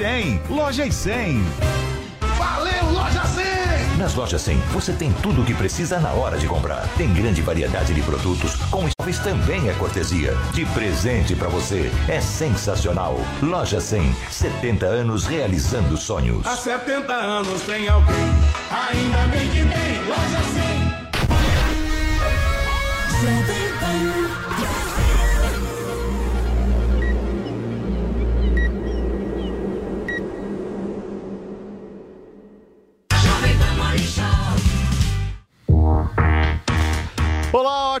[0.00, 1.44] Tem, Lojas 100.
[2.38, 3.98] Valeu, Loja 100!
[3.98, 6.88] Nas lojas 100, você tem tudo o que precisa na hora de comprar.
[6.96, 10.34] Tem grande variedade de produtos, com móveis também é cortesia.
[10.54, 13.20] De presente para você, é sensacional.
[13.42, 16.46] Loja 100, 70 anos realizando sonhos.
[16.46, 18.16] Há 70 anos tem alguém,
[18.70, 20.90] ainda bem que tem Loja 100.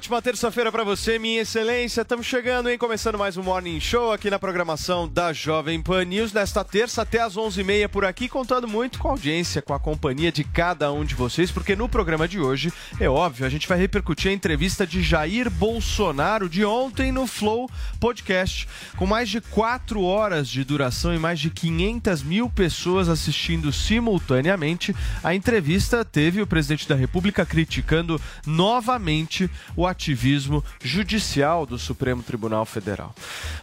[0.00, 2.00] Ótima terça-feira para você, minha excelência.
[2.00, 2.78] Estamos chegando, hein?
[2.78, 6.32] Começando mais um Morning Show aqui na programação da Jovem Pan News.
[6.32, 10.32] Nesta terça até às 11h30 por aqui, contando muito com a audiência, com a companhia
[10.32, 13.76] de cada um de vocês, porque no programa de hoje, é óbvio, a gente vai
[13.76, 17.68] repercutir a entrevista de Jair Bolsonaro de ontem no Flow
[18.00, 23.70] Podcast, com mais de 4 horas de duração e mais de 500 mil pessoas assistindo
[23.70, 24.96] simultaneamente.
[25.22, 32.64] A entrevista teve o presidente da República criticando novamente o ativismo judicial do Supremo Tribunal
[32.64, 33.14] Federal.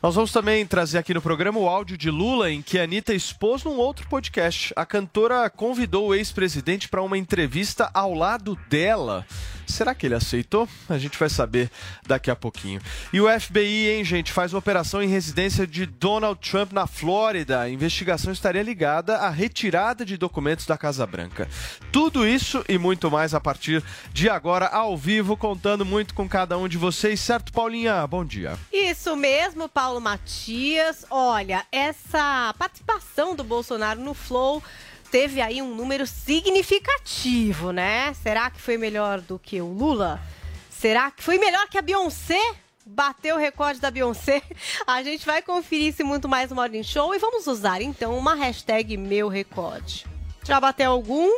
[0.01, 3.13] Nós vamos também trazer aqui no programa o áudio de Lula em que a Anitta
[3.13, 4.73] expôs num outro podcast.
[4.75, 9.25] A cantora convidou o ex-presidente para uma entrevista ao lado dela.
[9.67, 10.67] Será que ele aceitou?
[10.87, 11.69] A gente vai saber
[12.07, 12.81] daqui a pouquinho.
[13.11, 17.59] E o FBI, hein, gente, faz uma operação em residência de Donald Trump na Flórida.
[17.59, 21.49] A investigação estaria ligada à retirada de documentos da Casa Branca.
[21.91, 26.57] Tudo isso e muito mais a partir de agora, ao vivo, contando muito com cada
[26.57, 28.07] um de vocês, certo, Paulinha?
[28.07, 28.57] Bom dia.
[28.71, 31.05] Isso mesmo, Paulo Matias.
[31.09, 34.63] Olha, essa participação do Bolsonaro no Flow
[35.11, 38.13] teve aí um número significativo, né?
[38.21, 40.21] Será que foi melhor do que o Lula?
[40.69, 42.39] Será que foi melhor que a Beyoncé?
[42.85, 44.41] Bateu o recorde da Beyoncé.
[44.85, 48.35] A gente vai conferir isso muito mais no Morning Show e vamos usar então uma
[48.35, 50.05] hashtag meu recorde.
[50.43, 51.29] Já bateu algum?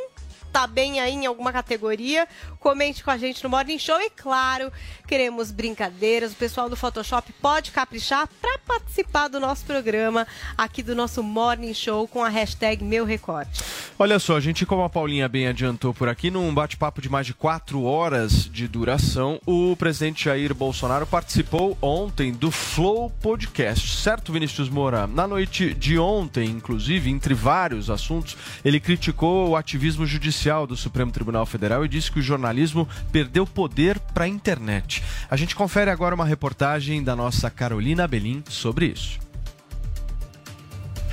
[0.52, 2.28] Tá bem aí em alguma categoria?
[2.60, 4.72] Comente com a gente no Morning Show e claro,
[5.08, 6.32] queremos brincadeiras.
[6.32, 10.26] O pessoal do Photoshop pode caprichar para participar do nosso programa
[10.58, 13.62] aqui do nosso Morning Show com a hashtag meu recorde.
[13.98, 17.28] Olha só, a gente, como a Paulinha bem adiantou por aqui, num bate-papo de mais
[17.28, 24.32] de quatro horas de duração, o presidente Jair Bolsonaro participou ontem do Flow Podcast, certo,
[24.32, 25.06] Vinícius Moura?
[25.06, 31.12] Na noite de ontem, inclusive, entre vários assuntos, ele criticou o ativismo judicial do Supremo
[31.12, 35.04] Tribunal Federal e disse que o jornalismo perdeu poder para a internet.
[35.30, 39.20] A gente confere agora uma reportagem da nossa Carolina Belim sobre isso.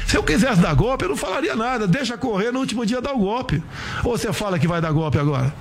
[0.07, 1.87] Se eu quisesse dar golpe, eu não falaria nada.
[1.87, 3.61] Deixa correr no último dia dar o golpe.
[4.05, 5.53] Ou você fala que vai dar golpe agora?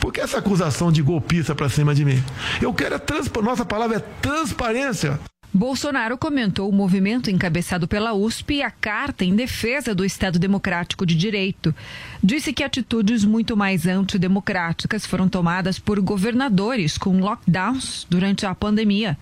[0.00, 2.22] Por que essa acusação de golpista para cima de mim?
[2.60, 3.50] Eu quero é transparência.
[3.50, 5.20] Nossa palavra é transparência.
[5.54, 11.04] Bolsonaro comentou o movimento encabeçado pela USP e a carta em defesa do Estado Democrático
[11.04, 11.74] de Direito.
[12.22, 19.18] Disse que atitudes muito mais antidemocráticas foram tomadas por governadores com lockdowns durante a pandemia.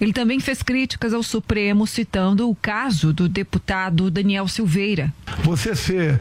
[0.00, 5.12] Ele também fez críticas ao Supremo, citando o caso do deputado Daniel Silveira.
[5.42, 6.18] Você ser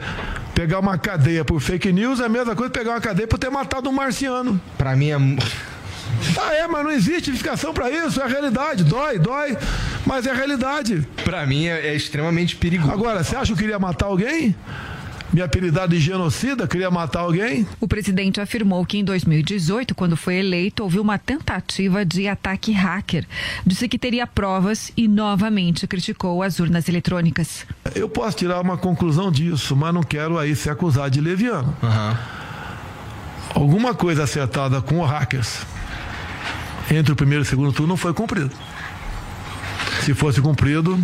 [0.53, 3.39] pegar uma cadeia por fake news é a mesma coisa que pegar uma cadeia por
[3.39, 4.59] ter matado um marciano.
[4.77, 5.17] Para mim é
[6.39, 8.83] ah, é, mas não existe justificação para isso, é a realidade.
[8.83, 9.57] Dói, dói,
[10.05, 11.07] mas é a realidade.
[11.23, 12.91] Para mim é, é, extremamente perigoso.
[12.91, 14.55] Agora, você acha que eu queria matar alguém?
[15.31, 17.65] Me apelidado de genocida, queria matar alguém?
[17.79, 23.25] O presidente afirmou que em 2018, quando foi eleito, houve uma tentativa de ataque hacker.
[23.65, 27.65] Disse que teria provas e novamente criticou as urnas eletrônicas.
[27.95, 31.75] Eu posso tirar uma conclusão disso, mas não quero aí ser acusado de leviano.
[31.81, 32.17] Uhum.
[33.55, 35.65] Alguma coisa acertada com hackers
[36.95, 38.51] entre o primeiro e o segundo turno não foi cumprido.
[40.01, 40.99] Se fosse cumprido,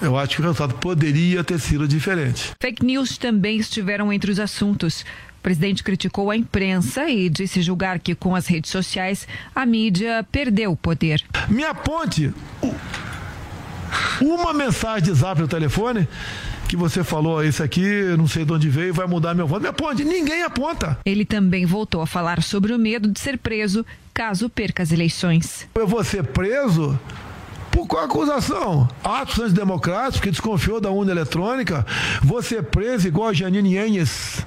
[0.00, 2.52] eu acho que o resultado poderia ter sido diferente.
[2.60, 5.02] Fake news também estiveram entre os assuntos.
[5.38, 10.26] O presidente criticou a imprensa e disse julgar que com as redes sociais a mídia
[10.30, 11.22] perdeu o poder.
[11.48, 12.32] Me aponte
[14.20, 16.08] uma mensagem de zap no telefone
[16.68, 17.86] que você falou, esse aqui,
[18.18, 19.62] não sei de onde veio, vai mudar meu voto.
[19.62, 20.04] Me aponte.
[20.04, 20.98] Ninguém aponta.
[21.04, 23.86] Ele também voltou a falar sobre o medo de ser preso
[24.16, 25.68] caso perca as eleições.
[25.74, 26.98] Eu vou ser preso
[27.70, 28.88] por qual acusação?
[29.04, 31.84] Atos antidemocráticos que desconfiou da urna eletrônica?
[32.42, 34.40] Ser preso igual a Janine Enes,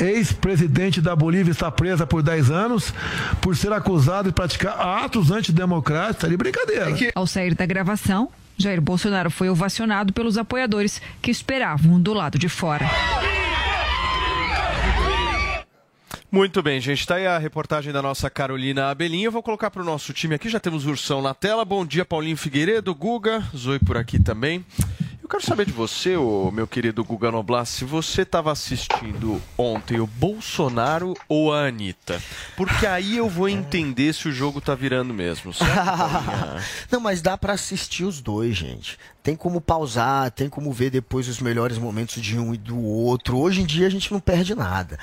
[0.00, 2.94] ex-presidente da Bolívia, está presa por 10 anos
[3.42, 6.22] por ser acusado de praticar atos antidemocráticos.
[6.22, 6.86] Tá de brincadeira.
[7.14, 12.48] Ao sair da gravação, Jair Bolsonaro foi ovacionado pelos apoiadores que esperavam do lado de
[12.48, 12.88] fora.
[16.32, 17.00] Muito bem, gente.
[17.00, 19.26] Está aí a reportagem da nossa Carolina Abelinha.
[19.26, 20.48] Eu vou colocar para o nosso time aqui.
[20.48, 21.62] Já temos Ursão na tela.
[21.62, 24.64] Bom dia, Paulinho Figueiredo, Guga, Zoe por aqui também
[25.32, 30.06] quero saber de você, ô, meu querido Guga Noblar, se você estava assistindo ontem o
[30.06, 32.22] Bolsonaro ou a Anitta.
[32.54, 35.72] Porque aí eu vou entender se o jogo tá virando mesmo, certo?
[36.92, 38.98] Não, mas dá para assistir os dois, gente.
[39.22, 43.38] Tem como pausar, tem como ver depois os melhores momentos de um e do outro.
[43.38, 44.98] Hoje em dia a gente não perde nada.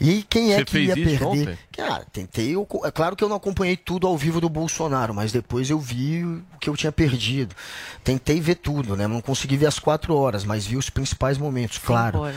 [0.00, 1.24] E quem é Você que fez ia isso perder?
[1.50, 1.58] ontem?
[1.72, 2.54] Cara, tentei.
[2.54, 5.78] eu- é claro que eu não acompanhei tudo ao vivo do Bolsonaro, mas depois eu
[5.78, 7.54] vi o que eu tinha perdido.
[8.02, 9.06] Tentei ver tudo, né?
[9.06, 12.18] Não consegui ver as quatro horas, mas vi os principais momentos, claro.
[12.18, 12.32] Ao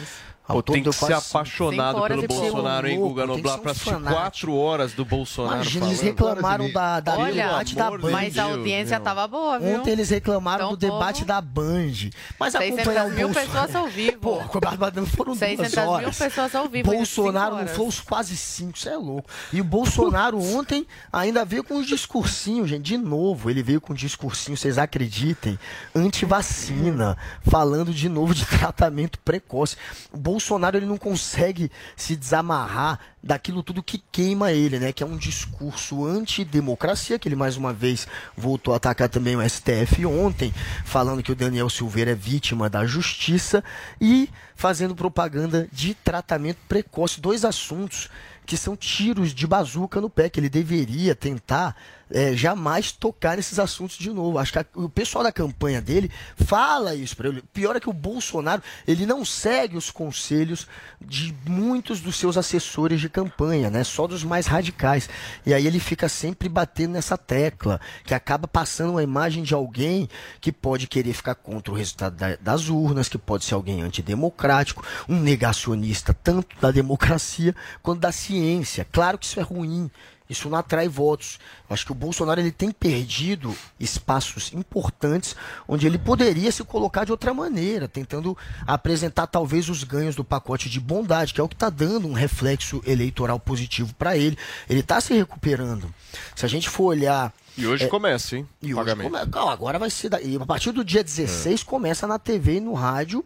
[0.46, 2.28] Pô, tem que ser apaixonado pelo.
[2.28, 7.18] Bolsonaro, hein, Guga Noblar, pra assistir quatro horas do Bolsonaro Imagina, eles reclamaram da, da
[7.18, 8.12] Olha, debate da Band.
[8.12, 9.80] Mas a audiência tava boa, viu?
[9.80, 12.10] Ontem eles reclamaram Então, do debate povo, da Band.
[12.40, 13.52] Mas 600 acompanhar o mil Bolsonaro...
[13.52, 14.18] pessoas ao vivo.
[14.20, 16.18] Pô, com a Barbadão foram 600 duas mil horas.
[16.18, 19.30] pessoas ao vivo, Bolsonaro cinco não foi os quase cinco, isso é louco.
[19.52, 22.84] E o Bolsonaro ontem ainda veio com um discursinho, gente.
[22.84, 25.58] De novo, ele veio com um discursinho, vocês acreditem,
[25.96, 29.78] anti-vacina, falando de novo de tratamento precoce.
[30.12, 34.92] O Bolsonaro ele não consegue se desamarrar daquilo tudo que queima ele, né?
[34.92, 39.48] Que é um discurso antidemocracia, que ele mais uma vez voltou a atacar também o
[39.48, 40.52] STF ontem,
[40.84, 43.64] falando que o Daniel Silveira é vítima da justiça
[44.02, 47.22] e fazendo propaganda de tratamento precoce.
[47.22, 48.10] Dois assuntos
[48.44, 51.76] que são tiros de bazuca no pé, que ele deveria tentar
[52.12, 54.38] é, jamais tocar nesses assuntos de novo.
[54.38, 57.44] Acho que a- o pessoal da campanha dele fala isso para ele.
[57.54, 60.68] Pior é que o Bolsonaro, ele não segue os conselhos
[61.02, 63.84] de muitos dos seus assessores de campanha, né?
[63.84, 65.10] Só dos mais radicais.
[65.46, 70.08] E aí ele fica sempre batendo nessa tecla, que acaba passando uma imagem de alguém
[70.40, 74.86] que pode querer ficar contra o resultado da- das urnas, que pode ser alguém antidemocrático,
[75.10, 78.86] um negacionista tanto da democracia quanto da ciência.
[78.92, 79.90] Claro que isso é ruim.
[80.30, 81.38] Isso não atrai votos.
[81.70, 85.36] Eu Acho que o Bolsonaro ele tem perdido espaços importantes
[85.68, 90.70] onde ele poderia se colocar de outra maneira, tentando apresentar talvez os ganhos do pacote
[90.70, 94.38] de bondade, que é o que está dando um reflexo eleitoral positivo para ele.
[94.70, 95.94] Ele está se recuperando.
[96.36, 98.48] Se a gente for olhar E hoje começa, hein?
[98.62, 99.12] e hoje pagamento.
[99.12, 99.26] come...
[99.32, 100.10] Não, agora vai ser.
[100.10, 103.24] da- E a partir do dia 16 começa na TV e no rádio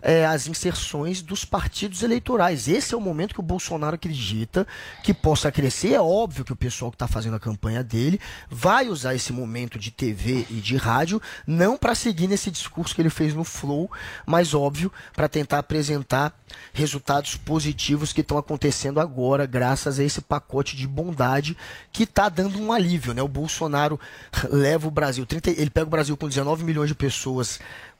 [0.00, 2.68] é, as inserções dos partidos eleitorais.
[2.68, 4.66] Esse é o momento que o Bolsonaro acredita
[5.02, 5.94] que possa crescer.
[5.94, 9.78] É óbvio que o pessoal que está fazendo a campanha dele vai usar esse momento
[9.78, 13.90] de TV e de rádio, não para seguir nesse discurso que ele fez no Flow,
[14.26, 16.38] mas óbvio, para tentar apresentar
[16.72, 21.56] resultados positivos que estão acontecendo agora, graças a esse pacote de bondade
[21.92, 23.12] que está dando um alívio.
[23.12, 23.22] Né?
[23.22, 23.98] O Bolsonaro
[24.50, 27.58] leva o Brasil, 30, ele pega o Brasil com 19 milhões de pessoas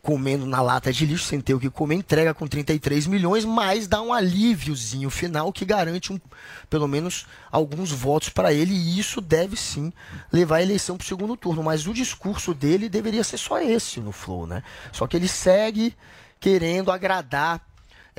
[0.09, 3.87] comendo na lata de lixo sem ter o que comer, entrega com 33 milhões, mas
[3.87, 6.19] dá um alíviozinho final que garante um,
[6.71, 9.93] pelo menos alguns votos para ele e isso deve sim
[10.33, 11.63] levar a eleição para o segundo turno.
[11.63, 14.63] Mas o discurso dele deveria ser só esse no Flow, né?
[14.93, 15.95] Só que ele segue
[16.41, 17.68] querendo agradar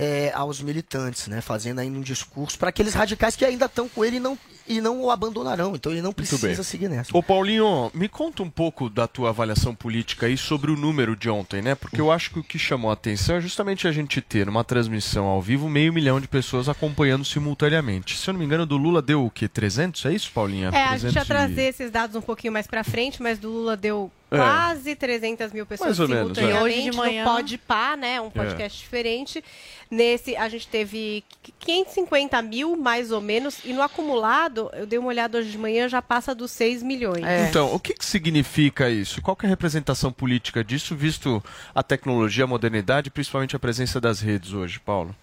[0.01, 1.41] é, aos militantes, né?
[1.41, 4.79] Fazendo ainda um discurso para aqueles radicais que ainda estão com ele e não, e
[4.79, 5.75] não o abandonarão.
[5.75, 7.15] Então ele não precisa seguir nessa.
[7.15, 11.29] Ô Paulinho, me conta um pouco da tua avaliação política aí sobre o número de
[11.29, 11.75] ontem, né?
[11.75, 14.63] Porque eu acho que o que chamou a atenção é justamente a gente ter numa
[14.63, 18.17] transmissão ao vivo meio milhão de pessoas acompanhando simultaneamente.
[18.17, 19.49] Se eu não me engano, do Lula deu o quê?
[19.49, 20.05] 300?
[20.05, 20.69] É isso, Paulinha?
[20.69, 23.37] É, a gente 300 ia e- trazer esses dados um pouquinho mais pra frente, mas
[23.37, 24.09] do Lula deu.
[24.29, 26.41] Quase 300 mil pessoas Mais ou menos, é.
[26.41, 26.77] simultaneamente.
[26.77, 28.21] E hoje de manhã- No Pode Pá, né?
[28.21, 29.43] Um podcast diferente.
[29.91, 31.23] Nesse, a gente teve
[31.59, 35.89] 550 mil, mais ou menos, e no acumulado, eu dei uma olhada hoje de manhã,
[35.89, 37.23] já passa dos 6 milhões.
[37.23, 37.47] É.
[37.49, 39.21] Então, o que, que significa isso?
[39.21, 43.59] Qual que é a representação política disso, visto a tecnologia, a modernidade e principalmente a
[43.59, 45.15] presença das redes hoje, Paulo?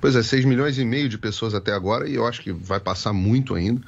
[0.00, 2.80] Pois é, 6 milhões e meio de pessoas até agora, e eu acho que vai
[2.80, 3.82] passar muito ainda.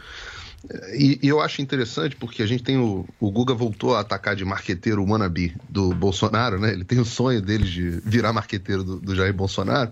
[0.93, 4.37] E, e eu acho interessante porque a gente tem o, o Guga voltou a atacar
[4.37, 6.73] de marqueteiro wannabe do Bolsonaro, né?
[6.73, 9.90] Ele tem o sonho dele de virar marqueteiro do, do Jair Bolsonaro.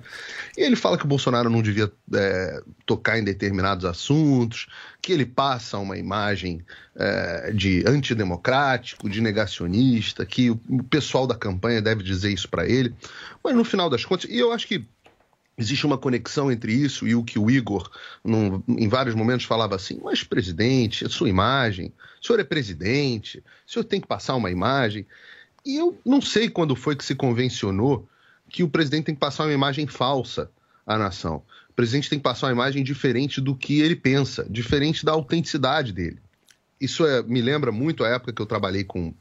[0.57, 4.67] E ele fala que o Bolsonaro não devia é, tocar em determinados assuntos,
[5.01, 6.63] que ele passa uma imagem
[6.95, 12.69] é, de antidemocrático, de negacionista, que o, o pessoal da campanha deve dizer isso para
[12.69, 12.95] ele.
[13.43, 14.85] Mas no final das contas, e eu acho que
[15.59, 17.91] Existe uma conexão entre isso e o que o Igor,
[18.23, 23.43] num, em vários momentos, falava assim: mas, presidente, a sua imagem, o senhor é presidente,
[23.67, 25.05] o senhor tem que passar uma imagem.
[25.67, 28.09] E eu não sei quando foi que se convencionou
[28.49, 30.49] que o presidente tem que passar uma imagem falsa
[30.87, 31.43] à nação.
[31.69, 35.93] O presidente tem que passar uma imagem diferente do que ele pensa, diferente da autenticidade
[35.93, 36.19] dele.
[36.81, 39.13] Isso é, me lembra muito a época que eu trabalhei com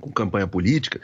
[0.00, 1.00] com campanha política,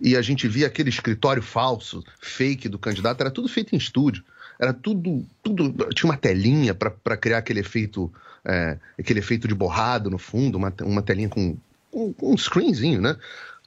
[0.00, 4.24] e a gente via aquele escritório falso, fake do candidato, era tudo feito em estúdio.
[4.58, 5.24] Era tudo.
[5.42, 8.12] tudo tinha uma telinha para criar aquele efeito,
[8.44, 11.56] é, aquele efeito de borrado no fundo, uma, uma telinha com
[11.92, 13.16] um, um screenzinho, né?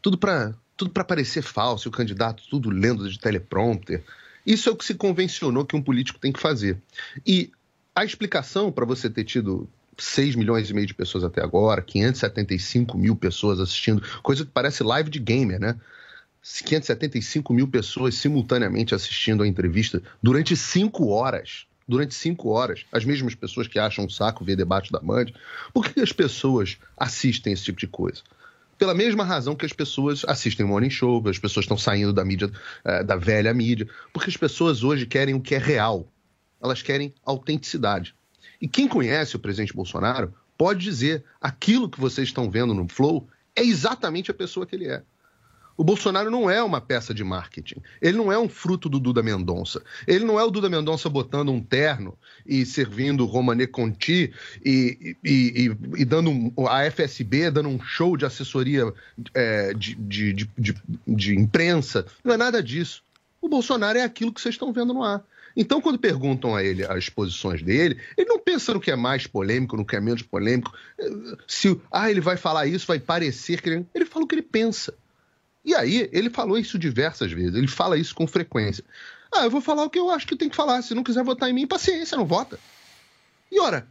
[0.01, 4.03] Tudo para tudo para parecer falso, o candidato tudo lendo de teleprompter.
[4.45, 6.77] Isso é o que se convencionou que um político tem que fazer.
[7.25, 7.51] E
[7.95, 12.97] a explicação para você ter tido 6 milhões e meio de pessoas até agora, 575
[12.97, 15.75] mil pessoas assistindo, coisa que parece live de gamer, né?
[16.43, 21.65] 575 mil pessoas simultaneamente assistindo a entrevista durante cinco horas.
[21.87, 22.85] Durante cinco horas.
[22.91, 25.27] As mesmas pessoas que acham um saco ver debate da Band.
[25.73, 28.21] Por que as pessoas assistem esse tipo de coisa?
[28.77, 32.51] Pela mesma razão que as pessoas assistem Morning Show, as pessoas estão saindo da mídia,
[32.83, 36.07] eh, da velha mídia, porque as pessoas hoje querem o que é real.
[36.61, 38.15] Elas querem autenticidade.
[38.63, 43.27] E quem conhece o presidente Bolsonaro pode dizer aquilo que vocês estão vendo no Flow
[43.53, 45.03] é exatamente a pessoa que ele é.
[45.75, 47.81] O Bolsonaro não é uma peça de marketing.
[48.01, 49.83] Ele não é um fruto do Duda Mendonça.
[50.07, 54.31] Ele não é o Duda Mendonça botando um terno e servindo Romané Conti
[54.63, 58.93] e, e, e, e dando um, a FSB dando um show de assessoria
[59.33, 62.05] é, de, de, de, de imprensa.
[62.23, 63.03] Não é nada disso.
[63.41, 65.21] O Bolsonaro é aquilo que vocês estão vendo no ar.
[65.55, 69.27] Então, quando perguntam a ele as posições dele, ele não pensa no que é mais
[69.27, 70.73] polêmico, no que é menos polêmico.
[71.47, 73.85] Se ah, ele vai falar isso, vai parecer que ele.
[73.93, 74.93] Ele fala o que ele pensa.
[75.63, 78.83] E aí, ele falou isso diversas vezes, ele fala isso com frequência.
[79.31, 80.81] Ah, eu vou falar o que eu acho que tem que falar.
[80.81, 82.59] Se não quiser votar em mim, paciência, não vota.
[83.51, 83.87] E ora,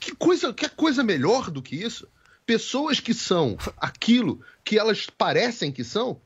[0.00, 2.08] que coisa, que coisa melhor do que isso?
[2.44, 6.20] Pessoas que são aquilo que elas parecem que são,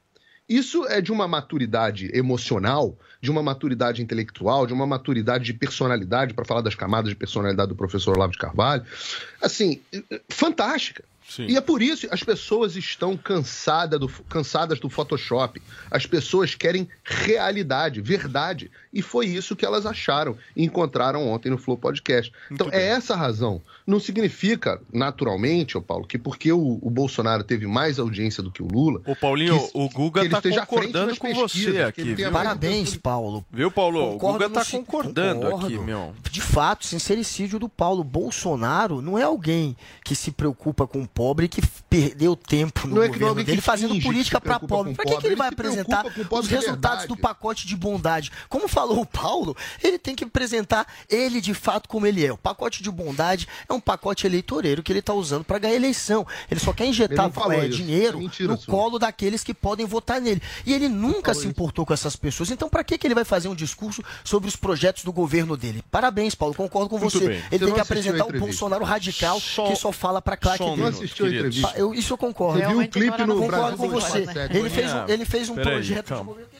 [0.50, 6.34] isso é de uma maturidade emocional, de uma maturidade intelectual, de uma maturidade de personalidade,
[6.34, 8.84] para falar das camadas de personalidade do professor Olavo de Carvalho,
[9.40, 9.80] assim,
[10.28, 11.04] fantástica.
[11.30, 11.46] Sim.
[11.46, 15.62] E é por isso que as pessoas estão cansada do, cansadas do Photoshop.
[15.88, 18.68] As pessoas querem realidade, verdade.
[18.92, 22.32] E foi isso que elas acharam e encontraram ontem no Flow Podcast.
[22.50, 22.80] Muito então, é bem.
[22.80, 23.62] é essa a razão.
[23.86, 28.62] Não significa, naturalmente, ô Paulo, que porque o, o, Bolsonaro teve mais audiência do que
[28.62, 29.00] o Lula.
[29.06, 32.16] Ô, Paulinho, que, o Guga está concordando com você aqui.
[32.30, 33.44] Parabéns, Paulo.
[33.50, 34.18] Viu, Paulo?
[34.18, 35.66] Concordo o Guga está concordando concordo.
[35.66, 36.14] aqui, meu.
[36.30, 38.02] De fato, sincericídio do Paulo.
[38.02, 43.06] Bolsonaro não é alguém que se preocupa com o pobre que perdeu tempo no não
[43.06, 44.94] governo é dele fazendo política para pobre.
[44.94, 48.30] Para que, que ele, ele vai apresentar os resultados do pacote de bondade?
[48.48, 52.32] Como falou o Paulo, ele tem que apresentar ele de fato como ele é.
[52.32, 56.26] O pacote de bondade é um pacote eleitoreiro que ele está usando para ganhar eleição.
[56.50, 58.74] Ele só quer injetar é, dinheiro é mentira, no sua.
[58.74, 60.40] colo daqueles que podem votar nele.
[60.64, 61.86] E ele nunca se importou isso.
[61.86, 62.50] com essas pessoas.
[62.50, 65.84] Então, para que, que ele vai fazer um discurso sobre os projetos do governo dele?
[65.90, 66.54] Parabéns, Paulo.
[66.54, 67.28] Concordo com Muito você.
[67.28, 67.42] Bem.
[67.50, 70.76] Ele você tem que apresentar o Bolsonaro radical só, que só fala para claque dele.
[70.76, 71.72] Não assistiu a entrevista.
[71.76, 72.60] Eu, isso eu concordo.
[72.60, 74.26] Você viu um clipe no Concordo com você.
[74.50, 76.59] Ele fez um, ele fez um projeto de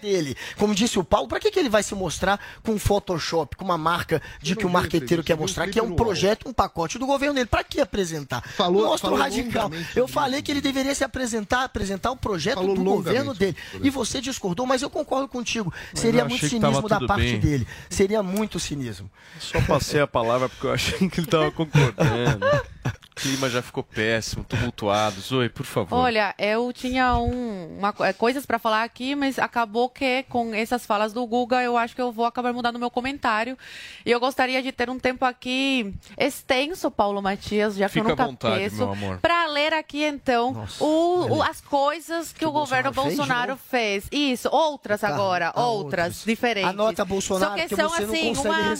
[0.00, 0.36] dele.
[0.56, 3.78] Como disse o Paulo, para que, que ele vai se mostrar com Photoshop, com uma
[3.78, 7.34] marca de que o marqueteiro quer mostrar que é um projeto, um pacote do governo
[7.34, 7.46] dele?
[7.46, 8.42] Para que apresentar?
[8.48, 9.70] Falou, Mostra falou o radical.
[9.94, 13.56] Eu falei que ele deveria se apresentar, apresentar o projeto falou do governo dele.
[13.82, 15.72] E você discordou, mas eu concordo contigo.
[15.92, 17.40] Mas Seria muito cinismo da parte bem.
[17.40, 17.68] dele.
[17.90, 19.10] Seria muito cinismo.
[19.38, 22.46] Só passei a palavra porque eu achei que ele estava concordando.
[22.86, 25.20] O clima já ficou péssimo, tumultuado.
[25.20, 25.96] Zoe, por favor.
[25.96, 30.86] Olha, eu tinha um, uma, é, coisas para falar aqui, mas acabou que com essas
[30.86, 33.56] falas do Guga, eu acho que eu vou acabar mudando meu comentário.
[34.04, 38.26] E eu gostaria de ter um tempo aqui extenso, Paulo Matias, já que eu nunca
[38.26, 38.74] vontade,
[39.20, 44.06] para ler aqui então Nossa, o, o, as coisas que, que o, governo Bolsonaro fez.
[44.10, 46.70] Isso, outras tá, agora, ah, outras, outras, diferentes.
[46.70, 48.76] Anota Bolsonaro, Só que, que são assim, uma,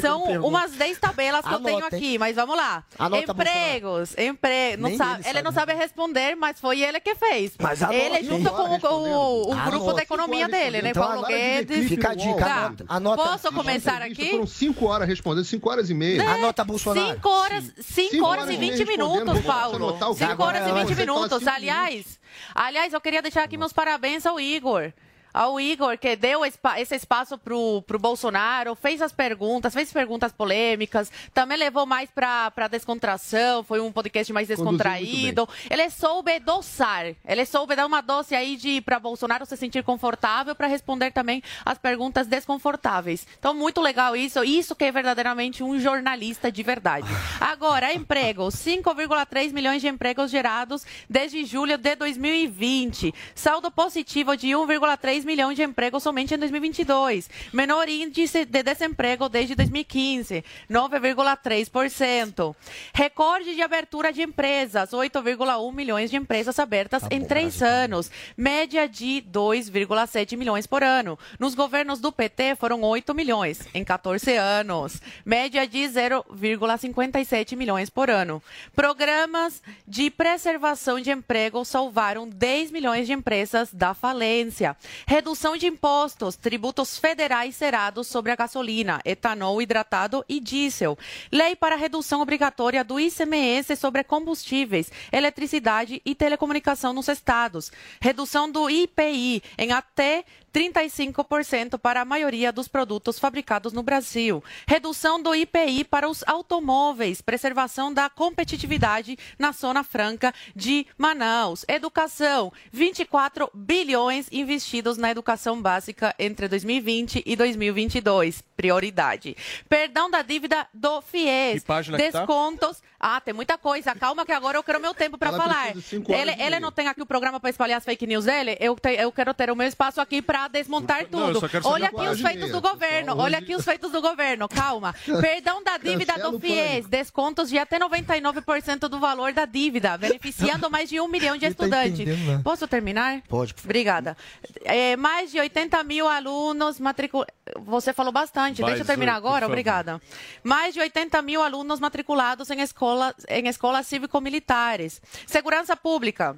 [0.00, 2.84] são umas 10 tabelas que Anota, eu tenho aqui, mas vamos lá.
[2.98, 4.82] Anota Emprego, empregos, emprego.
[4.82, 7.52] Não sabe, ele, ele não sabe responder, mas foi ele que fez.
[7.60, 10.90] Mas ele, junto com o, o, o grupo da economia dele, né?
[10.90, 11.88] Então, Paulo Guedes.
[11.88, 12.66] Fica a dica, tá.
[12.66, 12.84] anota.
[12.88, 13.22] anota.
[13.22, 14.30] Posso começar aqui?
[14.30, 16.18] Foram cinco horas respondendo, cinco horas e meia.
[16.18, 16.26] Né?
[16.26, 17.14] Anota Bolsonaro.
[17.14, 19.98] Cinco horas, cinco, cinco horas, horas e vinte minutos, Paulo.
[20.14, 21.46] Cinco horas e vinte minutos.
[21.46, 22.20] Aliás,
[22.54, 24.92] aliás, eu queria deixar aqui meus parabéns ao Igor
[25.32, 31.10] ao Igor, que deu esse espaço para o Bolsonaro, fez as perguntas, fez perguntas polêmicas,
[31.32, 35.48] também levou mais para a descontração, foi um podcast mais descontraído.
[35.70, 40.54] Ele soube doçar, ele soube dar uma doce aí de para Bolsonaro se sentir confortável
[40.54, 43.26] para responder também as perguntas desconfortáveis.
[43.38, 47.06] Então, muito legal isso, isso que é verdadeiramente um jornalista de verdade.
[47.40, 55.21] Agora, emprego, 5,3 milhões de empregos gerados desde julho de 2020, saldo positivo de 1,3
[55.22, 57.30] 2 milhões de empregos somente em 2022.
[57.52, 62.54] Menor índice de desemprego desde 2015, 9,3%.
[62.92, 69.24] Recorde de abertura de empresas, 8,1 milhões de empresas abertas em três anos, média de
[69.30, 71.18] 2,7 milhões por ano.
[71.38, 78.10] Nos governos do PT foram 8 milhões em 14 anos, média de 0,57 milhões por
[78.10, 78.42] ano.
[78.74, 84.76] Programas de preservação de emprego salvaram 10 milhões de empresas da falência.
[85.12, 90.96] Redução de impostos, tributos federais zerados sobre a gasolina, etanol hidratado e diesel.
[91.30, 97.70] Lei para redução obrigatória do ICMS sobre combustíveis, eletricidade e telecomunicação nos estados.
[98.00, 104.44] Redução do IPI em até 35% para a maioria dos produtos fabricados no Brasil.
[104.66, 111.64] Redução do IPI para os automóveis, preservação da competitividade na Zona Franca de Manaus.
[111.66, 118.42] Educação, 24 bilhões investidos na educação básica entre 2020 e 2022.
[118.56, 119.36] Prioridade.
[119.68, 121.62] Perdão da dívida do FIES.
[121.98, 122.18] tá?
[122.20, 122.78] Descontos.
[122.80, 122.86] Tá?
[123.04, 123.92] Ah, tem muita coisa.
[123.96, 125.74] Calma que agora eu quero meu tempo para falar.
[125.76, 128.56] Ele, ele não tem aqui o programa para espalhar as fake news dele?
[128.60, 131.40] Eu, te, eu quero ter o meu espaço aqui para desmontar tudo.
[131.40, 133.18] Não, Olha aqui os feitos do governo.
[133.18, 134.48] Olha aqui os feitos do governo.
[134.48, 134.94] Calma.
[135.20, 136.86] Perdão da dívida do FIES.
[136.86, 142.06] Descontos de até 99% do valor da dívida, beneficiando mais de um milhão de estudantes.
[142.44, 143.20] Posso terminar?
[143.28, 143.52] Pode.
[143.64, 144.16] Obrigada.
[144.64, 147.34] É, mais de 80 mil alunos matriculados.
[147.58, 148.62] Você falou bastante.
[148.62, 149.46] Deixa eu terminar agora.
[149.46, 150.00] Obrigada.
[150.42, 155.00] Mais de 80 mil alunos matriculados em escolas, em escolas cívico-militares.
[155.26, 156.36] Segurança pública.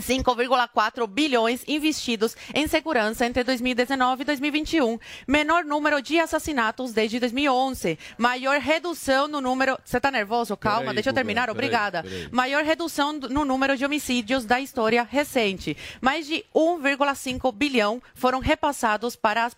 [0.00, 4.98] 5,4 bilhões investidos em segurança entre 2019 e 2021.
[5.26, 7.98] Menor número de assassinatos desde 2011.
[8.18, 9.78] Maior redução no número.
[9.84, 10.54] Você está nervoso?
[10.56, 11.42] Calma, Peraí, deixa eu terminar.
[11.42, 12.02] peraí, Obrigada.
[12.02, 12.28] peraí.
[12.30, 15.74] Maior redução no número de homicídios da história recente.
[16.00, 19.56] Mais de 1,5 bilhão foram repassados para as,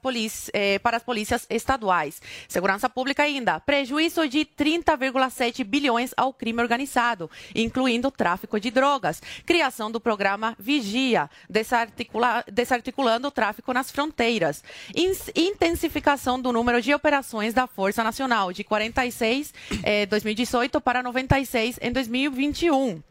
[0.55, 2.23] eh, para as polícias estaduais.
[2.47, 3.59] Segurança pública ainda.
[3.59, 9.21] Prejuízo de 30,7 bilhões ao crime organizado, incluindo tráfico de drogas.
[9.45, 10.28] Criação do programa
[10.59, 14.63] Vigia, desarticula- desarticulando o tráfico nas fronteiras.
[14.95, 19.55] Ins- intensificação do número de operações da Força Nacional, de 46
[19.85, 23.03] em 2018 para 96 em 2021.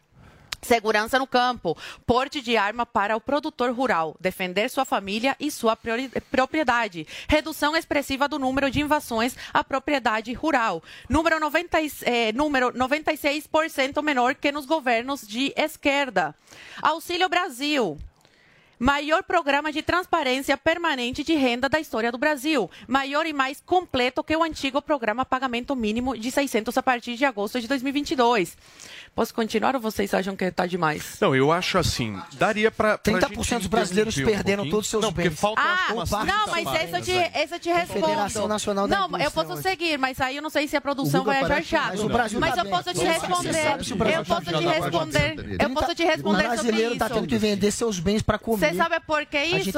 [0.62, 5.78] Segurança no campo, porte de arma para o produtor rural, defender sua família e sua
[6.32, 12.72] propriedade, redução expressiva do número de invasões à propriedade rural, número, 90, e- eh, número
[12.74, 16.36] 96% menor que nos governos de esquerda.
[16.82, 17.98] Auxílio Brasil,
[18.80, 22.70] Maior programa de transparência permanente de renda da história do Brasil.
[22.88, 27.26] Maior e mais completo que o antigo programa Pagamento Mínimo de 600 a partir de
[27.26, 28.56] agosto de 2022.
[29.16, 31.18] Posso continuar ou vocês acham que está demais?
[31.20, 34.72] Não, eu acho assim, daria pra 30% gente dos brasileiros um perdendo pouquinho.
[34.72, 35.40] todos os seus Não, porque bens.
[35.40, 38.48] falta Ah, não, 30 mas esse eu te, esse eu te respondo.
[38.48, 39.64] Nacional da Não, eu posso hoje.
[39.64, 41.88] seguir, mas aí eu não sei se a produção O vai achar chato.
[41.90, 42.72] mas o Brasil Mas tá eu bem.
[42.74, 43.54] posso te você responder.
[43.64, 45.58] sabe se o Brasil Eu tá posso te responder.
[45.60, 47.42] Eu posso te O responder sobre brasileiro tá tendo que isso.
[47.42, 48.67] vender seus bens para comer.
[48.70, 49.72] Você sabe por que isso?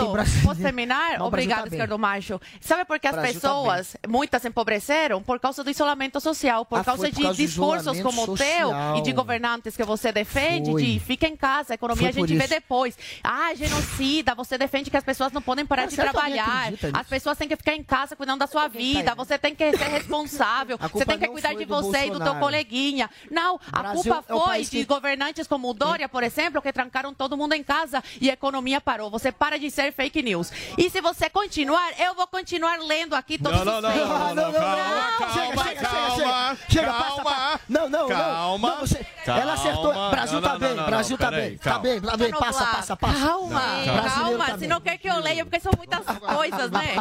[0.43, 0.99] Posso terminar?
[0.99, 2.41] Mas o Brasil Obrigada, tá esquerdo macho.
[2.61, 5.21] Sabe por que as tá pessoas, muitas se empobreceram?
[5.21, 8.25] Por causa do isolamento social, por Ah, causa foi por de causa discursos como o
[8.37, 8.37] teu
[8.69, 8.97] social.
[8.97, 10.81] e de governantes que você defende, Foi.
[10.83, 12.97] de fica em casa, a economia Foi a gente vê depois.
[13.23, 16.71] Ah, genocida, você defende que as pessoas não podem parar Ah, de trabalhar.
[16.93, 19.13] As pessoas têm que ficar em casa cuidando da sua vida.
[19.15, 20.77] Você tem que ser responsável.
[20.91, 23.09] Você tem que não cuidar de você e do teu coleguinha.
[23.31, 26.61] Não, a Brasil culpa é foi país de que- governantes como o Dória, por exemplo,
[26.61, 29.09] que trancaram todo mundo em casa e a economia parou.
[29.09, 30.51] Você para de ser fake news.
[30.77, 34.35] E se você continuar, eu vou continuar lendo aqui todos Não, não, os não, fakes.
[34.35, 37.23] não, não, calma, calma, Chega, chega, calma, chega, chega, passa, calma.
[37.23, 37.59] passa.
[37.69, 38.67] Não, não, Calma.
[38.69, 38.75] não.
[38.75, 39.53] não você, ela Calma.
[39.53, 39.93] acertou.
[40.09, 41.57] Brasil Não, tá não, bem, não, não, Brasil tá bem.
[41.57, 41.79] Tá calma.
[41.79, 43.19] bem, lá vem, passa, passa, passa.
[43.19, 44.45] Calma, calma.
[44.45, 46.95] tá se não quer que eu leia, porque são muitas coisas, né?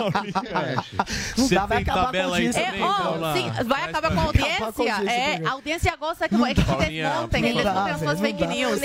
[1.37, 2.61] Não Você dá, vai acabar com a audiência.
[2.61, 2.73] É,
[3.33, 5.11] sim, vai acabar com a audiência.
[5.11, 8.81] É, a audiência gosta que, Paulinha, desmontem, eles desmontem as suas Não fake news.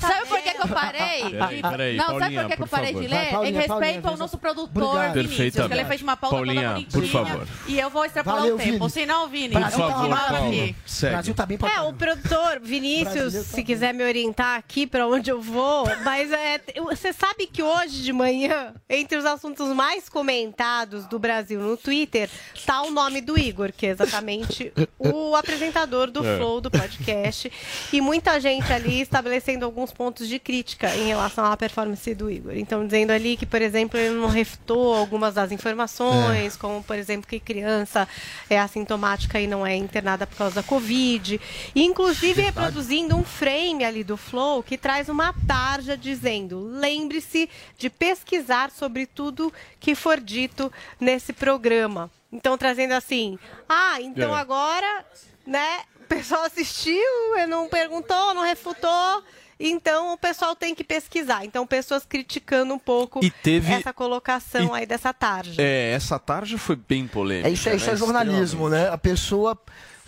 [0.00, 1.30] Sabe por que, eu parei?
[1.30, 3.02] Peraí, peraí, não, sabe Paulinha, por que, que eu parei favor.
[3.02, 3.30] de Vai, ler?
[3.30, 5.14] Paulinha, em respeito Paulinha, ao nosso produtor Obrigado.
[5.14, 7.24] Vinícius, que ele fez uma pauta Paulinha, toda por bonitinha.
[7.26, 7.48] favor.
[7.68, 8.78] E eu vou extrapolar Valeu, o tempo.
[8.78, 8.90] Vini.
[8.90, 10.76] Senão, Vini, Brasil eu vou aqui.
[10.86, 11.12] Segue.
[11.12, 15.06] Brasil tá bem pra É, o produtor Vinícius, tá se quiser me orientar aqui pra
[15.06, 20.08] onde eu vou, mas é, você sabe que hoje de manhã, entre os assuntos mais
[20.08, 22.28] comentados do Brasil no Twitter,
[22.66, 26.36] tá o nome do Igor, que é exatamente o apresentador do É.
[26.36, 27.50] Flow do podcast,
[27.92, 32.56] e muita gente ali estabelecendo alguns pontos de crítica em relação à performance do Igor.
[32.56, 37.28] Então, dizendo ali que, por exemplo, ele não refutou algumas das informações, como, por exemplo,
[37.28, 38.08] que criança
[38.48, 41.40] é assintomática e não é internada por causa da Covid.
[41.74, 47.88] E, inclusive reproduzindo um frame ali do Flow que traz uma tarja dizendo: lembre-se de
[47.90, 52.10] pesquisar sobre tudo que for dito nesse programa.
[52.32, 54.40] Então, trazendo assim: ah, então É.
[54.40, 55.06] agora,
[55.46, 55.80] né?
[56.00, 57.02] O pessoal assistiu,
[57.48, 59.22] não perguntou, não refutou.
[59.64, 61.44] Então o pessoal tem que pesquisar.
[61.44, 65.54] Então, pessoas criticando um pouco E teve- essa colocação e- aí dessa tarja.
[65.62, 67.48] É, essa tarja foi bem polêmica.
[67.48, 67.96] É isso, é, isso é né?
[67.96, 68.88] jornalismo, né?
[68.88, 69.56] A pessoa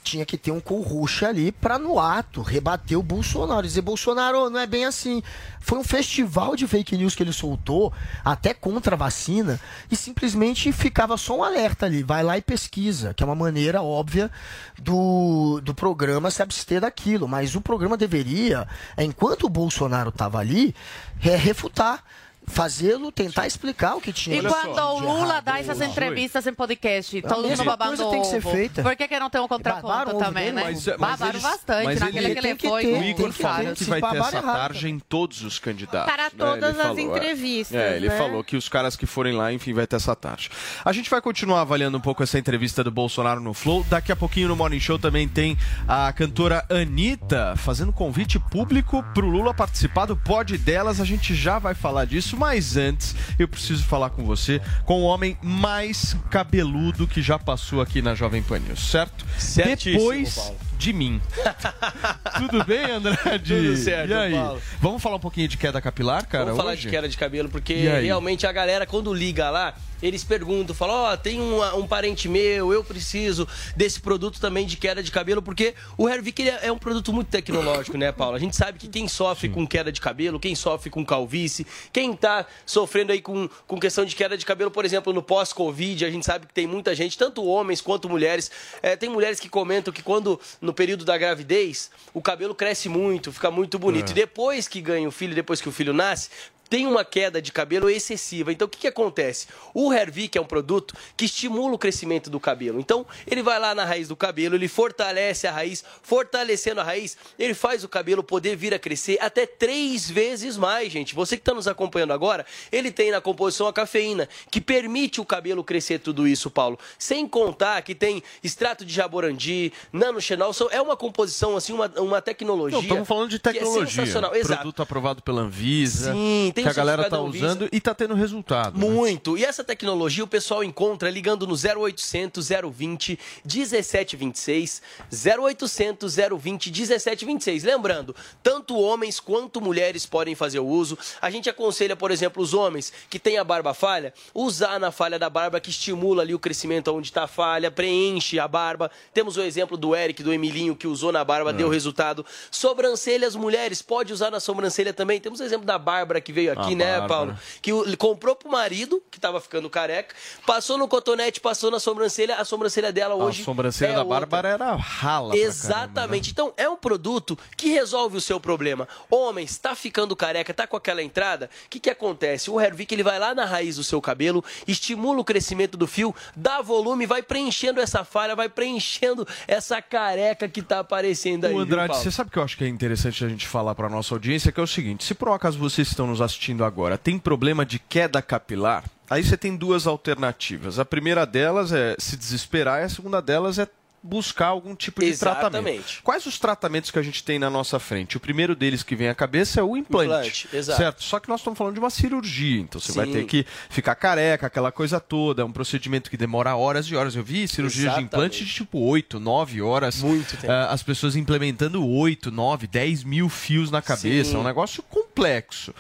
[0.05, 4.61] tinha que ter um co-rush ali pra no ato rebater o Bolsonaro, dizer Bolsonaro não
[4.61, 5.23] é bem assim.
[5.61, 7.90] Foi um festival de fake news que ele soltou,
[8.23, 9.59] até contra a vacina,
[9.90, 13.83] e simplesmente ficava só um alerta ali, vai lá e pesquisa, que é uma maneira
[13.83, 14.31] óbvia
[14.79, 17.27] do, do programa se abster daquilo.
[17.27, 20.75] Mas o programa deveria, enquanto o Bolsonaro estava ali,
[21.23, 22.05] é, refutar.
[22.46, 25.44] Fazê-lo, tentar explicar o que tinha E quando o Lula errado.
[25.44, 28.83] dá essas entrevistas em podcast, todo mundo mesma babando coisa tem que ser feita.
[28.83, 30.62] Por que, que não tem um contraponto também, né?
[30.64, 31.85] mas- mas Babaram eles- bastante.
[31.85, 34.16] mas Naquele ele que ele tem que foi, ter, O Igor falou que vai ter
[34.18, 36.12] essa tarja em todos os candidatos.
[36.12, 36.30] Para né?
[36.37, 37.00] todas as é.
[37.00, 38.18] entrevistas, É, ele né?
[38.18, 40.50] falou que os caras que forem lá, enfim, vai ter essa tarja.
[40.85, 43.85] A gente vai continuar avaliando um pouco essa entrevista do Bolsonaro no Flow.
[43.88, 45.57] Daqui a pouquinho no Morning Show também tem
[45.88, 51.00] a cantora Anitta fazendo convite público pro Lula participar do pod delas.
[51.00, 55.05] A gente já vai falar disso, mas antes eu preciso falar com você, com o
[55.05, 59.25] homem mais cabeludo que já passou aqui na Jovem Pan News, certo?
[59.38, 60.57] Certíssimo, Depois Paulo.
[60.85, 61.18] De mim.
[62.37, 63.55] Tudo bem, Andrade?
[63.55, 64.33] Tudo certo, e aí?
[64.33, 64.62] Paulo.
[64.83, 66.44] Vamos falar um pouquinho de queda capilar, cara?
[66.44, 66.83] Vamos falar hoje?
[66.83, 71.16] de queda de cabelo, porque realmente a galera, quando liga lá, eles perguntam, falam, ó,
[71.16, 75.75] tem um, um parente meu, eu preciso desse produto também de queda de cabelo, porque
[75.97, 78.37] o Hervik é é um produto muito tecnológico, né, Paulo?
[78.37, 82.14] A gente sabe que quem sofre com queda de cabelo, quem sofre com calvície, quem
[82.14, 86.11] tá sofrendo aí com, com questão de queda de cabelo, por exemplo, no pós-Covid, a
[86.11, 88.51] gente sabe que tem muita gente, tanto homens quanto mulheres.
[88.83, 93.32] É, tem mulheres que comentam que quando, no período da gravidez, o cabelo cresce muito,
[93.32, 94.08] fica muito bonito.
[94.08, 94.12] É.
[94.12, 96.28] E depois que ganha o filho, depois que o filho nasce,
[96.74, 98.50] tem uma queda de cabelo excessiva.
[98.50, 99.46] Então, o que, que acontece?
[99.72, 102.80] O Hervik é um produto que estimula o crescimento do cabelo.
[102.80, 107.16] Então, ele vai lá na raiz do cabelo, ele fortalece a raiz, fortalecendo a raiz,
[107.38, 111.14] ele faz o cabelo poder vir a crescer até três vezes mais, gente.
[111.14, 115.24] Você que está nos acompanhando agora, ele tem na composição a cafeína, que permite o
[115.24, 116.76] cabelo crescer tudo isso, Paulo.
[116.98, 122.78] Sem contar que tem extrato de jaborandi, nanoxenol, é uma composição, assim, uma, uma tecnologia.
[122.78, 123.87] Não, estamos falando de que é tecnologia.
[123.87, 124.34] sensacional.
[124.34, 124.62] Exato.
[124.62, 126.12] Produto aprovado pela Anvisa.
[126.12, 128.79] Sim, tem que a galera tá usando e tá tendo resultado.
[128.79, 128.87] né?
[128.88, 129.37] Muito.
[129.38, 134.83] E essa tecnologia o pessoal encontra ligando no 0800 020 1726.
[135.12, 137.64] 0800 020 1726.
[137.64, 140.98] Lembrando, tanto homens quanto mulheres podem fazer o uso.
[141.20, 145.18] A gente aconselha, por exemplo, os homens que têm a barba falha, usar na falha
[145.18, 148.90] da barba que estimula ali o crescimento onde está a falha, preenche a barba.
[149.12, 152.24] Temos o exemplo do Eric, do Emilinho, que usou na barba, deu resultado.
[152.50, 155.20] Sobrancelhas, mulheres, pode usar na sobrancelha também.
[155.20, 157.09] Temos o exemplo da Bárbara que veio aqui, A né.
[157.09, 157.37] Paulo?
[157.61, 160.14] que ele comprou pro marido, que tava ficando careca,
[160.47, 163.43] passou no cotonete, passou na sobrancelha, a sobrancelha dela hoje.
[163.43, 164.21] a sobrancelha é da outra.
[164.21, 165.37] Bárbara era rala.
[165.37, 166.31] Exatamente.
[166.31, 168.88] Então, é um produto que resolve o seu problema.
[169.11, 172.51] Homem, está ficando careca, tá com aquela entrada, o que, que acontece?
[172.51, 176.14] O Hervik ele vai lá na raiz do seu cabelo, estimula o crescimento do fio,
[176.37, 181.53] dá volume, vai preenchendo essa falha, vai preenchendo essa careca que tá aparecendo aí.
[181.53, 182.03] O viu, Andrade, Paulo?
[182.03, 184.61] você sabe que eu acho que é interessante a gente falar para nossa audiência, que
[184.61, 186.34] é o seguinte: se por um acaso vocês estão nos assistindo
[186.64, 190.79] agora, tem problema de queda capilar, aí você tem duas alternativas.
[190.79, 193.68] A primeira delas é se desesperar, e a segunda delas é
[194.05, 195.66] buscar algum tipo de tratamento.
[195.66, 196.03] Exatamente.
[196.03, 198.18] Quais os tratamentos que a gente tem na nossa frente?
[198.18, 200.11] O primeiro deles que vem à cabeça é o implante.
[200.11, 200.79] Implante, exato.
[200.79, 201.03] Certo?
[201.03, 203.12] Só que nós estamos falando de uma cirurgia, então você vai Sim.
[203.12, 207.16] ter que ficar careca, aquela coisa toda, é um procedimento que demora horas e horas.
[207.16, 210.03] Eu vi cirurgias de implante de tipo 8, 9 horas.
[210.03, 210.53] Muito tempo.
[210.53, 214.33] Ah, as pessoas implementando 8, 9, 10 mil fios na cabeça.
[214.33, 214.37] Sim.
[214.37, 215.75] É um negócio complexo.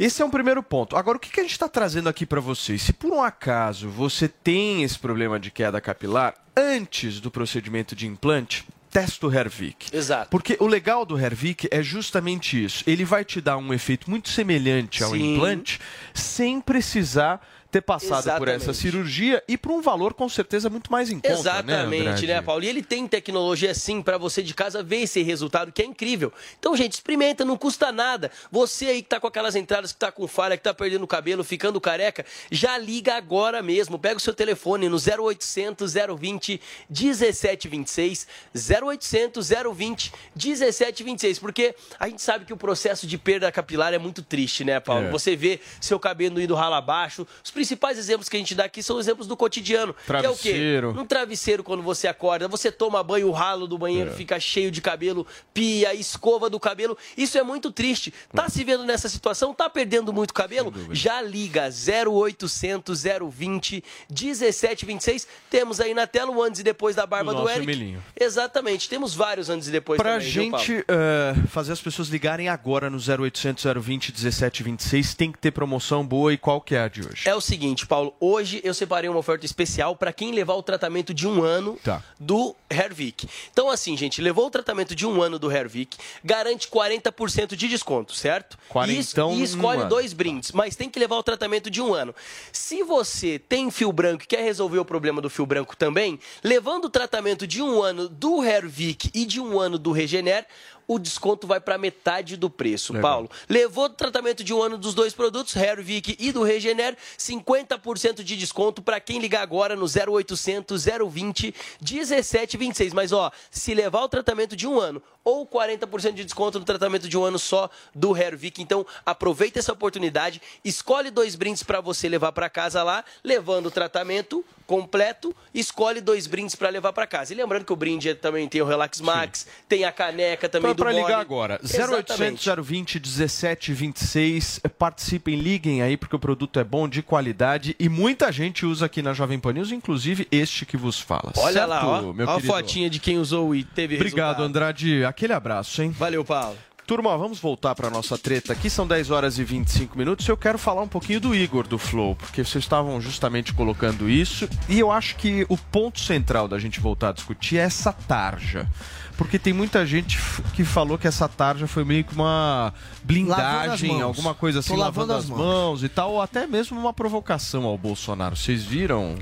[0.00, 0.96] Esse é um primeiro ponto.
[0.96, 2.80] Agora, o que, que a gente está trazendo aqui para vocês?
[2.80, 8.06] Se por um acaso você tem esse problema de queda capilar, antes do procedimento de
[8.06, 9.94] implante, testa o Hervik.
[9.94, 10.30] Exato.
[10.30, 12.82] Porque o legal do Hervik é justamente isso.
[12.86, 15.34] Ele vai te dar um efeito muito semelhante ao Sim.
[15.34, 15.78] implante,
[16.14, 18.76] sem precisar ter passado por essa Exatamente.
[18.78, 22.26] cirurgia e por um valor com certeza muito mais em conta, né, Exatamente, Andrade?
[22.26, 22.64] né, Paulo?
[22.64, 26.32] E ele tem tecnologia sim para você de casa ver esse resultado que é incrível.
[26.58, 28.30] Então, gente, experimenta, não custa nada.
[28.50, 31.06] Você aí que tá com aquelas entradas, que tá com falha, que tá perdendo o
[31.06, 33.98] cabelo, ficando careca, já liga agora mesmo.
[33.98, 42.44] Pega o seu telefone no 0800 020 1726, 0800 020 1726, porque a gente sabe
[42.44, 45.06] que o processo de perda capilar é muito triste, né, Paulo?
[45.06, 45.10] É.
[45.10, 47.26] Você vê seu cabelo indo rala abaixo.
[47.44, 49.94] Os principais exemplos que a gente dá aqui são exemplos do cotidiano.
[50.06, 50.38] Travesseiro.
[50.38, 51.00] Que é o quê?
[51.00, 54.14] Um travesseiro quando você acorda, você toma banho, o ralo do banheiro É.
[54.14, 56.96] fica cheio de cabelo, pia, escova do cabelo.
[57.18, 58.14] Isso é muito triste.
[58.34, 59.52] Tá se vendo nessa situação?
[59.52, 60.72] Tá perdendo muito cabelo?
[60.92, 65.26] Já liga 0800 020 1726.
[65.50, 67.62] Temos aí na tela o antes e depois da barba Do Eric.
[67.64, 68.02] Emilinho.
[68.18, 68.88] Exatamente.
[68.88, 70.64] Temos vários antes e depois Pra também, viu, Paulo?
[70.66, 76.06] gente eh, fazer as pessoas ligarem agora no 0800 020 1726, tem que ter promoção
[76.06, 77.28] boa e qual que é a de hoje?
[77.28, 81.12] É o seguinte, Paulo, hoje eu separei uma oferta especial para quem levar o tratamento
[81.12, 82.00] de um ano Tá.
[82.18, 83.28] do Hervik.
[83.52, 88.14] Então, assim, gente, levou o tratamento de um ano do Hervik, garante 40% de desconto,
[88.14, 88.56] certo?
[88.68, 92.14] Quarentão e, e escolhe dois brindes, mas tem que levar o tratamento de um ano.
[92.52, 96.84] Se você tem fio branco e quer resolver o problema do fio branco também, levando
[96.84, 100.46] o tratamento de um ano do Hervik e de um ano do Regener,
[100.90, 103.10] o desconto vai para metade do preço, Legal.
[103.12, 103.30] Paulo.
[103.48, 108.36] Levou o tratamento de um ano dos dois produtos, Hervik e do Regener, 50% de
[108.36, 112.92] desconto para quem ligar agora no 0800 020 1726.
[112.92, 117.08] Mas ó, se levar o tratamento de um ano ou 40% de desconto no tratamento
[117.08, 122.08] de um ano só do Hervik, então aproveita essa oportunidade, escolhe dois brindes para você
[122.08, 127.32] levar para casa lá, levando o tratamento completo, escolhe dois brindes para levar para casa.
[127.32, 130.86] E lembrando que o brinde também tem o Relax Max, tem a caneca também Então,
[130.86, 132.48] do para ligar agora, Exatamente.
[132.48, 134.60] 0800 020 1726.
[134.78, 139.02] Participem, liguem aí, porque o produto é bom, de qualidade e muita gente usa aqui
[139.02, 141.32] na Jovem Pan News, inclusive este que vos fala.
[141.36, 144.44] Olha certo, lá, ó, meu ó a fotinha de quem usou e teve Obrigado, resultado.
[144.44, 145.04] Andrade.
[145.04, 145.90] Aquele abraço, hein?
[145.90, 146.56] Valeu, Paulo.
[146.90, 148.68] Turma, vamos voltar para nossa treta aqui.
[148.68, 150.26] São 10 horas e 25 minutos.
[150.26, 154.48] Eu quero falar um pouquinho do Igor do Flow, porque vocês estavam justamente colocando isso.
[154.68, 158.68] E eu acho que o ponto central da gente voltar a discutir é essa tarja.
[159.16, 160.18] Porque tem muita gente
[160.54, 162.74] que falou que essa tarja foi meio que uma
[163.04, 165.38] blindagem, alguma coisa assim, Tô lavando, lavando as as mãos.
[165.38, 165.84] mãos.
[165.84, 168.34] e tal, ou até mesmo uma provocação ao Bolsonaro.
[168.34, 169.14] Vocês viram?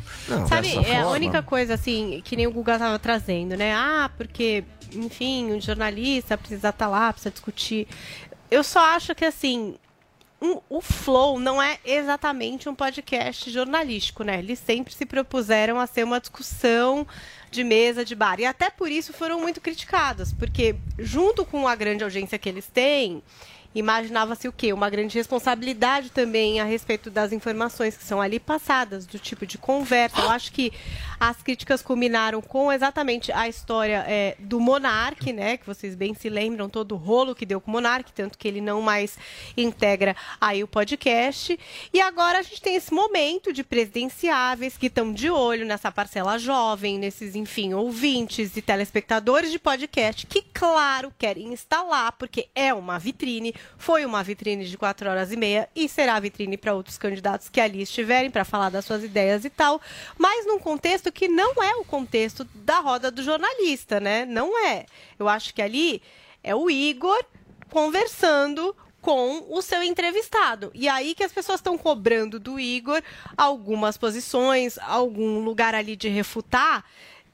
[0.49, 1.11] Sabe, dessa é a forma?
[1.11, 3.75] única coisa assim, que nem o Guga tava trazendo, né?
[3.75, 4.63] Ah, porque,
[4.95, 7.87] enfim, um jornalista precisa estar lá, precisa discutir.
[8.51, 9.77] Eu só acho que assim.
[10.41, 14.39] um- o Flow não é exatamente um podcast jornalístico, né?
[14.39, 17.05] Eles sempre se propuseram a ser uma discussão
[17.51, 18.39] de mesa, de bar.
[18.39, 22.69] E até por isso foram muito criticados, porque junto com a grande audiência que eles
[22.69, 23.21] têm,
[23.75, 24.73] imaginava-se o quê?
[24.73, 29.59] Uma grande responsabilidade também a respeito das informações que são ali passadas, do tipo de
[29.59, 30.21] conversa.
[30.21, 30.73] Eu acho que
[31.21, 35.57] as críticas culminaram com exatamente a história é, do Monark, né?
[35.57, 38.47] Que vocês bem se lembram, todo o rolo que deu com o Monark, tanto que
[38.49, 39.19] ele não mais
[39.57, 41.59] integra aí o podcast.
[41.93, 46.39] E agora a gente tem esse momento de presidenciáveis que estão de olho nessa parcela
[46.39, 52.99] jovem, nesses, enfim, ouvintes e telespectadores de podcast, que, claro, querem instalar, porque é uma
[52.99, 57.49] vitrine, foi uma vitrine de quatro horas e meia e será vitrine para outros candidatos
[57.49, 59.81] que ali estiverem para falar das suas ideias e tal,
[60.17, 64.25] mas num contexto que não é o contexto da roda do jornalista, né?
[64.25, 64.87] Não é.
[65.19, 66.03] Eu acho que ali
[66.43, 67.23] é o Igor
[67.71, 70.71] conversando com o seu entrevistado.
[70.75, 73.03] E aí que as pessoas estão cobrando do Igor
[73.37, 76.85] algumas posições, algum lugar ali de refutar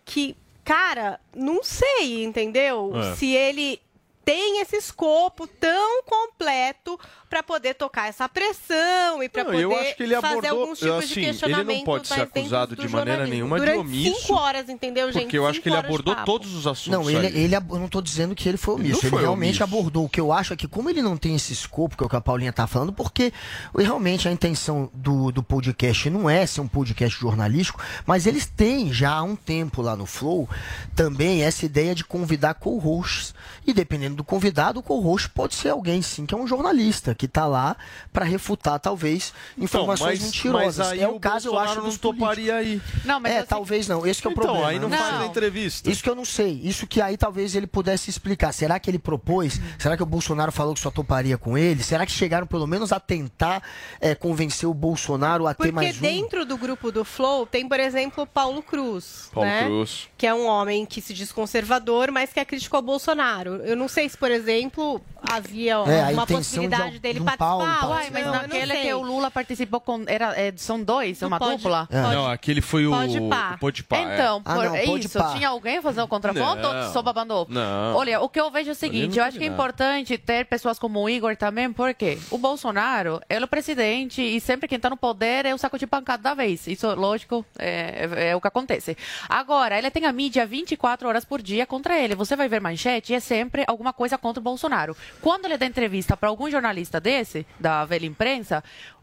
[0.04, 2.92] que, cara, não sei, entendeu?
[2.94, 3.16] É.
[3.16, 3.80] Se ele
[4.24, 6.98] tem esse escopo tão completo
[7.34, 10.78] para poder tocar essa pressão e para poder eu acho que ele fazer abordou- alguns
[10.78, 11.84] tipos assim, de ele não questionamento.
[11.84, 15.22] pode ser acusado do de maneira nenhuma de Durante omisso, cinco horas, entendeu, gente?
[15.24, 16.92] Porque eu acho que ele de abordou todos os assuntos.
[16.92, 18.98] Não, ele, ele eu não tô dizendo que ele foi Ele omisso.
[18.98, 19.64] não Ele, foi realmente omisso.
[19.64, 20.04] abordou.
[20.04, 22.08] O que eu acho é que, como ele não tem esse escopo, que é o
[22.08, 23.32] que a Paulinha tá falando, porque
[23.76, 28.92] realmente a intenção do, do podcast não é ser um podcast jornalístico, mas eles têm
[28.92, 30.48] já há um tempo lá no Flow
[30.94, 33.34] também essa ideia de convidar co-hosts.
[33.66, 37.28] E dependendo do convidado, o co-host pode ser alguém, sim, que é um jornalista, que
[37.32, 37.76] tá lá
[38.12, 40.78] para refutar, talvez, informações mas- mentirosas.
[40.78, 42.80] mas aí é o o caso, eu Bolsonaro acho, não dos toparia aí.
[43.04, 44.06] Não, mas é, eu sei- talvez não.
[44.06, 44.68] Esse que é o Então, problema.
[44.68, 44.96] aí não né?
[44.98, 45.90] faz a entrevista.
[45.90, 46.60] Isso que eu não sei.
[46.62, 48.52] Isso que aí talvez ele pudesse explicar.
[48.52, 49.60] Será que ele propôs?
[49.78, 51.82] Será que o Bolsonaro falou que só toparia com ele?
[51.82, 53.62] Será que chegaram pelo menos a tentar
[54.00, 56.00] é, convencer o Bolsonaro a ter Porque mais um?
[56.00, 59.28] dentro do grupo do Flow tem, por exemplo, o Paulo Cruz.
[59.32, 59.64] Paulo né?
[59.64, 60.08] Cruz.
[60.18, 63.56] Que é um homem que se diz conservador, mas que é crítico ao Bolsonaro.
[63.64, 67.46] Eu não sei se, por exemplo, havia É, uma possibilidade de- dele de um participar.
[67.48, 70.02] Paulo Uai, Uai, mas não, não naquele que o Lula participou com.
[70.06, 71.86] Era, é, são dois, é uma Pode- dupla?
[71.90, 72.00] É.
[72.00, 73.58] Não, aquele foi o Pode pá.
[73.88, 74.14] pá, é.
[74.14, 76.86] Então, Ah, por não, pode isso, tinha alguém fazendo o contraponto Não.
[76.86, 77.46] ou só babando?
[77.48, 77.94] Não.
[77.96, 80.46] Olha, o que eu vejo é o seguinte, não eu acho que é importante ter
[80.46, 84.78] pessoas como o Igor também, porque o Bolsonaro, ele é o presidente e sempre quem
[84.80, 86.66] tá no poder é o saco de pancada da vez.
[86.66, 88.96] Isso, lógico, é, é- é o que acontece.
[89.28, 92.14] Agora, ele tem a mídia 24 horas por dia contra ele.
[92.14, 94.96] Você vai ver manchete e é sempre alguma coisa contra o Bolsonaro.
[95.20, 98.62] Quando ele dá entrevista para algum jornalista desse, da velha imprensa,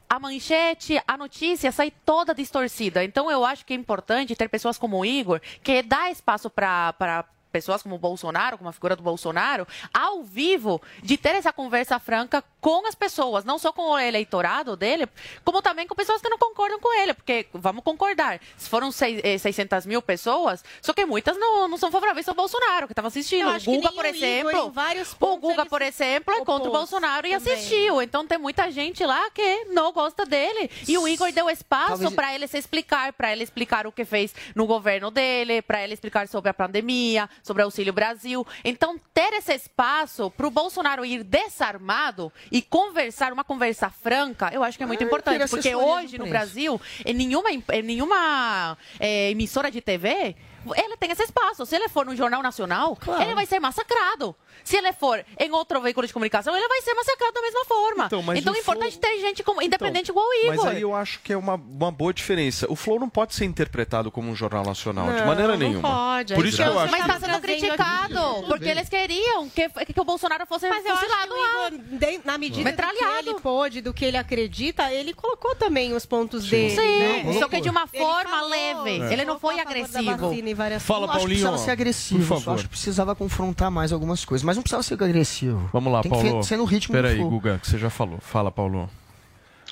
[0.10, 3.04] a manchete, a notícia sai toda distorcida.
[3.04, 7.26] Então eu acho que é importante ter pessoas como o Igor, que dá espaço para
[7.52, 12.00] pessoas como o Bolsonaro, como a figura do Bolsonaro, ao vivo, de ter essa conversa
[12.00, 15.08] franca com as pessoas, não só com o eleitorado dele,
[15.43, 19.86] como também com pessoas que não concordam com ele, porque vamos concordar, se foram 600
[19.86, 23.50] eh, mil pessoas, só que muitas não, não são favoráveis ao Bolsonaro, que estavam assistindo.
[23.50, 24.74] O Guga, por exemplo,
[25.19, 28.02] o Guga, por exemplo, é contra o Bolsonaro e assistiu.
[28.02, 30.69] Então tem muita gente lá que não gosta dele.
[30.88, 32.13] E o Igor deu espaço Talvez...
[32.13, 35.93] para ele se explicar, para ele explicar o que fez no governo dele, para ele
[35.93, 38.45] explicar sobre a pandemia, sobre o Auxílio Brasil.
[38.63, 44.64] Então, ter esse espaço para o Bolsonaro ir desarmado e conversar, uma conversa franca, eu
[44.64, 45.50] acho que é muito é, importante.
[45.50, 50.36] Porque hoje, no Brasil, em nenhuma, em nenhuma é, emissora de TV
[50.76, 51.66] ele tem esse espaço.
[51.66, 53.24] Se ele for no Jornal Nacional, claro.
[53.24, 54.36] ele vai ser massacrado.
[54.63, 58.06] Se ele for em outro veículo de comunicação, ele vai ser massacrado da mesma forma.
[58.06, 59.02] Então, então é importante Flow...
[59.02, 60.65] ter gente como, independente então, igual o Igor.
[60.65, 62.65] Mas aí eu acho que é uma, uma boa diferença.
[62.69, 65.82] O Flow não pode ser interpretado como um jornal nacional, não, de maneira nenhuma.
[65.82, 66.34] Não pode.
[66.34, 70.04] Por isso que eu acho Mas está sendo criticado, porque eles queriam que, que o
[70.04, 71.67] Bolsonaro fosse mas fuzilado lá.
[71.67, 73.24] Igor, na medida Metralhado.
[73.24, 76.50] que ele pôde, do que ele acredita, ele colocou também os pontos Sim.
[76.50, 76.76] dele.
[76.76, 77.34] Sim, né?
[77.39, 79.02] só que de uma forma leve.
[79.02, 79.13] É.
[79.13, 80.34] Ele não foi agressivo.
[80.80, 81.10] Fala, Paulinho.
[81.10, 82.19] Acho que precisava ser agressivo.
[82.19, 82.54] Por favor.
[82.56, 84.43] Acho que precisava confrontar mais algumas coisas.
[84.52, 85.70] Mas não precisava ser agressivo.
[85.72, 86.42] Vamos lá, Tem Paulo.
[86.42, 88.20] Que ser no ritmo Peraí, Guga, que você já falou.
[88.20, 88.90] Fala, Paulo.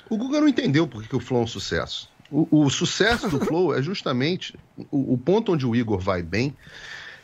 [0.08, 2.08] O Guga não entendeu por que o Flow é um sucesso.
[2.30, 4.58] O, o sucesso do Flow é justamente
[4.90, 6.56] o, o, ponto onde o Igor vai bem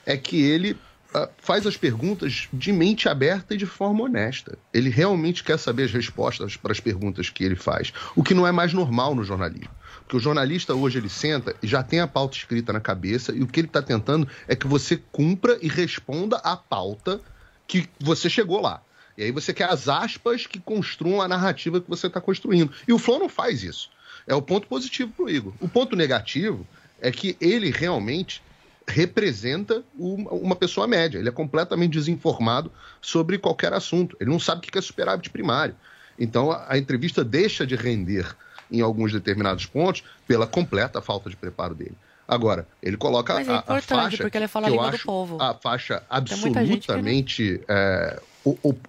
[0.05, 4.59] é que ele uh, faz as perguntas de mente aberta e de forma honesta.
[4.71, 8.47] Ele realmente quer saber as respostas para as perguntas que ele faz, o que não
[8.47, 9.71] é mais normal no jornalismo.
[10.01, 13.43] Porque o jornalista hoje ele senta e já tem a pauta escrita na cabeça e
[13.43, 17.19] o que ele está tentando é que você cumpra e responda a pauta
[17.67, 18.83] que você chegou lá.
[19.17, 22.73] E aí você quer as aspas que construam a narrativa que você está construindo.
[22.87, 23.91] E o Flow não faz isso.
[24.27, 25.53] É o ponto positivo para o Igor.
[25.61, 26.67] O ponto negativo
[27.01, 28.43] é que ele realmente
[28.87, 31.19] representa uma pessoa média.
[31.19, 34.17] Ele é completamente desinformado sobre qualquer assunto.
[34.21, 35.75] Ele não sabe o que é superávit primário.
[36.19, 38.37] Então a entrevista deixa de render
[38.71, 41.97] em alguns determinados pontos pela completa falta de preparo dele.
[42.29, 45.41] Agora, ele coloca Mas é a, a faixa porque ele fala a língua do povo.
[45.41, 48.21] a faixa absolutamente é,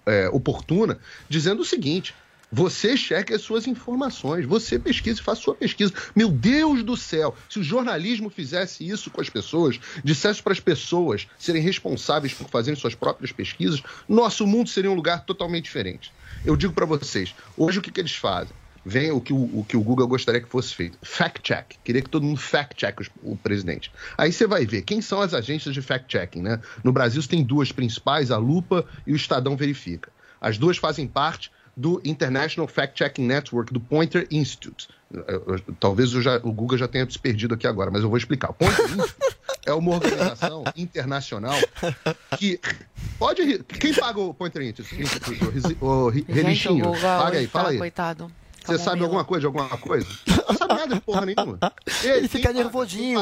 [0.06, 0.98] é, oportuna,
[1.28, 2.14] dizendo o seguinte:
[2.50, 5.92] você cheque as suas informações, você pesquisa e faça sua pesquisa.
[6.16, 10.60] Meu Deus do céu, se o jornalismo fizesse isso com as pessoas, dissesse para as
[10.60, 16.12] pessoas serem responsáveis por fazerem suas próprias pesquisas, nosso mundo seria um lugar totalmente diferente.
[16.44, 18.56] Eu digo para vocês, hoje o que, que eles fazem?
[18.84, 20.98] Vem o que o, o, que o Google gostaria que fosse feito.
[21.02, 21.76] Fact-check.
[21.84, 23.92] Queria que todo mundo fact-check o, o, presidente.
[24.16, 26.60] Aí você vai ver quem são as agências de fact-checking, né?
[26.82, 30.10] No Brasil você tem duas principais, a Lupa e o Estadão Verifica.
[30.40, 34.88] As duas fazem parte do International Fact-Checking Network, do Pointer Institute.
[35.78, 38.50] Talvez já, o Google já tenha se perdido aqui agora, mas eu vou explicar.
[38.50, 39.14] O Pointer Institute
[39.64, 41.56] é uma organização internacional
[42.36, 42.60] que
[43.16, 43.62] pode...
[43.64, 45.78] Quem paga o Pointer Institute?
[45.80, 46.92] O, Relichinho.
[47.00, 47.78] Paga aí, fala aí.
[47.78, 48.28] Coitado.
[48.68, 50.06] Você sabe alguma coisa de alguma coisa?
[50.48, 51.58] Não sabe nada de porra nenhuma.
[52.04, 53.20] Ele, ele fica nervosinho.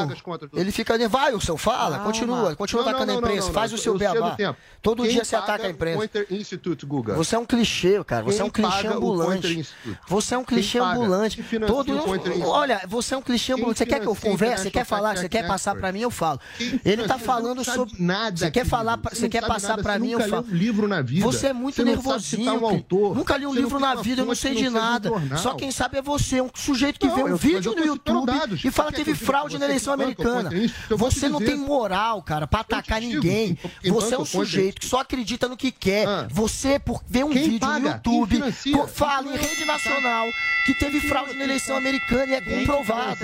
[0.53, 1.17] Ele fica nervoso.
[1.17, 3.97] Vai, o seu fala, continua, continua não, atacando não, não, a imprensa, faz o seu
[3.97, 4.37] beabá.
[4.81, 6.09] Todo quem dia você ataca a imprensa.
[6.29, 7.15] Institute, Guga?
[7.15, 8.23] Você é um clichê, cara.
[8.23, 9.67] Você quem é um clichê ambulante.
[10.07, 11.43] Você é um clichê ambulante.
[11.65, 11.97] Todo
[12.45, 13.79] Olha, você é um clichê ambulante.
[13.79, 14.63] Você quer que eu converse?
[14.63, 15.17] Você quer falar?
[15.17, 16.01] Você quer passar para mim?
[16.01, 16.39] Eu falo.
[16.85, 18.37] Ele tá falando sobre nada.
[18.37, 18.99] Você quer falar?
[19.11, 20.11] Você quer passar para mim?
[20.11, 20.45] Eu falo.
[20.49, 21.25] livro na vida.
[21.25, 22.83] Você é muito nervosinho.
[23.15, 24.21] Nunca li um livro na vida.
[24.21, 25.09] Eu não sei de nada.
[25.37, 28.63] Só quem sabe é você, um sujeito que não, vê um vídeo no YouTube dados,
[28.63, 30.49] e fala que teve fraude na eleição americana.
[30.89, 33.57] Você não tem moral, cara, pra atacar ninguém.
[33.85, 36.07] Você é um sujeito que só acredita no que quer.
[36.07, 36.27] Ah.
[36.31, 38.41] Você, por ver um vídeo no YouTube,
[38.87, 40.27] fala em rede nacional
[40.65, 43.19] que teve fraude na eleição americana e é comprovado.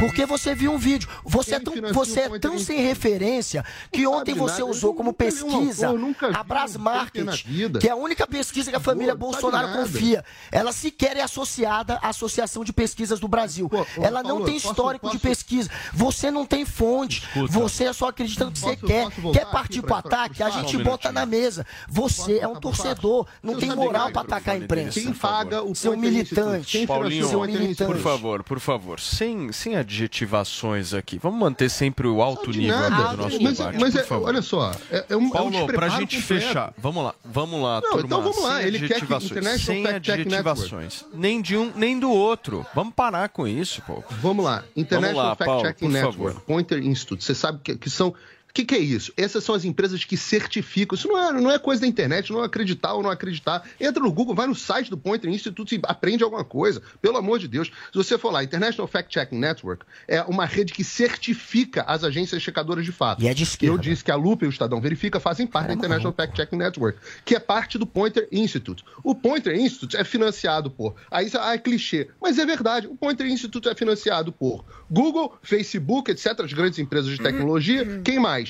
[0.00, 1.08] Porque você viu um vídeo.
[1.24, 5.90] Você é tão, você é tão sem referência que ontem você usou como pesquisa
[6.34, 7.44] a Brasmarket,
[7.80, 10.24] que é a única pesquisa que a família Bolsonaro confia.
[10.50, 13.68] Ela sequer é associada a Associação de Pesquisas do Brasil.
[13.68, 15.16] Pô, Ela não tem histórico posso, posso...
[15.16, 15.70] de pesquisa.
[15.92, 17.22] Você não tem fonte.
[17.22, 17.52] Escuta.
[17.52, 19.08] Você só acredita no que você quer.
[19.32, 20.42] Quer partir pro ataque?
[20.42, 21.66] A gente bota na mesa.
[21.88, 23.26] Você é um torcedor.
[23.42, 25.00] Não tem moral para atacar a imprensa.
[25.00, 26.86] Quem paga o seu militante?
[26.86, 27.92] Paulinho, seu militante.
[27.92, 31.18] por favor, por favor, sem, sem adjetivações aqui.
[31.18, 34.72] Vamos manter sempre o alto nível aqui do nosso mas, debate, mas é, olha só,
[34.90, 38.06] é, é um Paulo, é um pra gente fechar, vamos lá, vamos lá, Não, turma,
[38.06, 42.66] então vamos lá, ele quer que sem adjetivações, nem de um nem do outro.
[42.74, 44.02] Vamos parar com isso, pô.
[44.20, 44.64] Vamos lá.
[44.76, 46.40] International Fact Checking Network, favor.
[46.46, 47.24] Pointer Institute.
[47.24, 48.14] Você sabe que, que são
[48.56, 49.12] que, que é isso?
[49.18, 50.96] Essas são as empresas que certificam.
[50.96, 53.62] Isso não é, não é coisa da internet, não é acreditar ou não acreditar.
[53.78, 56.80] Entra no Google, vai no site do Pointer Institute e aprende alguma coisa.
[57.02, 57.68] Pelo amor de Deus.
[57.68, 62.42] Se você for lá, International Fact Checking Network é uma rede que certifica as agências
[62.42, 63.22] checadoras de fato.
[63.22, 63.74] E é de esquerda.
[63.74, 66.56] Eu disse que a Lupa e o Estadão Verifica fazem parte da International Fact Checking
[66.56, 68.82] Network, que é parte do Pointer Institute.
[69.04, 70.94] O Pointer Institute é financiado por.
[71.10, 72.86] Aí ah, é clichê, mas é verdade.
[72.86, 78.00] O Pointer Institute é financiado por Google, Facebook, etc., as grandes empresas de tecnologia.
[78.02, 78.45] Quem mais?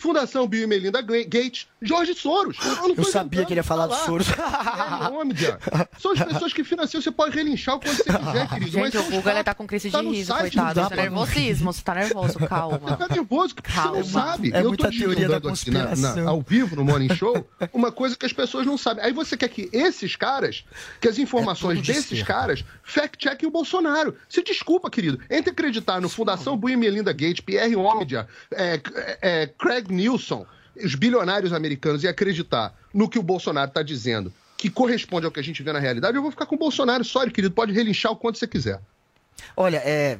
[0.00, 2.56] Fundação Bill e Melinda Gates, Jorge Soros.
[2.64, 4.26] Eu, eu sabia que ele ia falar do Soros.
[4.30, 5.34] É nome,
[5.98, 8.70] São as pessoas que financiam, você pode relinchar o quanto você quiser, querido.
[8.70, 10.88] Gente, o Google ele tá com crise tá de riso, coitado.
[10.88, 12.96] Tá nervosismo, você tá nervoso, calma.
[12.96, 13.90] Tá nervoso, calma.
[13.90, 14.52] você não sabe.
[14.54, 16.16] É eu muita teoria da conspiração.
[16.16, 19.04] Na, na, ao vivo, no Morning Show, uma coisa que as pessoas não sabem.
[19.04, 20.64] Aí você quer que esses caras,
[20.98, 24.16] que as informações é desses caras, fact-chequem o Bolsonaro.
[24.30, 25.20] Se desculpa, querido.
[25.28, 28.80] Entre acreditar no Fundação Bill e Melinda Gates, Pierre Omidyar, é,
[29.20, 34.70] é, Craig Nilsson, os bilionários americanos, e acreditar no que o Bolsonaro está dizendo, que
[34.70, 37.04] corresponde ao que a gente vê na realidade, eu vou ficar com o Bolsonaro.
[37.04, 38.80] Sorry, querido, pode relinchar o quanto você quiser.
[39.56, 40.18] Olha, é,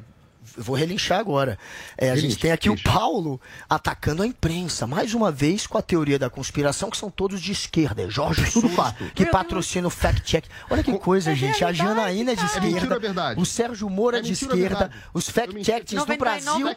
[0.57, 1.57] eu vou relinchar agora.
[1.97, 3.39] É, a gente tem aqui o Paulo
[3.69, 7.51] atacando a imprensa, mais uma vez com a teoria da conspiração, que são todos de
[7.51, 8.01] esquerda.
[8.01, 10.45] É Jorge Surfa, que patrocina o fact-check.
[10.69, 11.63] Olha que coisa, é gente.
[11.63, 12.99] A Janaína é de esquerda.
[13.35, 14.89] É o Sérgio Moura é de esquerda.
[15.13, 16.75] Os fact-checks do Brasil.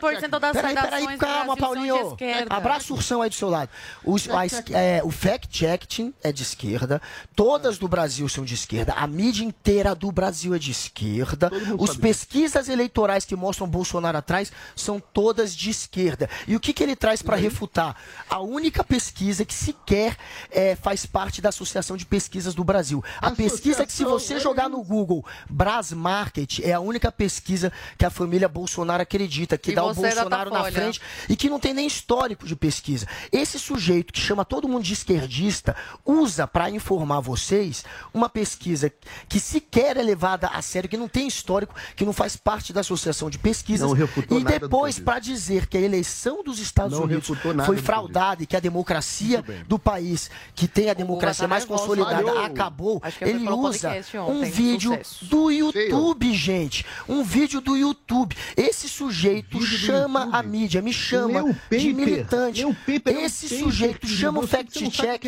[0.53, 2.17] Peraí, peraí, calma, Paulinho.
[2.51, 3.71] Abraça o ursão aí do seu lado.
[4.05, 7.01] Os, a, é, o fact-checking é de esquerda.
[7.35, 8.93] Todas do Brasil são de esquerda.
[8.93, 11.51] A mídia inteira do Brasil é de esquerda.
[11.79, 16.29] Os pesquisas eleitorais que mostram mostram Bolsonaro atrás são todas de esquerda.
[16.47, 17.97] E o que, que ele traz para refutar?
[18.29, 20.17] A única pesquisa que sequer
[20.51, 23.03] é, faz parte da Associação de Pesquisas do Brasil.
[23.21, 28.05] A pesquisa que, se você jogar no Google Bras Market, é a única pesquisa que
[28.05, 31.73] a família Bolsonaro acredita, que e dá o Bolsonaro na frente e que não tem
[31.73, 33.07] nem histórico de pesquisa.
[33.31, 38.93] Esse sujeito que chama todo mundo de esquerdista usa para informar vocês uma pesquisa
[39.29, 42.81] que sequer é levada a sério, que não tem histórico, que não faz parte da
[42.81, 43.91] Associação de pesquisas.
[44.31, 47.31] e depois, para dizer que a eleição dos Estados não Unidos
[47.67, 52.25] foi fraudada e que a democracia do país, que tem a democracia tá mais consolidada,
[52.25, 52.45] Falhou.
[52.45, 53.91] acabou, ele usa
[54.27, 56.35] um vídeo do YouTube, Feio.
[56.35, 56.87] gente.
[57.07, 58.35] Um vídeo do YouTube.
[58.57, 62.65] Esse sujeito chama a mídia, me chama de militante.
[63.07, 65.23] Esse sujeito chama o fact-check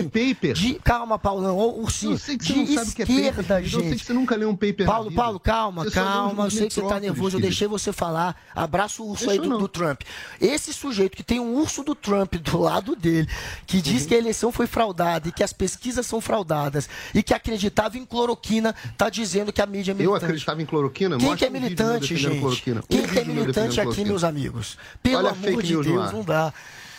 [0.54, 0.74] de...
[0.82, 2.16] Calma, Paulão, ô, ursinho.
[2.16, 3.74] De esquerda, gente.
[3.74, 6.44] Eu sei que você nunca leu um paper Paulo, Paulo, calma, calma.
[6.44, 7.36] Eu sei que você tá nervoso.
[7.36, 10.02] Eu deixei você falar falar, abraça o urso aí do, do, Trump.
[10.40, 13.28] Esse sujeito que tem um urso do Trump do lado dele,
[13.66, 14.08] que diz uhum.
[14.08, 18.04] que a eleição foi fraudada e que as pesquisas são fraudadas e que acreditava em
[18.04, 20.22] cloroquina, tá dizendo que a mídia é militante.
[20.22, 21.18] Eu acreditava em cloroquina?
[21.18, 22.38] Quem que é militante, gente?
[22.38, 22.82] Cloroquina.
[22.88, 24.78] Quem um que é militante aqui, meus amigos?
[25.02, 26.52] Pelo Olha amor de Deus, não dá.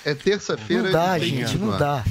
[0.03, 0.83] É terça-feira.
[0.83, 2.03] Não dá, gente, não dá.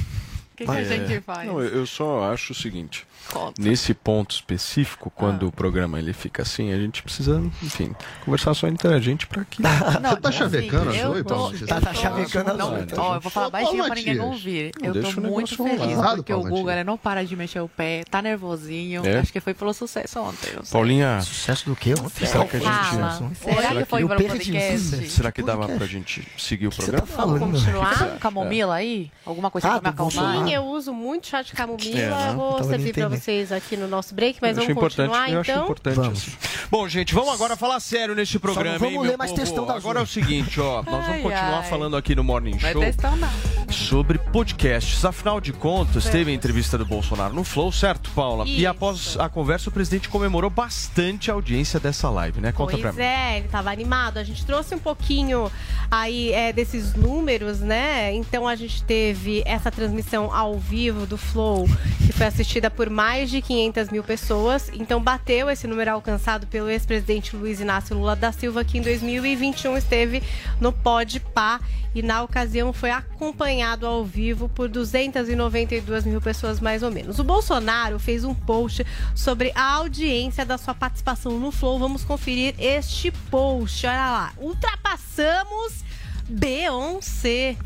[0.57, 1.47] O que, que, a gente faz?
[1.47, 3.05] Não, eu só acho o seguinte.
[3.31, 3.61] Conta.
[3.61, 5.49] Nesse ponto específico, quando ah.
[5.49, 7.95] o programa ele fica assim, a gente precisa, enfim,
[8.25, 9.61] conversar só entre a gente para que.
[9.61, 9.69] Não,
[10.09, 11.65] Você tá chavecando as oito?
[11.67, 12.99] Tá, tá chavecando as oito.
[12.99, 14.71] Ó, eu vou falar baixinho para ninguém ouvir.
[14.81, 19.05] Eu tô muito feliz porque o Google não para de mexer o pé, tá nervosinho.
[19.05, 19.19] É?
[19.19, 20.53] Acho que foi pelo sucesso ontem.
[20.71, 21.21] Paulinha.
[21.21, 21.93] Sucesso do quê?
[22.25, 23.35] Será que a gente.
[23.37, 25.07] Será que foi pelo podcast?
[25.07, 27.05] Será que dava pra gente seguir o programa?
[27.05, 27.39] Tá falando?
[27.51, 28.17] Continuar?
[28.19, 29.11] Camomila aí?
[29.23, 30.46] Alguma coisa ah, pra me acalmar?
[30.47, 32.29] Sim, eu uso muito chá de camomila.
[32.29, 35.55] É, vou servir pra vocês aqui no nosso break, mas vamos continuar eu então.
[35.55, 36.29] Acho importante vamos.
[36.69, 38.77] Bom, gente, vamos agora falar sério neste programa.
[38.77, 41.69] vamos hein, ler mais textão da Agora é o seguinte, ó, nós vamos continuar ai.
[41.69, 42.81] falando aqui no Morning Show
[43.17, 43.66] não.
[43.73, 45.03] Sobre podcasts.
[45.03, 46.11] Afinal de contas, é.
[46.11, 48.45] teve a entrevista do Bolsonaro no Flow, certo, Paula?
[48.45, 48.59] Isso.
[48.59, 52.51] E após a conversa, o presidente comemorou bastante a audiência dessa live, né?
[52.51, 53.01] Conta pois pra mim.
[53.01, 54.17] é, ele estava animado.
[54.17, 55.51] A gente trouxe um pouquinho
[55.91, 58.13] aí é, desses números, né?
[58.13, 61.67] Então a gente teve essa transmissão ao vivo do Flow,
[62.05, 64.71] que foi assistida por mais de 500 mil pessoas.
[64.73, 69.77] Então bateu esse número alcançado pelo ex-presidente Luiz Inácio Lula da Silva, que em 2021
[69.77, 70.23] esteve
[70.59, 71.59] no Pode Pá
[71.93, 77.19] e na ocasião foi acompanhado ao vivo por 292 mil pessoas mais ou menos.
[77.19, 78.85] O Bolsonaro fez um post
[79.15, 81.79] sobre a audiência da sua participação no Flow.
[81.79, 83.85] Vamos conferir este post.
[83.85, 84.33] Olha lá.
[84.37, 85.83] Ultrapassamos
[86.29, 87.57] Beyoncé.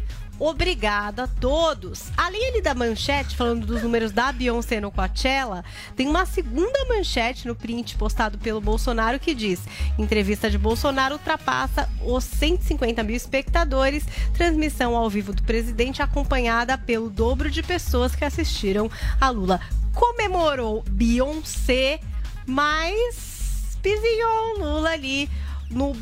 [0.43, 2.05] Obrigada a todos.
[2.17, 5.63] Além ali da manchete, falando dos números da Beyoncé no Coachella,
[5.95, 9.59] tem uma segunda manchete no print postado pelo Bolsonaro que diz:
[9.99, 14.03] entrevista de Bolsonaro ultrapassa os 150 mil espectadores.
[14.33, 18.89] Transmissão ao vivo do presidente acompanhada pelo dobro de pessoas que assistiram
[19.19, 19.61] a Lula.
[19.93, 21.99] Comemorou Beyoncé,
[22.47, 25.29] mas pisinhou Lula ali
[25.69, 25.95] no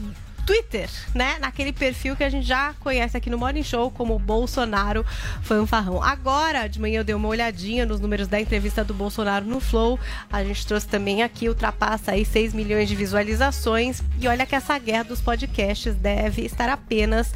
[0.50, 1.38] Twitter, né?
[1.39, 5.06] Naquele perfil que a gente já conhece aqui no Morning Show como Bolsonaro
[5.43, 6.02] Fanfarrão.
[6.02, 10.00] Agora, de manhã eu dei uma olhadinha nos números da entrevista do Bolsonaro no Flow.
[10.32, 14.02] A gente trouxe também aqui, ultrapassa aí 6 milhões de visualizações.
[14.20, 17.32] E olha que essa guerra dos podcasts deve estar apenas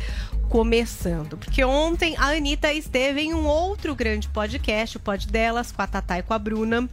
[0.54, 1.36] começando.
[1.36, 5.88] Porque ontem a Anitta esteve em um outro grande podcast, o Pod Delas, com a
[5.88, 6.88] Tatá e com a Bruna.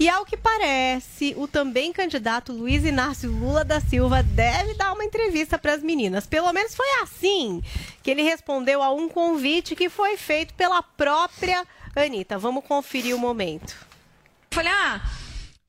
[0.00, 5.04] E ao que parece, o também candidato Luiz Inácio Lula da Silva deve dar uma
[5.04, 6.26] entrevista para as meninas.
[6.26, 7.62] Pelo menos foi assim
[8.02, 12.38] que ele respondeu a um convite que foi feito pela própria Anitta.
[12.38, 13.76] Vamos conferir o momento.
[14.50, 15.02] Falei, ah,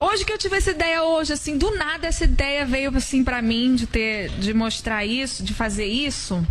[0.04, 3.42] Hoje que eu tive essa ideia hoje, assim, do nada essa ideia veio assim para
[3.42, 6.46] mim de ter, de mostrar isso, de fazer isso,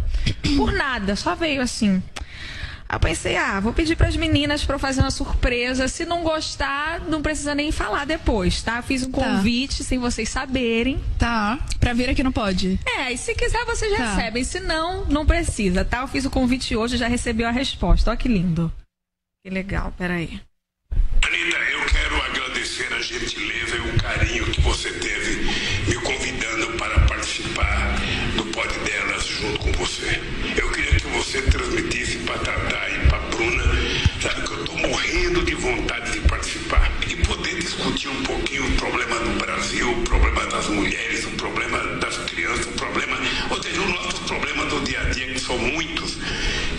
[0.56, 2.02] por nada, só veio assim.
[2.88, 5.86] Aí eu pensei, ah, vou pedir para as meninas para fazer uma surpresa.
[5.86, 8.80] Se não gostar, não precisa nem falar depois, tá?
[8.80, 9.22] Fiz um tá.
[9.22, 10.98] convite sem vocês saberem.
[11.18, 11.58] Tá.
[11.78, 12.80] Pra vir aqui não pode.
[12.86, 14.14] É, e se quiser vocês tá.
[14.14, 14.44] recebem.
[14.44, 16.00] Se não, não precisa, tá?
[16.00, 18.10] Eu fiz o convite hoje e já recebeu a resposta.
[18.10, 18.72] Olha que lindo.
[19.44, 20.40] Que legal, peraí.
[24.62, 25.44] Você teve
[25.88, 28.00] me convidando para participar
[28.36, 30.20] do pod delas junto com você.
[30.56, 33.64] Eu queria que você transmitisse para Tatá e para Bruna,
[34.20, 38.72] sabe que eu estou morrendo de vontade de participar e poder discutir um pouquinho o
[38.76, 43.18] problema do Brasil, o problema das mulheres, o problema das crianças, o problema,
[43.50, 46.18] ou seja, os nossos problemas do dia a dia, que são muitos,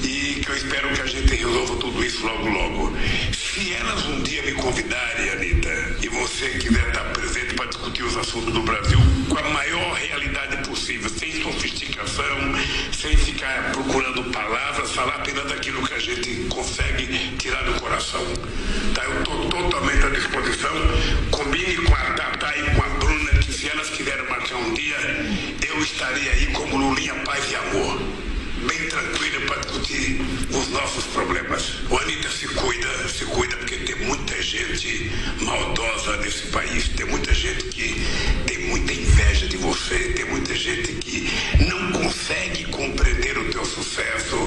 [0.02, 2.98] e que eu espero que a gente resolva tudo isso logo, logo.
[3.54, 5.70] Se elas um dia me convidarem, Anitta,
[6.02, 8.98] e você quiser estar presente para discutir os assuntos do Brasil
[9.30, 12.26] com a maior realidade possível, sem sofisticação,
[12.92, 17.06] sem ficar procurando palavras, falar apenas daquilo que a gente consegue
[17.38, 18.26] tirar do coração.
[18.96, 19.04] Tá?
[19.04, 20.74] Eu estou totalmente à disposição.
[21.30, 24.98] Combine com a Tata e com a Bruna que se elas quiserem marcar um dia,
[25.68, 28.13] eu estarei aí como Lulinha Paz e Amor
[28.68, 31.76] bem tranquila para discutir os nossos problemas.
[31.90, 35.12] O Anitta se cuida, se cuida porque tem muita gente
[35.42, 38.06] maldosa nesse país, tem muita gente que
[38.46, 41.30] tem muita inveja de você, tem muita gente que
[41.68, 44.38] não consegue compreender o teu sucesso,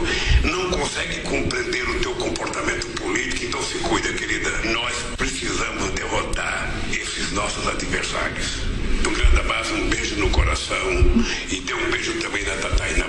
[0.45, 4.51] não consegue compreender o teu comportamento político, então se cuida, querida.
[4.73, 8.63] Nós precisamos derrotar esses nossos adversários.
[9.07, 10.91] Um grande abraço, um beijo no coração
[11.49, 13.06] e dê um beijo também na Tata e na.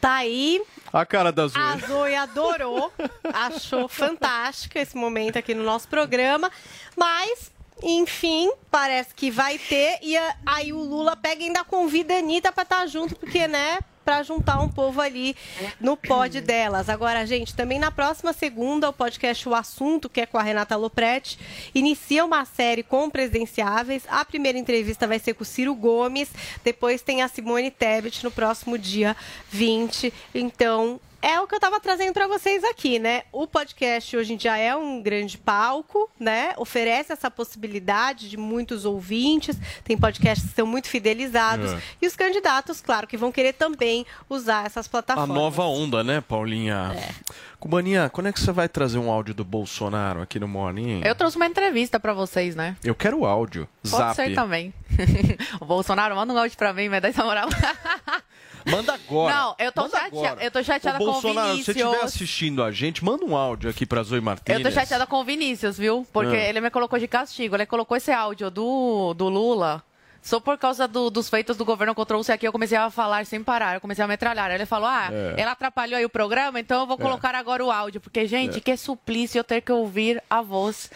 [0.00, 0.60] Tá aí.
[0.92, 1.62] A cara da Zoe.
[1.62, 2.92] A Zoe adorou,
[3.32, 6.50] achou fantástico esse momento aqui no nosso programa,
[6.96, 10.00] mas enfim, parece que vai ter.
[10.02, 13.46] E aí o Lula pega e ainda convida a Anitta pra estar tá junto, porque,
[13.46, 15.36] né, para juntar um povo ali
[15.80, 16.88] no pod delas.
[16.88, 20.76] Agora, gente, também na próxima segunda, o podcast O Assunto, que é com a Renata
[20.76, 21.38] Lopretti,
[21.74, 24.04] inicia uma série com presidenciáveis.
[24.08, 26.28] A primeira entrevista vai ser com o Ciro Gomes,
[26.64, 29.16] depois tem a Simone Tebet no próximo dia
[29.50, 30.12] 20.
[30.34, 33.22] Então, é o que eu estava trazendo para vocês aqui, né?
[33.30, 36.52] O podcast hoje em dia é um grande palco, né?
[36.56, 41.82] Oferece essa possibilidade de muitos ouvintes, tem podcasts que são muito fidelizados é.
[42.02, 45.30] e os candidatos, claro, que vão querer também usar essas plataformas.
[45.30, 46.92] A nova onda, né, Paulinha?
[46.92, 47.42] É.
[47.62, 51.00] Cubaninha, quando é que você vai trazer um áudio do Bolsonaro aqui no Morning?
[51.04, 52.76] Eu trouxe uma entrevista para vocês, né?
[52.82, 53.68] Eu quero o áudio.
[53.88, 54.16] Pode Zap.
[54.16, 54.74] ser também.
[55.60, 57.48] o Bolsonaro manda um áudio para mim, mas dá essa moral.
[58.66, 59.34] Manda agora.
[59.34, 62.70] Não, eu tô, chateada, eu tô chateada com o Bolsonaro, se você estiver assistindo a
[62.70, 64.56] gente, manda um áudio aqui pra Zoe Martins.
[64.56, 66.06] Eu tô chateada com o Vinícius, viu?
[66.12, 66.48] Porque ah.
[66.48, 67.56] ele me colocou de castigo.
[67.56, 69.82] Ele colocou esse áudio do, do Lula.
[70.22, 73.26] Só por causa do, dos feitos do governo eu trouxe aqui, eu comecei a falar
[73.26, 74.52] sem parar, eu comecei a metralhar.
[74.52, 75.40] Ele falou: Ah, é.
[75.40, 77.02] ela atrapalhou aí o programa, então eu vou é.
[77.02, 77.38] colocar é.
[77.38, 78.00] agora o áudio.
[78.00, 78.60] Porque, gente, é.
[78.60, 80.88] que suplício eu ter que ouvir a voz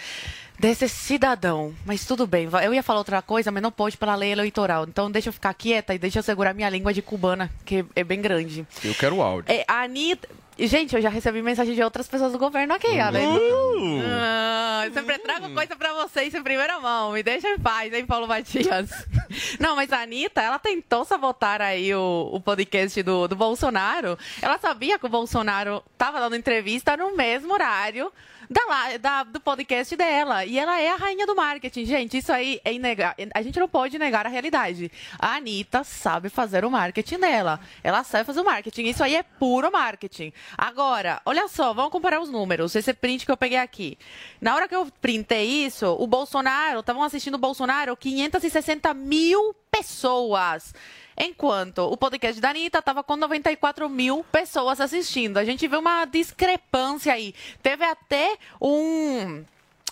[0.59, 1.75] desse cidadão.
[1.85, 4.85] Mas tudo bem, eu ia falar outra coisa, mas não pode pela lei eleitoral.
[4.85, 8.05] Então deixa eu ficar quieta e deixa eu segurar minha língua de cubana, que é
[8.05, 8.67] bem grande.
[8.85, 9.53] Eu quero o áudio.
[9.53, 10.29] É, a Anitta.
[10.59, 13.03] Gente, eu já recebi mensagem de outras pessoas do governo aqui, uh!
[13.03, 14.01] além do...
[14.07, 17.13] ah, eu sempre trago coisa pra vocês em primeira mão.
[17.13, 18.89] Me deixa em paz, hein, Paulo Matias?
[19.61, 24.19] Não, mas a Anitta, ela tentou sabotar aí o, o podcast do, do Bolsonaro.
[24.41, 28.11] Ela sabia que o Bolsonaro tava dando entrevista no mesmo horário
[28.49, 30.45] da, da, do podcast dela.
[30.45, 31.85] E ela é a rainha do marketing.
[31.85, 33.29] Gente, isso aí é inegável.
[33.35, 34.91] A gente não pode negar a realidade.
[35.19, 37.61] A Anitta sabe fazer o marketing dela.
[37.83, 38.85] Ela sabe fazer o marketing.
[38.85, 40.33] Isso aí é puro marketing.
[40.57, 42.75] Agora, olha só, vamos comparar os números.
[42.75, 43.99] Esse print que eu peguei aqui.
[44.41, 50.75] Na hora que eu printei isso, o Bolsonaro, estavam assistindo o Bolsonaro 560 mil pessoas.
[51.17, 55.39] Enquanto o podcast da Anitta estava com 94 mil pessoas assistindo.
[55.39, 57.35] A gente vê uma discrepância aí.
[57.63, 59.45] Teve até um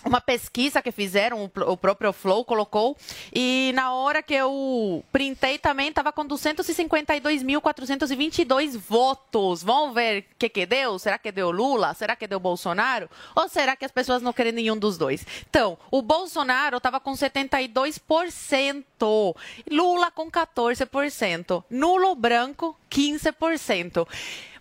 [0.05, 2.95] uma pesquisa que fizeram, o próprio Flow colocou,
[3.33, 9.63] e na hora que eu printei também estava com 252.422 votos.
[9.63, 10.99] Vamos ver o que, que deu?
[10.99, 11.95] Será que deu Lula?
[11.95, 13.09] Será que deu Bolsonaro?
[13.35, 15.25] Ou será que as pessoas não querem nenhum dos dois?
[15.49, 19.35] Então, o Bolsonaro estava com 72%,
[19.71, 24.07] Lula com 14%, nulo branco 15%.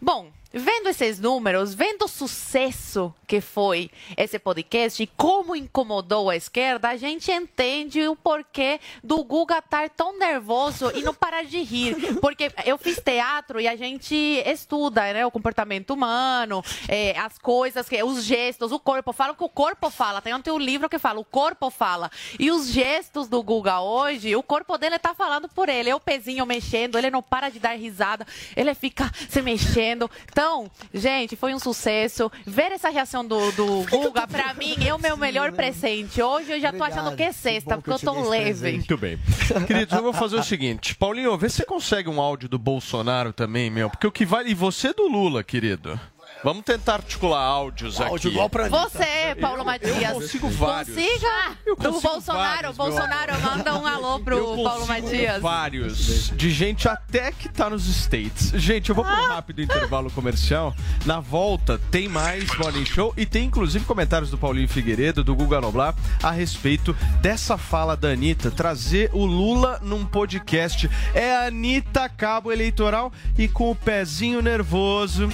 [0.00, 6.36] Bom, Vendo esses números, vendo o sucesso que foi esse podcast e como incomodou a
[6.36, 11.60] esquerda, a gente entende o porquê do Guga estar tão nervoso e não parar de
[11.60, 11.96] rir.
[12.20, 14.14] Porque eu fiz teatro e a gente
[14.46, 19.12] estuda né, o comportamento humano, é, as coisas, os gestos, o corpo.
[19.12, 20.22] Falam que o corpo fala.
[20.22, 22.08] Tem ontem um livro que fala, o corpo fala.
[22.38, 25.90] E os gestos do Guga hoje, o corpo dele está falando por ele.
[25.90, 28.24] É o pezinho mexendo, ele não para de dar risada,
[28.54, 30.08] ele fica se mexendo.
[30.30, 32.30] Então, então, gente, foi um sucesso.
[32.44, 36.20] Ver essa reação do, do Guga, pra mim, é o meu melhor presente.
[36.20, 38.72] Hoje eu já tô achando que é sexta, porque eu tô leve.
[38.72, 39.18] Muito bem.
[39.66, 40.94] Queridos, eu vou fazer o seguinte.
[40.96, 43.88] Paulinho, vê se você consegue um áudio do Bolsonaro também, meu.
[43.88, 44.50] Porque o que vale.
[44.50, 45.98] E você do Lula, querido.
[46.44, 48.28] Vamos tentar articular áudios Áudio aqui.
[48.28, 50.02] Igual pra Você, Paulo eu, Matias.
[50.02, 50.94] Eu consigo vários.
[50.94, 51.56] Consiga?
[51.64, 52.22] Eu do Bolsonaro.
[52.34, 55.40] Vários, Bolsonaro, manda um alô pro Paulo Matias.
[55.40, 56.30] Vários.
[56.36, 58.50] De gente até que tá nos States.
[58.60, 60.74] Gente, eu vou para um rápido intervalo comercial.
[61.06, 65.62] Na volta, tem mais Morning Show e tem inclusive comentários do Paulinho Figueiredo, do Guga
[65.62, 68.50] Noblar, a respeito dessa fala da Anitta.
[68.50, 70.90] Trazer o Lula num podcast.
[71.14, 75.30] É a Anitta Cabo Eleitoral e com o pezinho nervoso.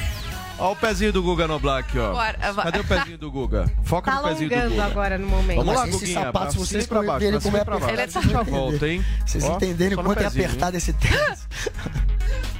[0.60, 2.14] Olha o pezinho do Guga no Black, ó.
[2.62, 3.72] Cadê o pezinho do Guga?
[3.82, 4.84] Foca tá no pezinho do Guga.
[4.84, 5.56] agora no momento.
[5.56, 6.20] Vamos lá, Guguinha.
[6.20, 7.94] Sapatos, vocês pra baixo, como é pra baixo.
[7.94, 8.20] Ele tá...
[8.20, 9.04] já volta, hein?
[9.24, 11.48] Vocês ó, entenderem o quanto é apertado esse tênis.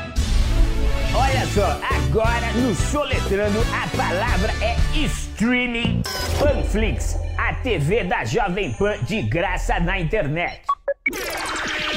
[1.13, 6.01] Olha só, agora no Soletrando a palavra é streaming
[6.39, 10.61] Panflix, a TV da Jovem Pan de graça na internet.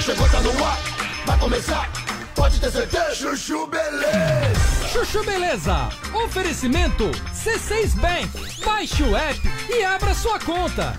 [0.01, 0.79] Chegou, tá no ar,
[1.27, 1.89] vai começar,
[2.35, 3.15] pode ter certeza.
[3.15, 4.89] Chuchu Beleza!
[4.93, 5.89] Chuchu Beleza!
[6.13, 8.65] Oferecimento C6 Bank.
[8.65, 9.41] Baixe o app
[9.71, 10.99] e abra sua conta.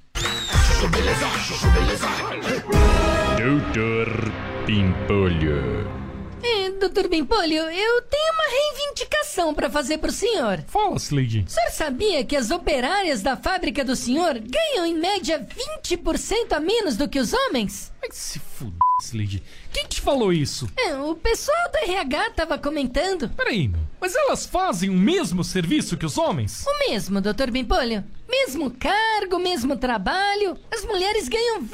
[3.37, 4.31] Doutor
[4.65, 6.01] Pimpolho.
[6.43, 10.63] É, doutor Pimpolho, eu tenho uma reivindicação para fazer pro senhor.
[10.67, 11.45] Fala, Slade.
[11.47, 15.47] O senhor sabia que as operárias da fábrica do senhor ganham em média
[15.87, 17.91] 20% a menos do que os homens?
[18.01, 19.43] Mas se fuder, Slade.
[19.71, 20.69] Quem te falou isso?
[20.77, 23.29] É, o pessoal do RH tava comentando.
[23.29, 23.81] Peraí, meu.
[23.99, 26.65] Mas elas fazem o mesmo serviço que os homens?
[26.67, 28.03] O mesmo, doutor Bimpolho.
[28.29, 30.57] Mesmo cargo, mesmo trabalho.
[30.71, 31.69] As mulheres ganham 20%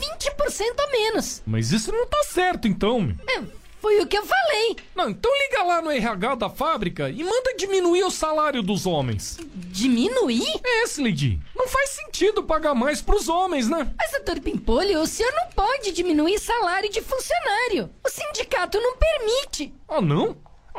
[0.80, 1.42] a menos.
[1.46, 3.16] Mas isso não tá certo, então.
[3.30, 3.42] É,
[3.82, 4.76] Foi o que eu falei.
[4.96, 9.38] Não, então liga lá no RH da fábrica e manda diminuir o salário dos homens.
[9.54, 10.60] Diminuir?
[10.64, 11.40] É, Slade.
[11.56, 13.92] Não faz sentido pagar mais pros homens, né?
[13.98, 17.90] Mas, doutor Pimpolho, o senhor não pode diminuir salário de funcionário.
[18.04, 19.74] O sindicato não permite.
[19.88, 20.36] Ah, não?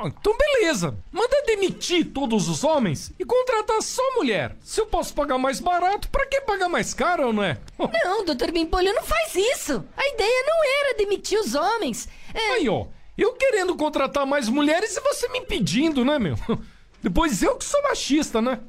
[0.07, 0.97] Então beleza.
[1.11, 4.57] Manda demitir todos os homens e contratar só mulher.
[4.63, 7.59] Se eu posso pagar mais barato, pra que pagar mais caro, não é?
[8.05, 9.85] Não, doutor Pimpolho, não faz isso.
[9.97, 12.09] A ideia não era demitir os homens.
[12.35, 12.53] É...
[12.53, 12.87] Aí, ó.
[13.17, 16.37] Eu querendo contratar mais mulheres e você me impedindo, né, meu?
[17.03, 18.61] Depois eu que sou machista, né?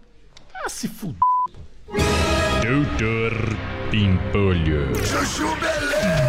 [0.55, 1.19] Ah, se fuder.
[2.61, 3.34] Doutor
[3.91, 4.95] Pimpolho.
[5.05, 6.28] Chuchu Beleza!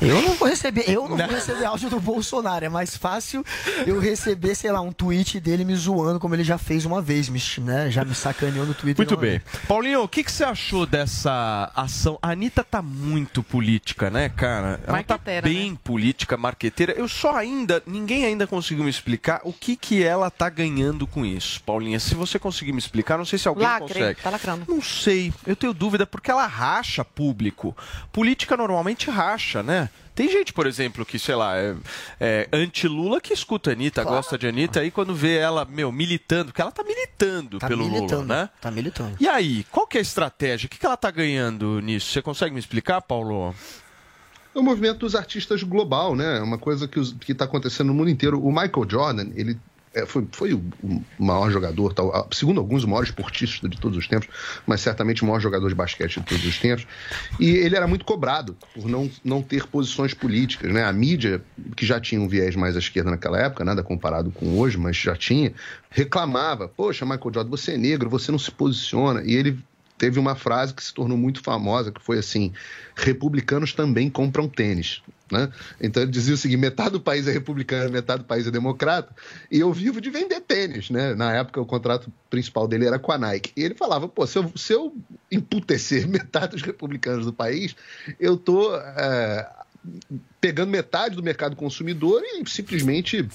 [0.00, 2.64] Eu não vou receber, eu não, vou receber áudio do Bolsonaro.
[2.64, 3.44] É mais fácil
[3.86, 7.28] eu receber, sei lá, um tweet dele me zoando, como ele já fez uma vez,
[7.28, 7.90] me, né?
[7.90, 9.06] Já me sacaneou no Twitter.
[9.06, 9.30] Muito bem.
[9.30, 9.42] vez.
[9.66, 12.18] Paulinho, o que, que você achou dessa ação?
[12.20, 14.80] A Anitta tá muito política, né, cara?
[14.84, 16.92] Ela Marqueteira, tá bem política, marqueteira.
[16.92, 21.24] Eu só ainda, ninguém ainda conseguiu me explicar o que que ela tá ganhando com
[21.24, 21.62] isso.
[21.62, 24.22] Paulinha, se você conseguir me explicar, não sei se alguém Lacre, consegue.
[24.22, 24.64] tá lacrando.
[24.68, 27.76] Não sei, eu tenho dúvida porque ela racha público.
[28.12, 29.88] Política normalmente racha, né?
[30.14, 31.76] Tem gente, por exemplo, que, sei lá, é,
[32.18, 36.46] é anti-Lula que escuta a Anitta, gosta de Anitta, aí quando vê ela, meu, militando,
[36.46, 38.50] porque ela tá militando Tá pelo militando, Lula, né?
[38.60, 39.16] Tá militando.
[39.20, 40.66] E aí, qual que é a estratégia?
[40.66, 42.10] O que, que ela tá ganhando nisso?
[42.10, 43.54] Você consegue me explicar, Paulo?
[44.54, 46.38] É o movimento dos artistas global, né?
[46.38, 48.44] É Uma coisa que está acontecendo no mundo inteiro.
[48.44, 49.56] O Michael Jordan, ele
[49.94, 50.62] é, foi, foi o,
[51.18, 54.28] maior jogador, tal, segundo alguns, o maior esportista de todos os tempos,
[54.66, 56.86] mas certamente o maior jogador de basquete de todos os tempos.
[57.38, 60.84] E ele era muito cobrado por não, não ter posições políticas, né?
[60.84, 61.42] A mídia,
[61.76, 64.96] que já tinha um viés mais à esquerda naquela época, nada comparado com hoje, mas
[64.96, 65.52] já tinha,
[65.90, 69.22] reclamava: Poxa, Michael Jordan, você é negro, você não se posiciona.
[69.24, 69.58] E ele
[69.98, 72.52] teve uma frase que se tornou muito famosa, que foi assim:
[72.94, 75.02] republicanos também compram tênis.
[75.30, 75.50] Né?
[75.80, 79.14] Então ele dizia o seguinte: metade do país é republicano, metade do país é democrata,
[79.50, 80.90] e eu vivo de vender tênis.
[80.90, 81.14] Né?
[81.14, 83.52] Na época, o contrato principal dele era com a Nike.
[83.56, 84.94] E ele falava: pô, se eu, se eu
[85.30, 87.76] emputecer metade dos republicanos do país,
[88.18, 89.50] eu tô é,
[90.40, 93.28] pegando metade do mercado consumidor e simplesmente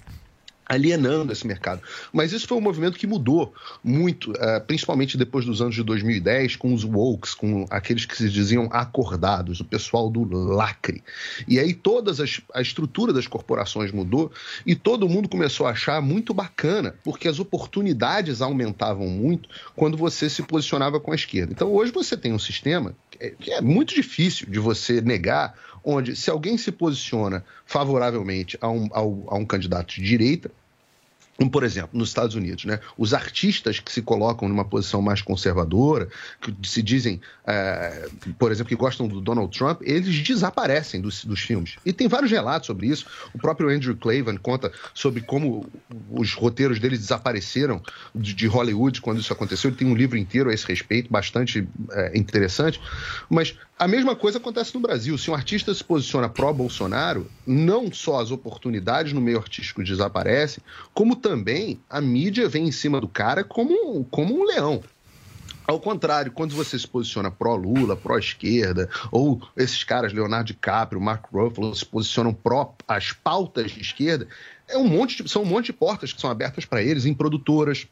[0.73, 1.81] alienando esse mercado.
[2.11, 3.53] Mas isso foi um movimento que mudou
[3.83, 8.29] muito, eh, principalmente depois dos anos de 2010, com os wokes, com aqueles que se
[8.29, 11.03] diziam acordados, o pessoal do lacre.
[11.47, 14.31] E aí todas as, a estrutura das corporações mudou
[14.65, 20.29] e todo mundo começou a achar muito bacana, porque as oportunidades aumentavam muito quando você
[20.29, 21.51] se posicionava com a esquerda.
[21.51, 22.95] Então hoje você tem um sistema
[23.39, 28.69] que é, é muito difícil de você negar, onde se alguém se posiciona favoravelmente a
[28.69, 30.49] um, a um candidato de direita,
[31.43, 32.79] como, por exemplo, nos Estados Unidos, né?
[32.97, 36.07] Os artistas que se colocam numa posição mais conservadora,
[36.39, 38.07] que se dizem, eh,
[38.39, 41.75] por exemplo, que gostam do Donald Trump, eles desaparecem dos, dos filmes.
[41.85, 43.05] E tem vários relatos sobre isso.
[43.33, 45.65] O próprio Andrew Clavin conta sobre como
[46.09, 47.81] os roteiros deles desapareceram
[48.15, 49.69] de, de Hollywood quando isso aconteceu.
[49.69, 52.79] Ele tem um livro inteiro a esse respeito, bastante eh, interessante.
[53.29, 55.17] Mas a mesma coisa acontece no Brasil.
[55.17, 60.63] Se um artista se posiciona pró-Bolsonaro, não só as oportunidades no meio artístico desaparecem,
[60.93, 61.32] como também
[61.89, 64.83] a mídia vem em cima do cara como, como um leão.
[65.65, 71.73] Ao contrário, quando você se posiciona pró-Lula, pró-esquerda, ou esses caras, Leonardo DiCaprio, Mark Ruffalo,
[71.73, 74.27] se posicionam pró as pautas de esquerda,
[74.67, 77.13] é um monte de- são um monte de portas que são abertas para eles em
[77.13, 77.87] produtoras,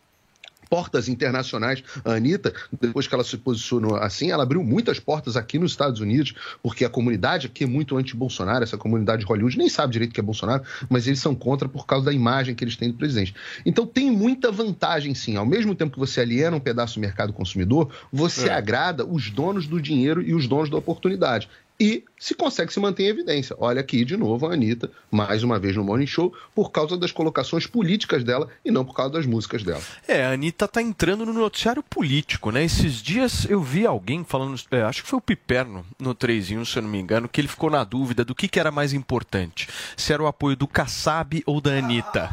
[0.72, 1.84] portas internacionais.
[2.06, 6.00] A Anitta, depois que ela se posicionou assim, ela abriu muitas portas aqui nos Estados
[6.00, 10.14] Unidos, porque a comunidade aqui é muito anti-Bolsonaro, essa comunidade de Hollywood nem sabe direito
[10.14, 12.96] que é Bolsonaro, mas eles são contra por causa da imagem que eles têm do
[12.98, 13.36] presidente.
[13.66, 15.36] Então tem muita vantagem, sim.
[15.36, 18.54] Ao mesmo tempo que você aliena um pedaço do mercado consumidor, você É.
[18.54, 21.50] agrada os donos do dinheiro e os donos da oportunidade.
[21.82, 23.56] E se consegue se manter em evidência.
[23.58, 27.12] Olha aqui de novo a Anitta, mais uma vez no Morning Show, por causa das
[27.12, 29.82] colocações políticas dela e não por causa das músicas dela.
[30.08, 32.64] É, a Anitta tá entrando no noticiário político, né?
[32.64, 36.60] Esses dias eu vi alguém falando, é, acho que foi o Piperno no 3 em
[36.60, 38.70] 1, se eu não me engano, que ele ficou na dúvida do que, que era
[38.70, 39.68] mais importante.
[39.98, 42.30] Se era o apoio do Kassab ou da Anitta.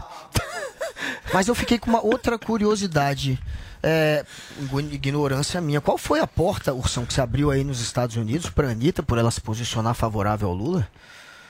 [1.32, 3.38] Mas eu fiquei com uma outra curiosidade.
[3.82, 4.24] É,
[4.90, 5.80] ignorância minha.
[5.80, 9.18] Qual foi a porta, Ursão, que se abriu aí nos Estados Unidos pra Anitta, por
[9.18, 10.88] ela se posicionar favorável ao Lula?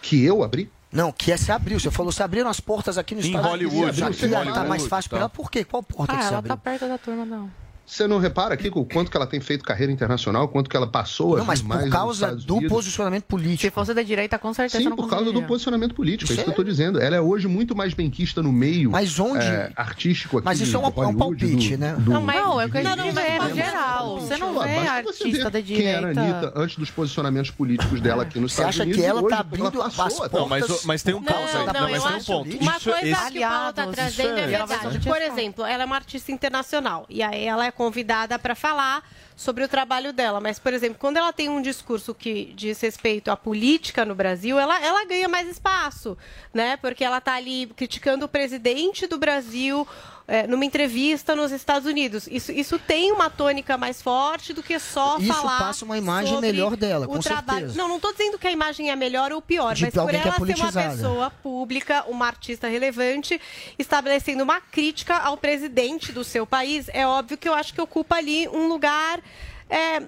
[0.02, 0.70] Que eu abri?
[0.92, 1.78] Não, que é se abriu.
[1.80, 3.98] Você falou, se abriram as portas aqui nos Em Estados Hollywood, Unidos.
[3.98, 5.22] em Aqui tá Hollywood, mais fácil pra tá.
[5.22, 5.28] ela.
[5.30, 5.64] Por quê?
[5.64, 6.54] Qual porta Ah, que se ela abriu?
[6.54, 7.50] tá perto da turma, não.
[7.88, 10.86] Você não repara aqui o quanto que ela tem feito carreira internacional, quanto que ela
[10.86, 12.72] passou a Não, mas por causa do Unidos?
[12.76, 13.62] posicionamento político.
[13.62, 16.44] Se fosse da direita, com certeza Sim, não por causa do posicionamento político, é isso
[16.44, 17.00] que eu tô é- dizendo.
[17.00, 20.76] Ela é hoje muito mais benquista no meio Mas onde- é, artístico aqui Mas isso
[20.76, 21.94] é um- é um palpite, do- né?
[21.98, 24.20] do- Não, mas não, é o que a gente de- vê no geral.
[24.20, 26.36] Você não Basta vê você artista ver da Quem era a direita.
[26.38, 29.04] Anitta antes dos posicionamentos políticos dela aqui nos Você Estados acha que Unidos?
[29.04, 30.32] e ela tá abrindo as a- portas?
[30.32, 31.54] Não, mas, mas tem um ponto aí.
[31.54, 32.56] Não, Não, não, mas tem um ponto.
[32.62, 35.00] Uma Isso- coisa que o Paulo está aliados, trazendo é é- verdade.
[35.00, 39.04] Por exemplo, ela é uma artista internacional e aí ela é convidada para falar
[39.38, 40.40] sobre o trabalho dela.
[40.40, 44.58] Mas, por exemplo, quando ela tem um discurso que diz respeito à política no Brasil,
[44.58, 46.18] ela, ela ganha mais espaço,
[46.52, 46.76] né?
[46.76, 49.86] Porque ela está ali criticando o presidente do Brasil
[50.28, 52.28] é, numa entrevista nos Estados Unidos.
[52.30, 56.38] Isso, isso tem uma tônica mais forte do que só Isso falar passa uma imagem
[56.38, 57.60] melhor dela, com trabalho.
[57.60, 57.78] certeza.
[57.78, 60.18] Não, não estou dizendo que a imagem é melhor ou pior, De mas por é
[60.18, 63.40] ela ser uma pessoa pública, uma artista relevante,
[63.78, 68.16] estabelecendo uma crítica ao presidente do seu país, é óbvio que eu acho que ocupa
[68.16, 69.22] ali um lugar.
[69.68, 70.00] É,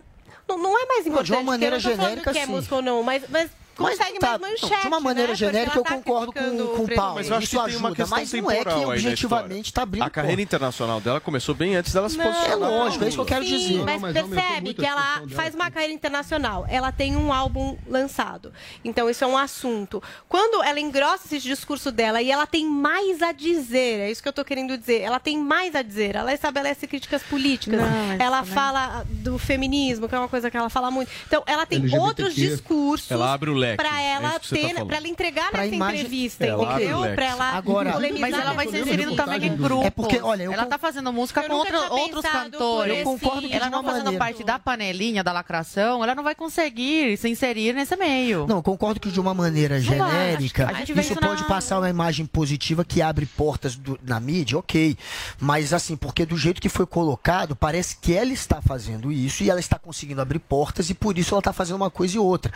[0.48, 1.26] não, não é mais Não, importante.
[1.26, 2.52] de uma maneira genérica, que é sim.
[2.52, 3.50] música ou não, mas Mas
[3.88, 4.82] consegue tá, mais não, manchete.
[4.82, 5.34] de uma maneira né?
[5.36, 6.40] Genérica, eu tá concordo com,
[6.76, 6.94] com o.
[6.94, 7.14] Paulo.
[7.16, 9.82] Mas eu acho Isso que tem uma ajuda, questão mas não é que objetivamente está
[9.82, 12.52] abrindo A carreira internacional dela começou bem antes dela se Não, posicionar.
[12.52, 13.84] É lógico, é isso que eu quero Sim, dizer.
[13.84, 16.66] mas, mas percebe que ela faz uma carreira internacional.
[16.68, 18.52] Ela tem um álbum lançado.
[18.84, 20.02] Então, isso é um assunto.
[20.28, 24.28] Quando ela engrossa esse discurso dela e ela tem mais a dizer, é isso que
[24.28, 25.00] eu tô querendo dizer.
[25.00, 26.16] Ela tem mais a dizer.
[26.16, 27.80] Ela estabelece críticas políticas.
[27.80, 31.10] Não, mas ela também- fala do feminismo, que é uma coisa que ela fala muito.
[31.26, 32.06] Então, ela tem LGBTQ.
[32.08, 34.86] outros discursos Ela abre o leque, para é ela tá ter, falando.
[34.86, 37.00] para ela entregar Pra nessa imagem- entrevista, Ela o entendeu?
[37.00, 37.14] leque.
[37.14, 39.56] Para ela Agora- polemizar Mas ela vai nessa se Eu lembro inserindo da também em
[39.56, 39.86] grupos.
[39.86, 42.98] É porque, olha, eu ela tá fazendo música com outra- outros cantores.
[42.98, 46.22] Eu concordo que ela não uma fazendo maneira- parte da panelinha, da lacração, ela não
[46.22, 48.46] vai conseguir se inserir nesse meio.
[48.46, 51.88] Não, concordo que de uma maneira genérica, A gente vê isso pode na- passar uma
[51.90, 54.96] imagem positiva que abre portas do- na mídia, ok.
[55.38, 59.50] Mas assim, porque do jeito que foi colocado, parece que ela está fazendo isso e
[59.50, 62.52] ela está conseguindo abrir portas e por isso ela está fazendo uma coisa e outra.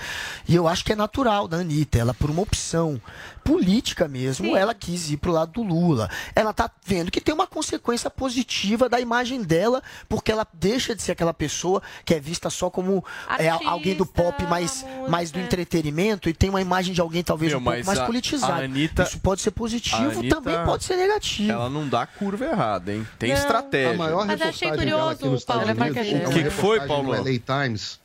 [0.48, 3.00] E eu acho que é natural da Anitta, ela por uma opção
[3.44, 6.08] política mesmo, ela quis ir pro lado do Lula.
[6.34, 11.02] Ela tá vendo que tem uma consequência positiva da imagem dela, porque ela deixa de
[11.02, 13.04] ser aquela pessoa que é vista só como
[13.38, 17.22] é, Artista, alguém do pop mais, mais do entretenimento e tem uma imagem de alguém
[17.22, 18.52] talvez Meu, um pouco mas mais a- politizado.
[18.52, 21.52] a Anitta- Isso pode ser positivo, Anitta- também pode ser negativo.
[21.52, 23.06] Ela não dá curva errada, hein?
[23.18, 23.36] Tem Não.
[23.36, 23.90] estratégia.
[23.92, 27.08] A maior Mas achei curioso, Paulo, é Unidos é O que que foi, Paulo?
[27.08, 28.02] no LA Times.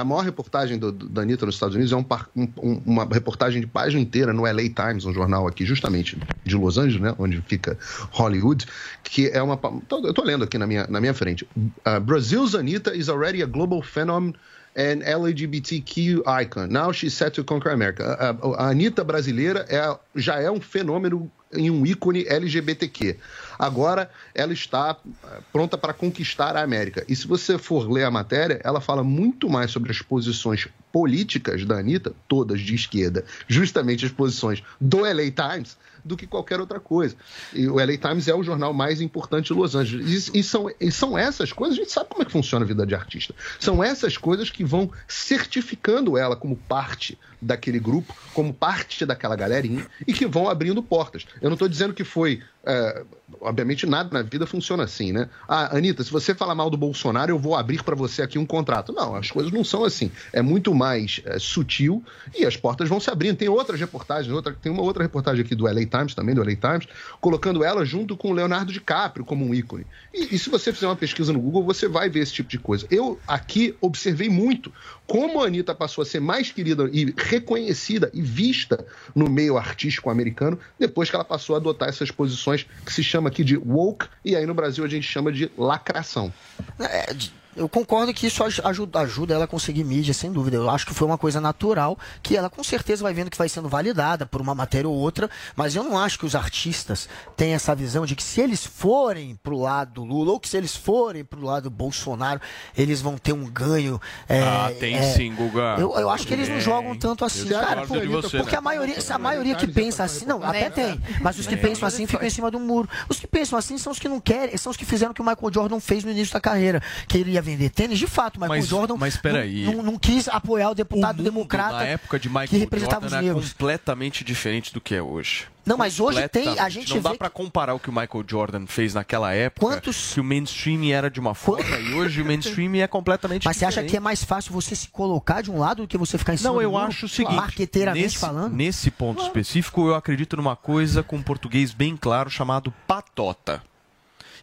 [0.00, 2.04] A maior reportagem do, do, da Anitta nos Estados Unidos é um
[2.36, 6.56] um- um- uma reportagem de página inteira no LA Times, um jornal aqui justamente de
[6.56, 7.78] Los Angeles, né, onde fica
[8.10, 8.66] Hollywood,
[9.02, 9.56] que é uma...
[9.56, 11.46] tô- Eu lendo aqui na minha, na minha frente.
[11.56, 14.32] Uh, Brazil's Anitta is already a global phenomenon
[14.76, 16.66] and LGBTQ icon.
[16.68, 18.04] Now she's set to conquer America.
[18.18, 23.16] A, a, a Anitta brasileira é, já é um fenômeno e um ícone LGBTQ.
[23.58, 27.04] Agora ela está eh, pronta para conquistar a América.
[27.08, 31.64] E se você for ler a matéria, ela fala muito mais sobre as posições políticas
[31.64, 36.78] da Anitta, todas de esquerda, justamente as posições do LA Times, do que qualquer outra
[36.78, 37.16] coisa.
[37.52, 40.28] E o LA Times é o jornal mais importante de Los Angeles.
[40.28, 42.68] E, e são, e são essas coisas, a gente sabe como é que funciona a
[42.68, 43.34] vida de artista.
[43.58, 49.86] São essas coisas que vão certificando ela como parte daquele grupo, como parte daquela galerinha,
[50.06, 51.26] e que vão abrindo portas.
[51.40, 52.42] Eu não estou dizendo que foi.
[52.66, 53.04] É,
[53.40, 55.28] obviamente, nada na vida funciona assim, né?
[55.48, 58.46] Ah, Anitta, se você falar mal do Bolsonaro, eu vou abrir para você aqui um
[58.46, 58.92] contrato.
[58.92, 60.10] Não, as coisas não são assim.
[60.32, 62.02] É muito mais é, sutil
[62.36, 63.36] e as portas vão se abrindo.
[63.36, 66.56] Tem outras reportagens, outra, tem uma outra reportagem aqui do LA Times, também do LA
[66.56, 66.86] Times,
[67.20, 69.86] colocando ela junto com o Leonardo DiCaprio como um ícone.
[70.12, 72.58] E, e se você fizer uma pesquisa no Google, você vai ver esse tipo de
[72.58, 72.86] coisa.
[72.90, 74.72] Eu aqui observei muito
[75.06, 80.08] como a Anitta passou a ser mais querida e reconhecida e vista no meio artístico
[80.08, 84.06] americano depois que ela passou a adotar essas posições que se chama aqui de woke
[84.24, 86.32] e aí no Brasil a gente chama de lacração.
[86.78, 87.14] É,
[87.56, 90.56] eu concordo que isso aj- ajuda, ajuda ela a conseguir mídia, sem dúvida.
[90.56, 93.48] Eu acho que foi uma coisa natural, que ela com certeza vai vendo que vai
[93.48, 97.52] sendo validada por uma matéria ou outra, mas eu não acho que os artistas têm
[97.52, 100.74] essa visão de que se eles forem pro lado do Lula, ou que se eles
[100.76, 102.40] forem pro lado do Bolsonaro,
[102.76, 104.00] eles vão ter um ganho.
[104.28, 105.76] é, Ah, tem é, sim, Guga.
[105.78, 107.84] Eu, eu acho que eles não jogam tanto assim, Eu cara.
[107.84, 108.58] você, porque né?
[108.58, 111.70] a maioria, se a maioria que pensa assim, não, até tem, mas os que Tem.
[111.70, 112.88] pensam assim ficam em cima do muro.
[113.08, 115.20] Os que pensam assim são os que não querem, são os que fizeram o que
[115.22, 117.98] o Michael Jordan fez no início da carreira, que ele ia vender tênis.
[117.98, 119.64] De fato, o Michael Mas- Jordan mas peraí.
[119.64, 123.16] não, não, não quis apoiar o deputado democrata Na época de Michael que representava Jordan
[123.18, 123.52] os é negros.
[123.52, 125.46] completamente diferente do que é hoje.
[125.66, 128.22] Não, mas hoje tem, a gente Não dá vê pra comparar o que o Michael
[128.28, 132.24] Jordan fez naquela época, Quantos- que o mainstream era de uma forma e hoje o
[132.26, 133.90] mainstream é completamente Mas você acha diferente.
[133.92, 136.36] que é mais fácil você se colocar de um lado do que você ficar em
[136.36, 136.84] cima Não, eu muro?
[136.84, 137.34] acho o seguinte.
[137.36, 138.52] Marqueteiramente nesse, falando.
[138.54, 143.62] Nesse ponto específico, eu acredito numa coisa com um português bem claro chamado patota.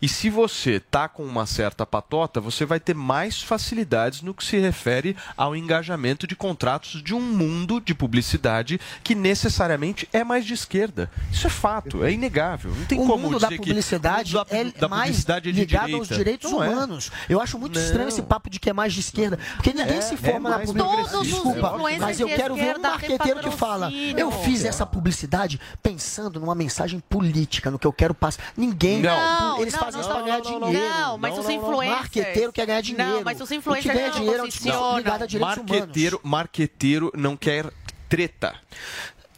[0.01, 4.43] E se você tá com uma certa patota, você vai ter mais facilidades no que
[4.43, 10.43] se refere ao engajamento de contratos de um mundo de publicidade que necessariamente é mais
[10.45, 11.09] de esquerda.
[11.31, 12.71] Isso é fato, é inegável.
[12.75, 15.49] Não tem o como mundo da dizer que publicidade o mundo da, é da publicidade
[15.49, 15.97] é ligado direita.
[15.99, 16.69] aos direitos Não é.
[16.69, 17.11] humanos.
[17.29, 17.85] Eu acho muito Não.
[17.85, 20.49] estranho esse papo de que é mais de esquerda, porque ninguém É, se é forma
[20.49, 20.89] na publicidade.
[20.95, 21.35] progressista.
[21.35, 26.55] Desculpa, mas eu quero ver um marqueteiro que fala: eu fiz essa publicidade pensando numa
[26.55, 28.41] mensagem política, no que eu quero passar.
[28.57, 29.01] Ninguém.
[29.01, 30.89] Não, eles não, fazem não, não, dinheiro.
[30.89, 33.11] não, mas os influencers- Marqueteiro quer ganhar dinheiro.
[33.13, 34.47] Não, mas os O que ganha não dinheiro é um
[34.97, 35.71] ligado a direitos humanos.
[35.71, 37.71] Marqueteiro, marqueteiro não quer
[38.09, 38.55] treta.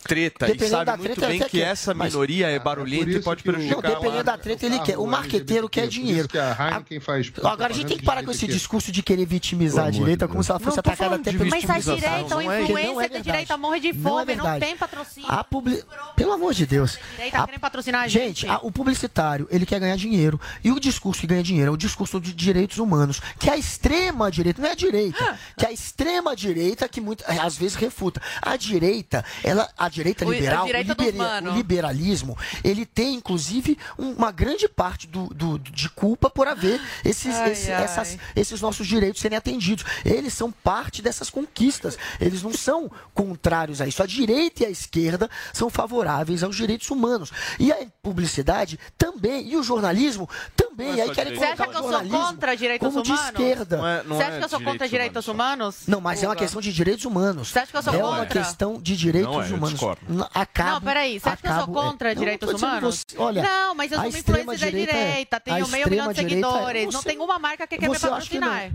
[0.04, 0.46] Treta.
[0.46, 1.68] E Dependendo sabe da muito treta, bem que quer.
[1.68, 4.98] essa Mas- minoria é barulhenta e pode prejudicar Não, dependendo a- da treta, ele quer.
[4.98, 6.28] O marqueteiro quer dinheiro.
[6.38, 10.28] a Agora a gente tem que parar com esse discurso de querer vitimizar a direita
[10.28, 12.72] como se ela fosse atacada até de pelo Mas a direita, o Não é- que
[12.72, 13.24] não é influencer da verdade.
[13.24, 14.66] direita morre de Não é fome, não, verdade.
[14.66, 15.30] tem patrocínio.
[15.32, 15.84] A publi...
[16.16, 16.96] Pelo amor de Deus.
[16.98, 18.24] A direita tá querendo patrocinar a gente.
[18.42, 20.40] Gente, a- o publicitário, ele quer ganhar dinheiro.
[20.64, 23.22] E o discurso que ganha dinheiro é o discurso de direitos humanos.
[23.40, 27.40] Que a extrema direita, não é a direita, que a extrema direita que muito, é,
[27.40, 28.22] às vezes refuta.
[28.42, 33.78] A direita, ela, a direita O- liberal, direita o, libera- o liberalismo, ele tem, inclusive,
[33.98, 37.84] um- uma grande parte do, do- de culpa por haver esses, Ai, esse- ai.
[37.84, 39.86] essas, esses nossos direitos serem atendidos.
[40.06, 41.98] Eles são parte dessas conquistas.
[42.20, 44.02] Eles não são contrários a isso.
[44.02, 47.32] A direita e a esquerda são favoráveis aos direitos humanos.
[47.60, 49.48] E a publicidade também.
[49.50, 51.00] E o jornalismo também.
[51.00, 53.30] É aí querem colocar Você acha que o eu sou contra direitos como de humanos?
[53.30, 53.78] esquerda.
[53.78, 55.76] Não é- não Você acha é que eu sou contra direitos humanos?
[55.88, 57.50] Não, mas é uma questão de direitos humanos.
[57.50, 58.42] Você acha que eu sou é uma contra?
[58.42, 59.80] questão de direitos é, humanos.
[60.34, 63.06] Acabo, Não, peraí, você acha que eu sou é, contra não, direitos dizendo humanos?
[63.08, 66.14] você- olha, não, mas eu sou uma influencer da é- direita, a tenho meio milhão
[66.14, 67.12] de é- seguidores, não não sei.
[67.14, 68.72] tem uma marca que quer me Você que patrocinar.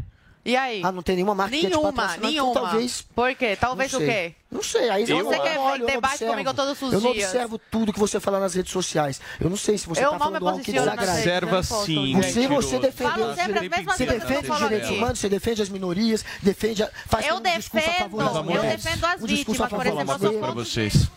[0.49, 0.81] E aí?
[0.83, 2.71] Ah, não tem nenhuma marca que quer te Nenhuma, patrocinar, então nenhuma.
[2.71, 3.55] talvez- Por quê?
[3.61, 4.35] Talvez o quê?
[4.51, 6.33] Não sei, aí Você eu, quer eu, olha, eu não debate observo.
[6.33, 7.29] comigo todos os Eu não dias.
[7.29, 9.21] observo tudo que você fala nas redes sociais.
[9.39, 11.13] Eu não sei se você tá me falando algo que desagrada.
[11.13, 14.59] Observa sim, Você, você defende Falo os sempre as direitos, mesmas você que defende os
[14.59, 18.29] direitos humanos, você defende as minorias, defende a, faz Eu um discurso a favor das
[18.33, 20.51] defendo, eu mulheres, defendo as um discurso a vítimas, por favor exemplo, eu sou para
[20.53, 21.09] vocês.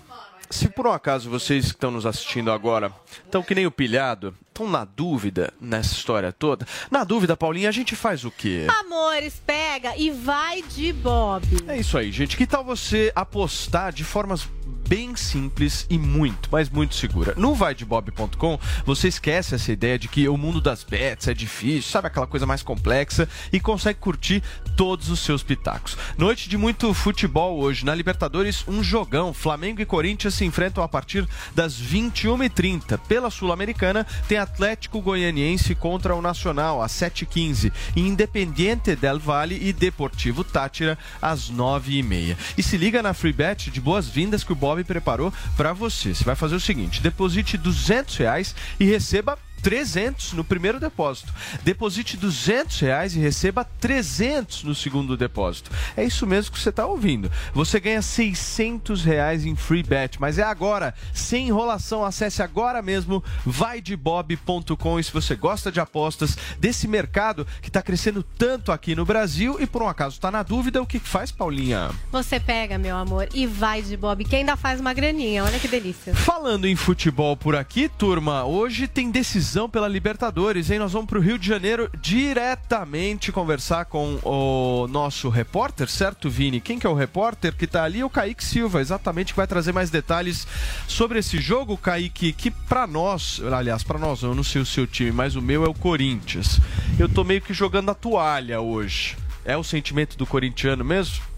[0.52, 2.91] Se por um acaso vocês que estão nos assistindo agora
[3.26, 7.72] estão que nem o pilhado, estão na dúvida nessa história toda, na dúvida, Paulinha, a
[7.72, 8.68] gente faz o quê?
[8.82, 11.45] Amores, pega e vai de Bob.
[11.68, 12.36] É isso aí, gente.
[12.36, 14.47] Que tal você apostar de formas
[14.92, 17.34] bem simples e muito, mas muito segura?
[17.38, 22.08] No vaidebob.com, você esquece essa ideia de que o mundo das bets é difícil, sabe
[22.08, 24.44] aquela coisa mais complexa e consegue curtir
[24.76, 25.98] todos os seus pitacos.
[26.18, 27.86] Noite de muito futebol hoje.
[27.86, 29.34] Na Libertadores, um jogão.
[29.34, 31.26] Flamengo e Corinthians se enfrentam a partir
[31.56, 32.98] das 21h30.
[33.08, 37.72] Pela Sul-Americana, tem Atlético Goianiense contra o Nacional, às 7h15.
[37.96, 42.36] E Independiente del Valle e Deportivo Tátira, às 9h30.
[42.58, 46.14] E se liga na Free Bet de boas-vindas que o Bob preparou para você.
[46.14, 51.34] Você vai fazer o seguinte: deposite 200 reais e receba 300 no primeiro depósito.
[51.64, 55.72] Deposite 200 reais e receba 300 no segundo depósito.
[55.95, 57.32] É isso mesmo que você está ouvindo.
[57.53, 62.03] Você ganha 600 reais em free bet, mas é agora, sem enrolação.
[62.03, 68.24] Acesse agora mesmo vaidebob.com e se você gosta de apostas desse mercado que está crescendo
[68.24, 71.91] tanto aqui no Brasil e por um acaso está na dúvida, o que faz, Paulinha?
[72.12, 75.43] Você pega, meu amor, e vai de Bob, que ainda faz uma graninha.
[75.43, 76.16] Olha que delícia.
[76.16, 80.80] Falando em futebol por aqui, turma, hoje tem decisão pela Libertadores, hein?
[80.80, 86.62] Nós vamos para o Rio de Janeiro diretamente conversar com o nosso repórter, certo, Vini?
[86.62, 88.02] Quem que é o repórter que tá ali?
[88.02, 90.47] O Kaique Silva, exatamente, que vai trazer mais detalhes
[90.88, 94.88] sobre esse jogo, Kaique, que para nós, aliás, para nós, eu não sei o seu
[94.88, 96.62] time, mas o meu é o Corinthians.
[96.97, 99.18] Eu tô meio que jogando a toalha hoje.
[99.43, 101.31] É o sentimento do corintiano mesmo?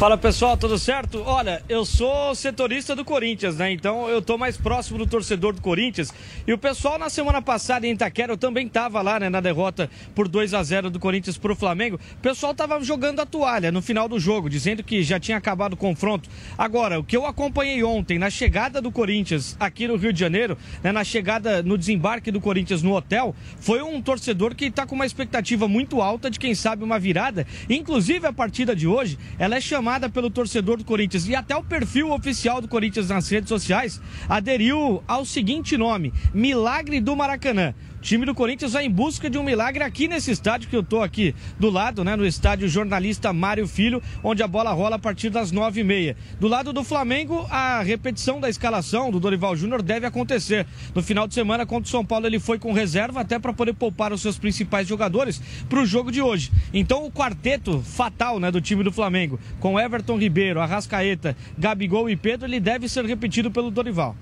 [0.00, 1.22] Fala pessoal, tudo certo?
[1.26, 3.70] Olha, eu sou setorista do Corinthians, né?
[3.70, 6.10] Então eu tô mais próximo do torcedor do Corinthians.
[6.46, 9.90] E o pessoal na semana passada em Itaquera, eu também tava lá, né, na derrota
[10.14, 12.00] por 2 a 0 do Corinthians pro Flamengo.
[12.14, 15.74] O pessoal tava jogando a toalha no final do jogo, dizendo que já tinha acabado
[15.74, 16.30] o confronto.
[16.56, 20.56] Agora, o que eu acompanhei ontem na chegada do Corinthians aqui no Rio de Janeiro,
[20.82, 24.94] né, na chegada no desembarque do Corinthians no hotel, foi um torcedor que tá com
[24.94, 27.46] uma expectativa muito alta de quem sabe uma virada.
[27.68, 31.64] Inclusive a partida de hoje, ela é chamada pelo torcedor do Corinthians e até o
[31.64, 37.74] perfil oficial do Corinthians nas redes sociais aderiu ao seguinte nome: Milagre do Maracanã.
[38.00, 41.02] Time do Corinthians vai em busca de um milagre aqui nesse estádio que eu tô
[41.02, 42.16] aqui do lado, né?
[42.16, 46.16] No estádio Jornalista Mário Filho, onde a bola rola a partir das nove e meia.
[46.40, 50.66] Do lado do Flamengo, a repetição da escalação do Dorival Júnior deve acontecer.
[50.94, 53.74] No final de semana, contra o São Paulo, ele foi com reserva até para poder
[53.74, 56.50] poupar os seus principais jogadores para o jogo de hoje.
[56.72, 62.16] Então, o quarteto fatal, né, do time do Flamengo, com Everton Ribeiro, Arrascaeta, Gabigol e
[62.16, 64.16] Pedro, ele deve ser repetido pelo Dorival.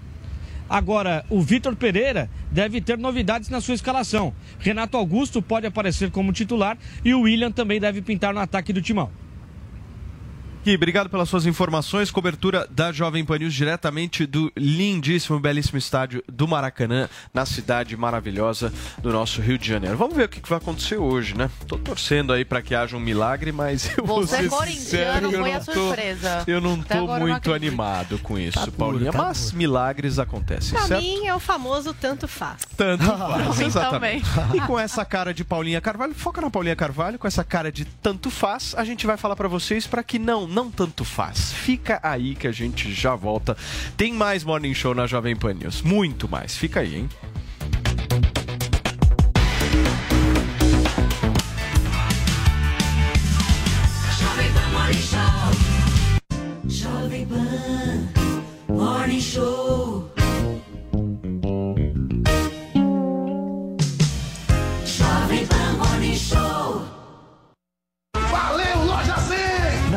[0.69, 4.35] Agora, o Vitor Pereira deve ter novidades na sua escalação.
[4.59, 8.83] Renato Augusto pode aparecer como titular e o William também deve pintar no ataque do
[8.83, 9.11] timão.
[10.69, 12.11] Gui, obrigado pelas suas informações.
[12.11, 18.71] Cobertura da Jovem Pan News diretamente do lindíssimo, belíssimo estádio do Maracanã, na cidade maravilhosa
[18.99, 19.97] do nosso Rio de Janeiro.
[19.97, 21.49] Vamos ver o que vai acontecer hoje, né?
[21.66, 24.79] Tô torcendo aí para que haja um milagre, mas eu vou Você ser é corintiano,
[24.83, 26.45] sincero, eu foi não a tô, surpresa.
[26.47, 27.55] eu não tô eu não muito acredito.
[27.55, 29.11] animado com isso, Tá Paulinha.
[29.11, 31.03] tá mas milagres acontecem, Pra certo?
[31.03, 32.61] mim é o famoso tanto faz.
[32.77, 34.27] Tanto faz, mim exatamente.
[34.35, 34.57] também.
[34.62, 37.87] E com essa cara de Paulinha Carvalho, foca na Paulinha Carvalho, com essa cara de
[37.87, 41.53] tanto faz, a gente vai falar pra vocês para que não, não tanto faz.
[41.53, 43.57] Fica aí que a gente já volta.
[43.97, 46.57] Tem mais Morning Show na Jovem Pan News, muito mais.
[46.57, 47.09] Fica aí, hein?
[56.67, 58.09] Jovem Pan
[58.69, 60.08] Morning Show.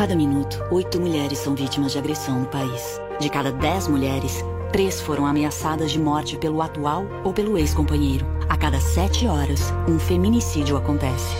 [0.00, 2.98] Cada minuto, oito mulheres são vítimas de agressão no país.
[3.20, 4.42] De cada dez mulheres,
[4.72, 8.24] três foram ameaçadas de morte pelo atual ou pelo ex-companheiro.
[8.48, 11.36] A cada sete horas, um feminicídio acontece.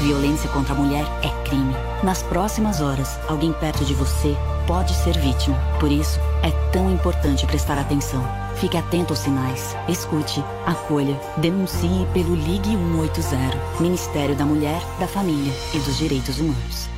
[0.00, 1.74] Violência contra a mulher é crime.
[2.04, 5.58] Nas próximas horas, alguém perto de você pode ser vítima.
[5.80, 8.24] Por isso, é tão importante prestar atenção.
[8.54, 9.74] Fique atento aos sinais.
[9.88, 13.82] Escute, acolha, denuncie pelo Ligue 180.
[13.82, 16.93] Ministério da Mulher, da Família e dos Direitos Humanos.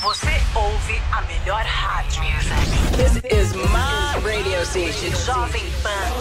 [0.00, 2.22] Você ouve a melhor rádio.
[2.96, 6.12] This is my radio station, Jovem Pan.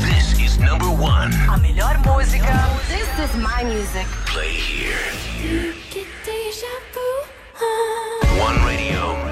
[0.00, 1.32] This is number one.
[1.52, 2.70] A melhor música.
[2.88, 4.06] This is my music.
[4.24, 4.96] Play here.
[8.40, 9.31] One radio,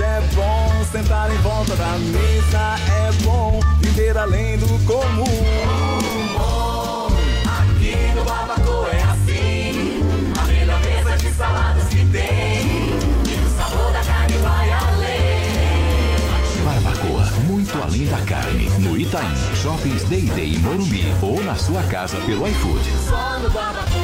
[0.00, 5.24] é bom, sentar em volta da mesa é bom, viver além do comum.
[7.46, 10.00] Aqui no Barbacoa é assim.
[10.40, 12.66] A melhor mesa de saladas que tem.
[13.26, 15.44] E o sabor da carne vai além.
[16.64, 18.70] Barbacoa, muito além da carne.
[18.78, 22.90] No Itaim, Shoppings Day Day em Morumbi ou na sua casa pelo iFood.
[23.08, 24.03] Só no Barbacoa.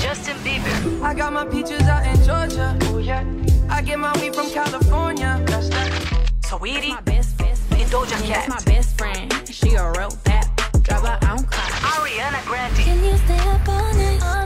[0.00, 1.02] Justin Bieber.
[1.02, 2.76] I got my peaches out in Georgia.
[2.82, 3.24] Oh yeah.
[3.68, 5.42] I get my weed from California.
[5.46, 6.30] That's that.
[6.46, 6.90] Sweetie.
[6.90, 7.80] My best, best, best.
[7.82, 8.48] And Doja Cat.
[8.48, 9.32] my best friend.
[9.48, 10.48] She a real bad.
[10.82, 11.70] Drive her own car.
[11.92, 12.76] Ariana Grande.
[12.76, 14.45] Can you stay up all night?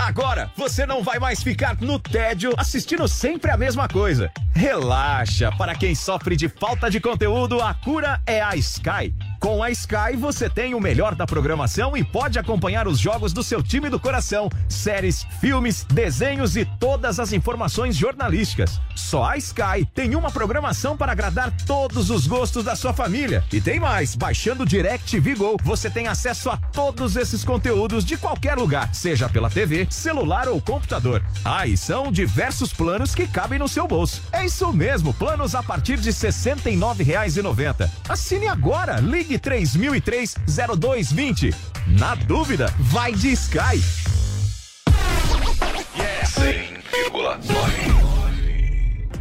[0.00, 4.32] Agora você não vai mais ficar no tédio assistindo sempre a mesma coisa.
[4.54, 9.14] Relaxa, para quem sofre de falta de conteúdo, a cura é a Sky.
[9.40, 13.42] Com a Sky você tem o melhor da programação e pode acompanhar os jogos do
[13.42, 18.78] seu time do coração, séries, filmes, desenhos e todas as informações jornalísticas.
[18.94, 23.42] Só a Sky tem uma programação para agradar todos os gostos da sua família.
[23.50, 28.18] E tem mais, baixando o DirecTV Go, você tem acesso a todos esses conteúdos de
[28.18, 31.24] qualquer lugar, seja pela TV, celular ou computador.
[31.42, 34.20] Ah, e são diversos planos que cabem no seu bolso.
[34.32, 37.88] É isso mesmo, planos a partir de R$ 69,90.
[38.06, 41.54] Assine agora, ligue 3003-0220.
[41.86, 43.82] Na dúvida, vai de Sky.
[46.24, 47.69] 100,9.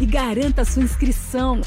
[0.00, 1.60] e garanta sua inscrição.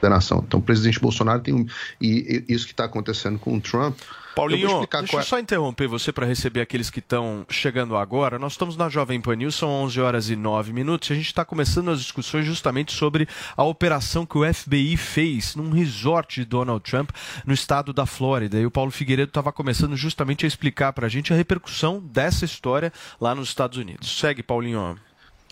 [0.00, 0.44] da nação.
[0.46, 1.66] Então, o presidente Bolsonaro tem um.
[2.00, 3.98] E, e isso que está acontecendo com o Trump.
[4.34, 8.38] Paulinho, deixa eu é- só interromper você para receber aqueles que estão chegando agora.
[8.38, 11.08] Nós estamos na Jovem Pan News, são 11 horas e 9 minutos.
[11.08, 15.54] e A gente está começando as discussões justamente sobre a operação que o FBI fez
[15.54, 17.10] num resort de Donald Trump
[17.46, 18.58] no estado da Flórida.
[18.58, 22.44] E o Paulo Figueiredo estava começando justamente a explicar para a gente a repercussão dessa
[22.44, 24.18] história lá nos Estados Unidos.
[24.18, 24.98] Segue, Paulinho.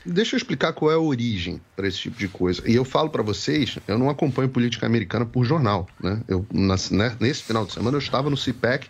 [0.04, 2.62] Deixa eu explicar qual é a origem para esse tipo de coisa.
[2.68, 5.88] E eu falo para vocês, eu não acompanho política americana por jornal.
[6.02, 6.20] Né?
[6.26, 8.88] Eu, né, nesse final de semana eu estava no CIPEC,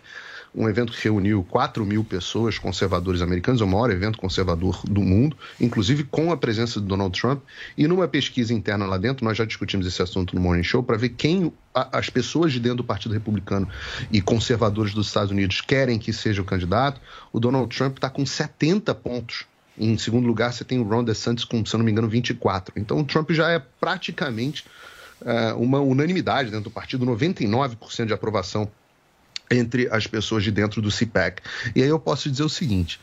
[0.55, 5.01] um evento que reuniu 4 mil pessoas, conservadores americanos, é o maior evento conservador do
[5.01, 7.41] mundo, inclusive com a presença de Donald Trump.
[7.75, 10.95] E numa pesquisa interna lá dentro, nós já discutimos esse assunto no Morning Show, para
[10.95, 13.67] ver quem a- as pessoas de dentro do Partido Republicano
[14.11, 17.01] e conservadores dos Estados Unidos querem que seja o candidato.
[17.31, 19.45] O Donald Trump está com 70 pontos
[19.77, 22.73] em segundo lugar, você tem o Ron DeSantis com, se eu não me engano, 24.
[22.77, 24.65] Então, o Trump já é praticamente
[25.25, 28.69] eh, uma unanimidade dentro do partido, 99% de aprovação
[29.49, 31.41] entre as pessoas de dentro do CPAC.
[31.75, 32.99] E aí eu posso dizer o seguinte: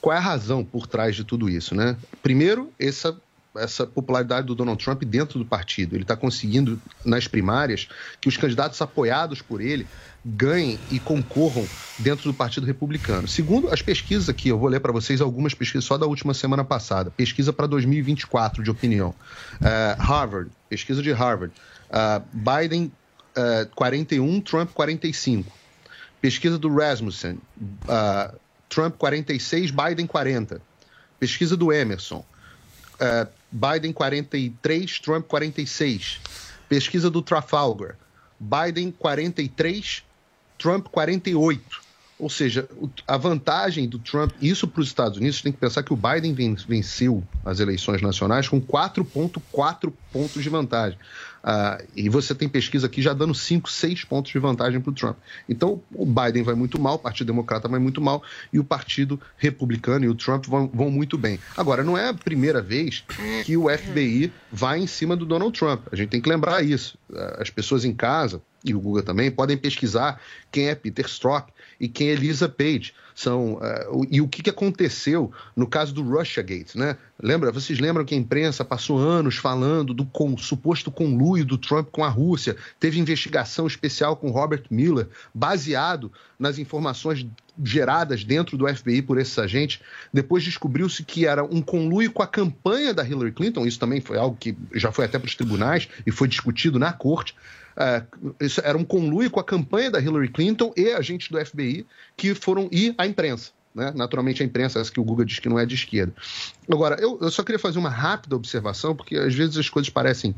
[0.00, 1.96] qual é a razão por trás de tudo isso, né?
[2.22, 3.16] Primeiro, essa
[3.56, 5.94] essa popularidade do Donald Trump dentro do partido.
[5.94, 7.88] Ele está conseguindo, nas primárias,
[8.20, 9.86] que os candidatos apoiados por ele
[10.24, 11.66] ganhem e concorram
[11.98, 13.28] dentro do Partido Republicano.
[13.28, 16.64] Segundo as pesquisas aqui, eu vou ler para vocês algumas pesquisas só da última semana
[16.64, 17.10] passada.
[17.10, 19.14] Pesquisa para 2024 de opinião.
[19.62, 21.52] Eh, Harvard, pesquisa de Harvard.
[21.90, 22.90] Ah, Biden
[23.36, 25.52] eh, 41, Trump 45.
[26.20, 27.38] Pesquisa do Rasmussen,
[28.70, 30.58] Trump 46, Biden 40.
[31.20, 32.24] Pesquisa do Emerson,
[32.98, 36.20] ah, Biden 43, Trump 46.
[36.68, 37.96] Pesquisa do Trafalgar,
[38.40, 40.02] Biden 43,
[40.58, 41.84] Trump 48.
[42.18, 42.68] Ou seja,
[43.06, 46.32] a vantagem do Trump, isso para os Estados Unidos, tem que pensar que o Biden
[46.32, 50.98] ven- venceu as eleições nacionais com 4,4 pontos de vantagem.
[51.46, 54.94] Ah, e você tem pesquisa aqui já dando 5, 6 pontos de vantagem para o
[54.94, 55.18] Trump.
[55.46, 59.20] Então, o Biden vai muito mal, o Partido Democrata vai muito mal, e o Partido
[59.36, 61.38] Republicano e o Trump vão, vão muito bem.
[61.54, 63.04] Agora, não é a primeira vez
[63.44, 65.82] que o FBI vai em cima do Donald Trump.
[65.92, 66.96] A gente tem que lembrar isso.
[67.14, 70.20] Ah, As pessoas em casa, e o Google também, podem pesquisar
[70.50, 72.94] quem é Peter Strzok e quem é Lisa Page.
[73.14, 73.60] São,
[73.92, 76.96] o- e o que, que aconteceu no caso do Russiagate, né?
[77.22, 81.90] Lembra, vocês lembram que a imprensa passou anos falando do com- suposto conluio do Trump
[81.92, 82.56] com a Rússia?
[82.80, 87.24] Teve investigação especial com Robert Mueller, baseado nas informações
[87.62, 89.80] geradas dentro do FBI por esses agentes.
[90.12, 93.64] Depois descobriu-se que era um conluio com a campanha da Hillary Clinton.
[93.64, 96.92] Isso também foi algo que já foi até para os tribunais e foi discutido na
[96.92, 97.34] corte.
[97.76, 98.02] É,
[98.40, 101.86] isso era um conluio com a campanha da Hillary Clinton e agentes do FBI
[102.16, 103.52] que foram ir à imprensa.
[103.74, 103.92] Né?
[103.94, 106.14] Naturalmente, a imprensa, essa que o Google diz que não é de esquerda.
[106.70, 110.34] Agora, eu, eu só queria fazer uma rápida observação, porque às vezes as coisas parecem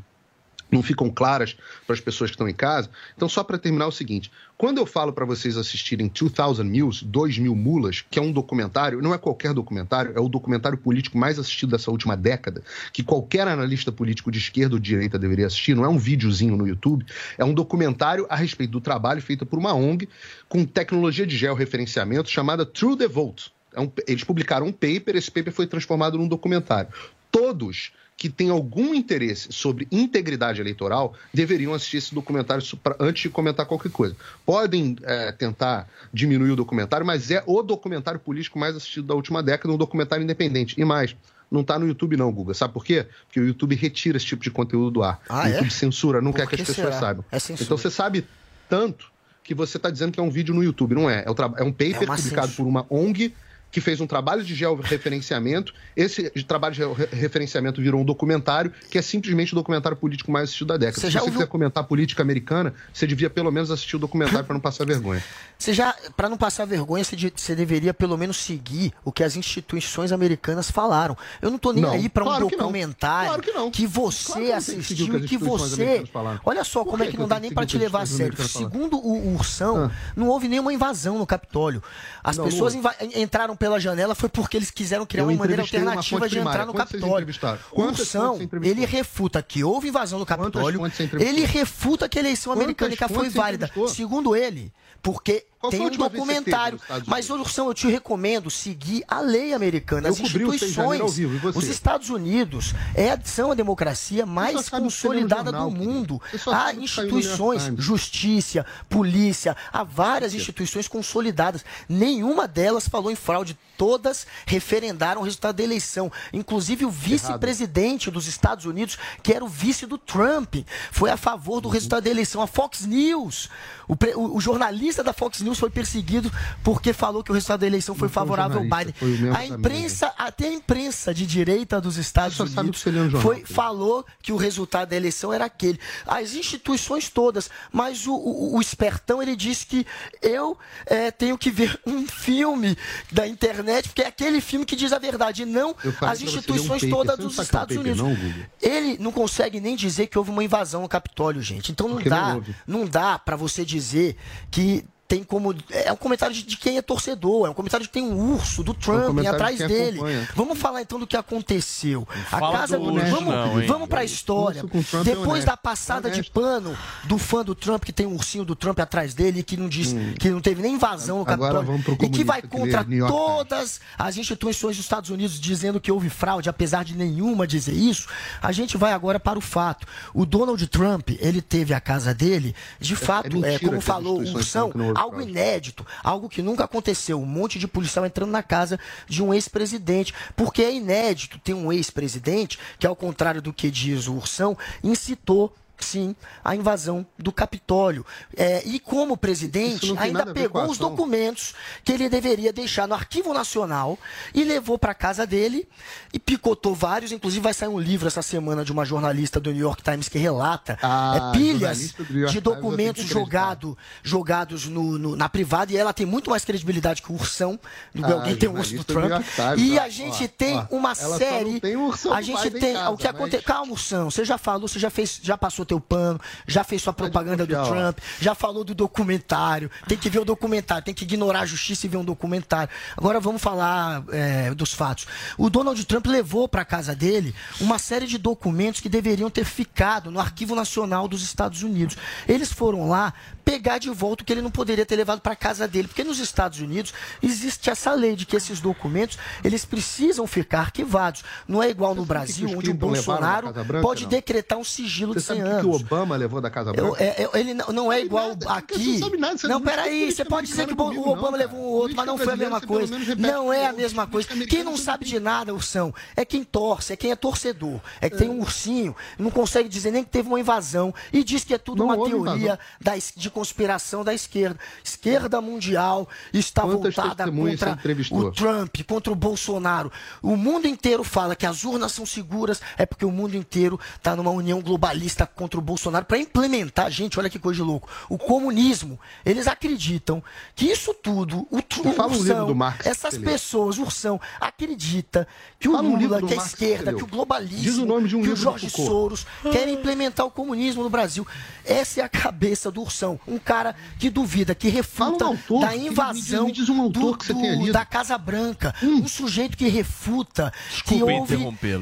[0.70, 1.56] não ficam claras
[1.86, 2.90] para as pessoas que estão em casa.
[3.16, 7.54] Então, só para terminar o seguinte: quando eu falo para vocês assistirem 2000 Mules, 2000
[7.54, 11.70] Mulas, que é um documentário, não é qualquer documentário, é o documentário político mais assistido
[11.70, 12.62] dessa última década,
[12.92, 16.56] que qualquer analista político de esquerda ou de direita deveria assistir, não é um videozinho
[16.56, 17.04] no YouTube,
[17.36, 20.08] é um documentário a respeito do trabalho feito por uma ONG
[20.48, 23.52] com tecnologia de georreferenciamento chamada True the Vote.
[23.74, 26.90] É um- eles publicaram um paper, esse paper foi transformado num documentário.
[27.30, 32.64] Todos que têm algum interesse sobre integridade eleitoral deveriam assistir esse documentário
[32.98, 34.16] antes de comentar qualquer coisa.
[34.44, 39.42] Podem é, tentar diminuir o documentário, mas é o documentário político mais assistido da última
[39.42, 40.74] década, um documentário independente.
[40.80, 41.14] E mais,
[41.50, 42.54] não tá no YouTube não, Guga.
[42.54, 43.06] Sabe por quê?
[43.26, 45.20] Porque o YouTube retira esse tipo de conteúdo do ar.
[45.28, 45.50] Ah, o é?
[45.50, 46.98] YouTube censura, não Por quer que as que pessoas será?
[47.00, 47.24] saibam.
[47.30, 47.36] É.
[47.60, 48.26] Então você sabe
[48.66, 49.08] tanto
[49.44, 50.94] que você está dizendo que é um vídeo no YouTube.
[50.94, 51.18] Não é.
[51.26, 52.56] É, tra- é um paper uma publicado censura.
[52.56, 53.34] por uma ONG
[53.76, 55.74] que fez um trabalho de georreferenciamento.
[55.94, 60.68] Esse trabalho de georreferenciamento virou um documentário que é simplesmente o documentário político mais assistido
[60.68, 60.98] da década.
[60.98, 64.44] Você Se você ouviu- quiser comentar política americana, você devia pelo menos assistir o documentário
[64.46, 65.22] para não passar vergonha.
[65.58, 69.22] Você já, para não passar vergonha, você, de- você deveria pelo menos seguir o que
[69.22, 71.14] as instituições americanas falaram.
[71.42, 72.62] Eu não tô nem Não, aí para um claro que não.
[72.62, 73.70] documentário Claro que não.
[73.70, 76.02] você Claro que não que assistiu que e que você.
[76.46, 78.02] Olha só como é que que que não dá nem que para te que levar
[78.02, 78.36] a sério.
[78.48, 81.82] Segundo o Ursão, não houve nenhuma invasão no Capitólio.
[82.24, 85.36] As Não, não pessoas inva- entraram pela janela foi porque eles quiseram criar Eu uma
[85.36, 86.56] maneira uma alternativa de primária.
[86.56, 87.34] entrar no Quantas vocês Capitólio.
[87.70, 90.80] Quantas Ursão, ele refuta que houve invasão no Capitólio.
[91.18, 93.70] Ele refuta que a eleição Quantas americana foi válida.
[93.88, 94.72] Segundo ele,
[95.02, 96.78] porque Qual tem um documentário.
[97.06, 100.68] Mas, Ursão, eu te recomendo seguir a lei americana, Eu as cobri o 6 de
[100.72, 101.42] janeiro ao instituições.
[101.42, 101.58] vivo?
[101.58, 106.22] Os Estados Unidos é, são a democracia mais consolidada jornal, do mundo.
[106.46, 111.64] Há instituições, justiça, polícia, há várias instituições consolidadas.
[111.88, 113.58] Nenhuma delas falou em fraude.
[113.78, 116.10] Todas referendaram o resultado da eleição.
[116.32, 120.56] Inclusive o vice-presidente dos Estados Unidos, que era o vice do Trump,
[120.90, 121.60] foi a favor Uhum.
[121.62, 122.40] do resultado da eleição.
[122.40, 123.48] A Fox News,
[123.86, 126.30] o- o jornalista da Fox News foi perseguido
[126.64, 128.94] porque falou que o resultado da eleição foi favorável ao Biden.
[129.32, 129.54] A amigo.
[129.54, 132.82] imprensa, até a imprensa de direita dos Estados Unidos
[133.22, 135.78] foi, falou que o resultado da eleição era aquele.
[136.06, 139.86] As instituições todas, mas o, o- o espertão ele disse que
[140.22, 140.56] eu
[140.86, 142.76] eh, tenho que ver um filme
[143.12, 146.82] da internet, porque é aquele filme que diz a verdade, e não as um instituições
[146.82, 146.90] paper.
[146.96, 147.98] todas dos é um Estados Unidos.
[148.00, 148.16] não?
[148.60, 151.72] Ele não consegue nem dizer que houve uma invasão no Capitólio, gente.
[151.72, 154.16] Então não Porque dá, não dá para você dizer
[154.50, 155.54] que tem como.
[155.70, 158.34] É um comentário de, de quem é torcedor, é um comentário de quem tem um
[158.34, 159.96] urso do Trump de atrás quem dele.
[159.98, 160.28] acompanha.
[160.34, 162.06] Vamos falar então do que aconteceu.
[162.30, 163.66] A casa do urso, vamos, não, hein?
[163.66, 164.62] vamos pra história.
[164.64, 165.46] Urso com Trump é Depois honesto.
[165.46, 166.32] da passada de Honesto.
[166.32, 169.68] pano do fã do Trump, que tem um ursinho do Trump atrás dele, que não
[169.68, 171.24] diz que não teve nem invasão no Hum.
[171.24, 171.84] Capitólio.
[172.02, 173.06] E que vai que contra Times.
[173.08, 178.08] todas as instituições dos Estados Unidos dizendo que houve fraude, apesar de nenhuma dizer isso.
[178.42, 179.86] A gente vai agora para o fato.
[180.12, 184.20] O Donald Trump, ele teve a casa dele, de fato, mentira é, como que falou
[184.20, 187.20] o Ursão, algo inédito, algo que nunca aconteceu.
[187.20, 190.14] Um monte de policial entrando na casa de um ex-presidente.
[190.34, 195.52] Porque é inédito ter um ex-presidente que, ao contrário do que diz o Ursão, incitou.
[195.78, 198.04] Sim, a invasão do Capitólio.
[198.36, 201.54] É, e como presidente, ainda pegou os documentos
[201.84, 203.98] que ele deveria deixar no Arquivo Nacional
[204.34, 205.68] e levou para casa dele
[206.12, 207.12] e picotou vários.
[207.12, 210.18] Inclusive, vai sair um livro essa semana de uma jornalista do New York Times que
[210.18, 215.92] relata Ah, é, pilhas do de documentos jogado, jogados no- no- na privada e ela
[215.92, 217.58] tem muito mais credibilidade que o Ursão.
[218.02, 219.22] Ah, alguém tem um urso do do Trump.
[219.34, 220.66] Times, e a gente ó, tem ó.
[220.70, 221.60] uma série.
[221.60, 222.74] tem o a do gente tem.
[222.74, 223.44] casa, o que mas- acontece.
[223.44, 224.10] Calma, Ursão.
[224.10, 227.56] Você já falou, você já fez, já passou teu pano, já fez sua propaganda do.
[227.66, 229.70] Trump, já falou do documentário.
[229.88, 232.72] Tem que ver o documentário, tem que ignorar a justiça e ver um documentário.
[232.96, 235.06] Agora vamos falar é, dos fatos.
[235.36, 240.10] O Donald Trump levou para casa dele uma série de documentos que deveriam ter ficado
[240.10, 241.96] no Arquivo Nacional dos Estados Unidos.
[242.28, 243.12] Eles foram lá
[243.46, 246.18] pegar de volta o que ele não poderia ter levado para casa dele, porque nos
[246.18, 246.92] Estados Unidos
[247.22, 251.22] existe essa lei de que esses documentos eles precisam ficar arquivados.
[251.46, 254.10] Não é igual no Brasil, onde o Bolsonaro Branca, pode não?
[254.10, 255.82] decretar um sigilo Você de sabe 100 o que o anos.
[255.82, 257.04] Obama levou da Casa Eu- Branca?
[257.04, 258.98] é- é- ele não, não é igual nada, aqui.
[258.98, 261.38] você não não, não peraí, você pode dizer que o politicamente o Obama comigo, não,
[261.38, 262.98] levou um outro, mas não foi a mesma coisa.
[263.16, 264.28] Não é a mesma coisa.
[264.48, 267.80] Quem não sabe de nada, Ursão, é quem torce, é quem é torcedor.
[268.00, 271.44] É que tem um ursinho, não consegue dizer nem que teve uma invasão e diz
[271.44, 274.58] que é tudo uma teoria da de conspiração da esquerda.
[274.82, 277.78] Esquerda mundial está Quantas voltada contra
[278.10, 279.92] o Trump, contra o Bolsonaro.
[280.22, 284.16] O mundo inteiro fala que as urnas são seguras, é porque o mundo inteiro está
[284.16, 288.16] numa união globalista contra o Bolsonaro para implementar, gente, olha que coisa de louco, o
[288.16, 288.98] comunismo.
[289.22, 293.76] Eles acreditam que isso tudo, o, tru- Fala um Ursão, livro do Marx essas pessoas,
[293.76, 295.28] Ursão, acredita
[295.60, 298.08] que o um Lula, do que a Marx que esquerda, que o globalismo, o um
[298.08, 298.70] que o Jorge.
[298.70, 301.26] Soros querem implementar o comunismo no Brasil.
[301.64, 303.18] Essa é a cabeça do Ursão.
[303.28, 306.80] Um cara que duvida, que refuta um autor, da me diz- invasão me diz um
[306.80, 308.74] autor do- que você do- da Casa Branca.
[308.82, 310.52] Um sujeito que refuta
[310.84, 311.36] que houve,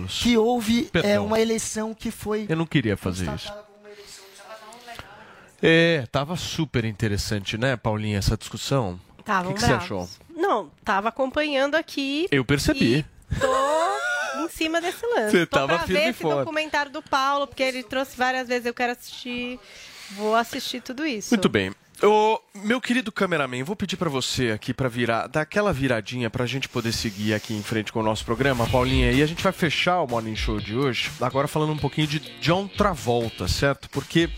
[0.08, 3.52] que houve é, uma eleição que foi Eu não queria fazer isso.
[5.62, 9.00] É, tava super interessante, né, Paulinha, essa discussão.
[9.18, 10.08] Estavam O que, que você achou?
[10.36, 12.26] Não, tava acompanhando aqui.
[12.30, 13.04] Eu percebi.
[13.30, 15.30] E tô em cima desse lance.
[15.30, 16.38] Você tô tava pra ver esse forte.
[16.40, 19.58] documentário do Paulo, porque ele trouxe várias vezes, eu quero assistir.
[20.12, 21.30] Vou assistir tudo isso.
[21.34, 21.72] Muito bem.
[22.02, 26.44] Ô, meu querido cameraman, vou pedir pra você aqui pra virar, dar aquela viradinha pra
[26.44, 29.52] gente poder seguir aqui em frente com o nosso programa, Paulinha, e a gente vai
[29.52, 33.88] fechar o Morning Show de hoje, agora falando um pouquinho de John Travolta, certo?
[33.90, 34.28] Porque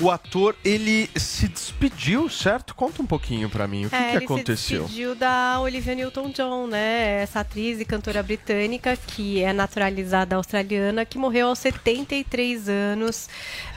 [0.00, 2.74] o ator, ele se despediu, certo?
[2.74, 4.80] Conta um pouquinho pra mim, o que, É, que ele aconteceu?
[4.82, 7.20] se despediu da Olivia Newton-John, né?
[7.22, 13.28] Essa atriz e cantora britânica que é naturalizada australiana, que morreu aos 73 anos.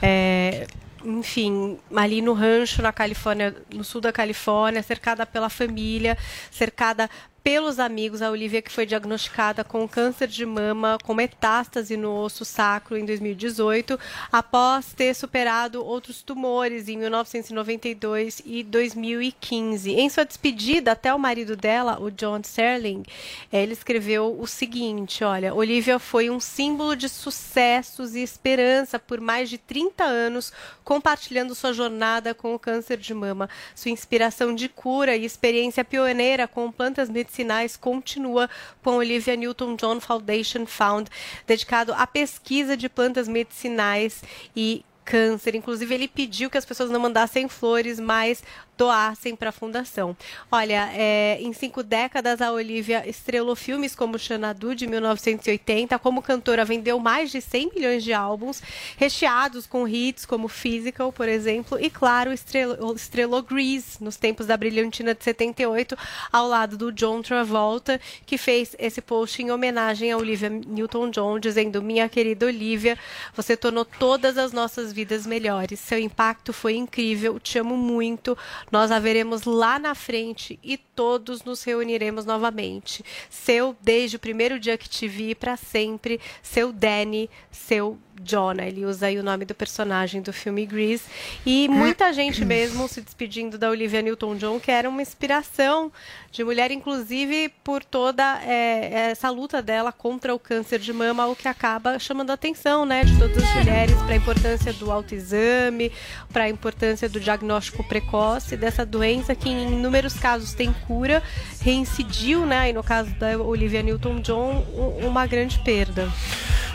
[0.02, 0.66] É,
[1.04, 6.16] enfim, ali no rancho na Califórnia, no sul da Califórnia, cercada pela família,
[6.50, 7.08] cercada
[7.48, 12.44] pelos amigos, a Olivia que foi diagnosticada com câncer de mama com metástase no osso
[12.44, 13.98] sacro em 2018,
[14.30, 19.92] após ter superado outros tumores em 1992 e 2015.
[19.92, 23.02] Em sua despedida, até o marido dela, o John Serling,
[23.50, 29.22] eh, ele escreveu o seguinte: olha, Olivia foi um símbolo de sucessos e esperança por
[29.22, 30.52] mais de 30 anos,
[30.84, 33.48] compartilhando sua jornada com o câncer de mama.
[33.74, 37.37] Sua inspiração de cura e experiência pioneira com plantas medicinais
[37.76, 38.48] continua
[38.82, 41.08] com a Olivia Newton-John Foundation Fund,
[41.46, 44.22] dedicado à pesquisa de plantas medicinais
[44.54, 45.54] e câncer.
[45.54, 48.42] Inclusive, ele pediu que as pessoas não mandassem flores, mas
[48.78, 50.16] doassem para a fundação.
[50.50, 55.98] Olha, é, em cinco décadas, a Olivia estrelou filmes como Xanadu, de 1980.
[55.98, 58.62] Como cantora, vendeu mais de 100 milhões de álbuns,
[58.96, 61.78] recheados com hits como Physical, por exemplo.
[61.80, 65.98] E, claro, estrelou, estrelou Grease, nos tempos da Brilhantina de 78,
[66.32, 71.82] ao lado do John Travolta, que fez esse post em homenagem a Olivia Newton-John, dizendo:
[71.82, 72.96] Minha querida Olivia,
[73.34, 75.80] você tornou todas as nossas vidas melhores.
[75.80, 78.38] Seu impacto foi incrível, te amo muito.
[78.70, 83.04] Nós a veremos lá na frente e todos nos reuniremos novamente.
[83.30, 88.66] Seu, desde o primeiro dia que te vi, para sempre, seu Danny, seu Jonah.
[88.66, 91.04] Ele usa aí o nome do personagem do filme Grease.
[91.46, 95.90] E muita gente mesmo se despedindo da Olivia Newton-John, que era uma inspiração
[96.30, 101.34] de mulher, inclusive por toda é, essa luta dela contra o câncer de mama, o
[101.34, 105.90] que acaba chamando a atenção né, de todas as mulheres para a importância do autoexame,
[106.32, 111.22] para a importância do diagnóstico precoce dessa doença que em inúmeros casos tem cura,
[111.62, 116.08] reincidiu, né, e no caso da Olivia Newton-John, um- uma grande perda.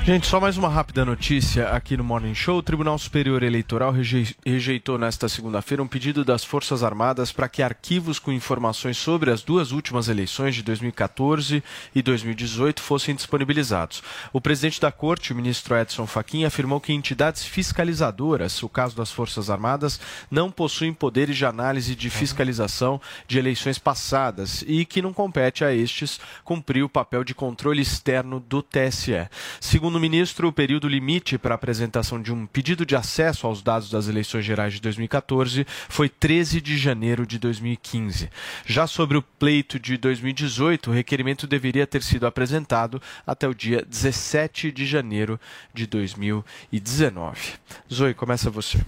[0.05, 2.57] Gente, só mais uma rápida notícia aqui no Morning Show.
[2.57, 7.63] O Tribunal Superior Eleitoral rejei- rejeitou nesta segunda-feira um pedido das Forças Armadas para que
[7.63, 11.63] arquivos com informações sobre as duas últimas eleições de 2014
[11.95, 14.03] e 2018 fossem disponibilizados.
[14.33, 19.09] O presidente da Corte, o ministro Edson Fachin, afirmou que entidades fiscalizadoras, o caso das
[19.09, 25.13] Forças Armadas, não possuem poderes de análise de fiscalização de eleições passadas e que não
[25.13, 29.29] compete a estes cumprir o papel de controle externo do TSE.
[29.61, 33.89] Segundo o ministro, o período limite para apresentação de um pedido de acesso aos dados
[33.89, 38.29] das eleições gerais de 2014 foi 13 de janeiro de 2015.
[38.65, 43.85] Já sobre o pleito de 2018, o requerimento deveria ter sido apresentado até o dia
[43.87, 45.39] 17 de janeiro
[45.73, 47.53] de 2019.
[47.91, 48.79] Zoe, começa você.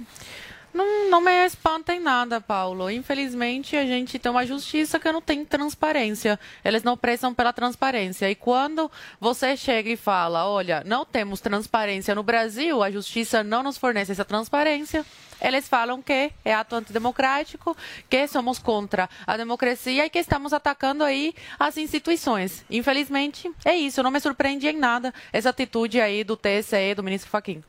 [0.76, 2.92] Não, não me espanta em nada, Paulo.
[2.92, 6.38] Infelizmente, a gente tem uma justiça que não tem transparência.
[6.66, 8.30] Eles não prestam pela transparência.
[8.30, 13.64] E quando você chega e fala, olha, não temos transparência no Brasil, a justiça não
[13.64, 15.06] nos fornece essa transparência,
[15.40, 17.76] eles falam que é ato antidemocrático,
[18.10, 22.66] que somos contra a democracia e que estamos atacando aí as instituições.
[22.70, 24.04] Infelizmente, é isso.
[24.04, 27.64] Não me surpreende em nada essa atitude aí do TSE, do ministro Fachin.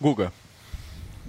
[0.00, 0.32] Guga.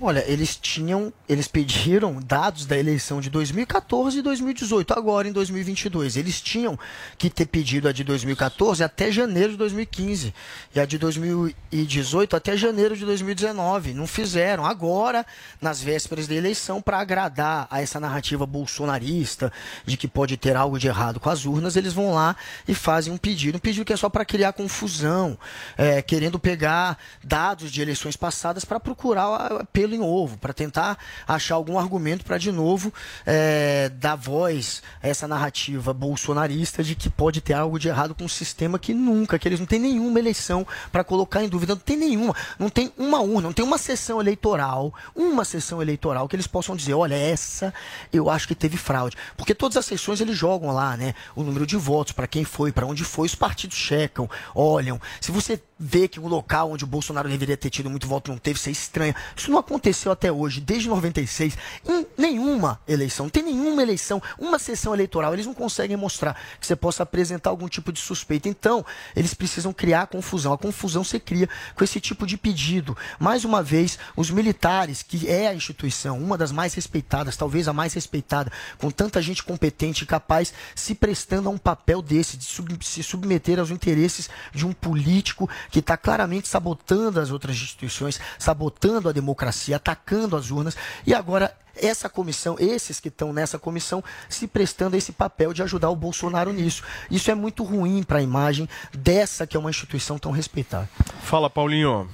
[0.02, 6.16] Olha, eles tinham, eles pediram dados da eleição de 2014 e 2018, agora em 2022.
[6.16, 6.80] Eles tinham
[7.18, 10.34] que ter pedido a de 2014 até janeiro de 2015
[10.74, 13.94] e a de 2018 até janeiro de 2019.
[13.94, 14.66] Não fizeram.
[14.66, 15.26] Agora,
[15.62, 19.52] nas vésperas da eleição, para agradar a essa narrativa bolsonarista
[19.86, 23.12] de que pode ter algo de errado com as urnas, eles vão lá e fazem
[23.12, 23.58] um pedido.
[23.58, 25.38] Um pedido que é só para criar confusão,
[25.78, 30.98] é, querendo pegar dados de eleições passadas para procurar ah, pelo em ovo, para tentar
[31.28, 32.94] achar algum argumento para, de novo,
[33.26, 38.26] é, dar voz a essa narrativa bolsonarista de que pode ter algo de errado com
[38.26, 41.82] o sistema que nunca, que eles não têm nenhuma eleição para colocar em dúvida, não
[41.82, 46.36] tem nenhuma, não tem uma urna, não tem uma sessão eleitoral, uma sessão eleitoral que
[46.36, 47.74] eles possam dizer, olha, essa
[48.14, 49.18] eu acho que teve fraude.
[49.36, 52.72] Porque todas as sessões eles jogam lá, né, o número de votos, para quem foi,
[52.72, 55.00] para onde foi, os partidos checam, olham.
[55.20, 58.38] Se você vê que o local onde o Bolsonaro deveria ter tido muito voto não
[58.38, 59.16] teve, você estranha.
[59.36, 61.58] Isso não acontece aconteceu até hoje, desde 96,
[61.88, 66.76] em nenhuma eleição, tem nenhuma eleição, uma sessão eleitoral, eles não conseguem mostrar que você
[66.76, 68.50] possa apresentar algum tipo de suspeita.
[68.50, 68.86] Então,
[69.16, 70.52] eles precisam criar confusão.
[70.52, 72.96] A confusão se cria com esse tipo de pedido.
[73.18, 77.74] Mais uma vez, os militares, que é a instituição, uma das mais respeitadas, talvez a
[77.74, 82.44] mais respeitada, com tanta gente competente e capaz, se prestando a um papel desse, de
[82.44, 88.20] sub- se submeter aos interesses de um político que está claramente sabotando as outras instituições,
[88.38, 90.76] sabotando a democracia, atacando as urnas.
[91.06, 95.64] E agora, essa comissão, esses que estão nessa comissão, se prestando a esse papel de
[95.64, 96.84] ajudar o Bolsonaro nisso.
[97.10, 100.90] Isso é muito ruim para a imagem dessa que é uma instituição tão respeitada.
[101.22, 102.10] Fala, Paulinho.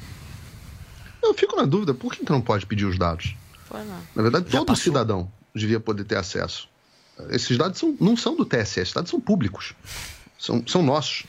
[1.24, 3.36] Eu fico na dúvida, por que que não pode pedir os dados?
[4.16, 6.70] Na verdade, todo cidadão devia poder ter acesso.
[7.30, 9.74] Esses dados são- não são do TSE, esses dados são públicos.
[10.38, 11.24] São, são nossos.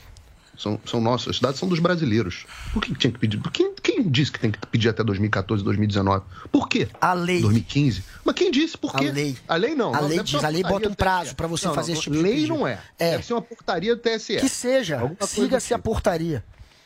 [0.57, 1.29] São, são nossos.
[1.29, 2.47] Esses dados são dos brasileiros.
[2.73, 3.39] Por que que tinha que pedir?
[3.39, 6.25] Por quem, quem disse que tem que pedir até 2014, 2019?
[6.51, 6.89] Por quê?
[7.01, 7.41] A lei.
[7.43, 8.05] 2015.
[8.25, 8.77] Mas quem disse?
[8.79, 9.09] Por quê?
[9.09, 9.37] A lei.
[9.47, 9.95] A lei não.
[9.95, 12.03] A não, lei diz, a lei bota um prazo pra você Não, fazer não, esse
[12.05, 12.81] tipo de Lei não é.
[12.99, 13.13] É.
[13.13, 14.37] Deve ser uma portaria do TSE.
[14.39, 15.83] Que seja, siga-se a assim.
[15.83, 16.45] portaria.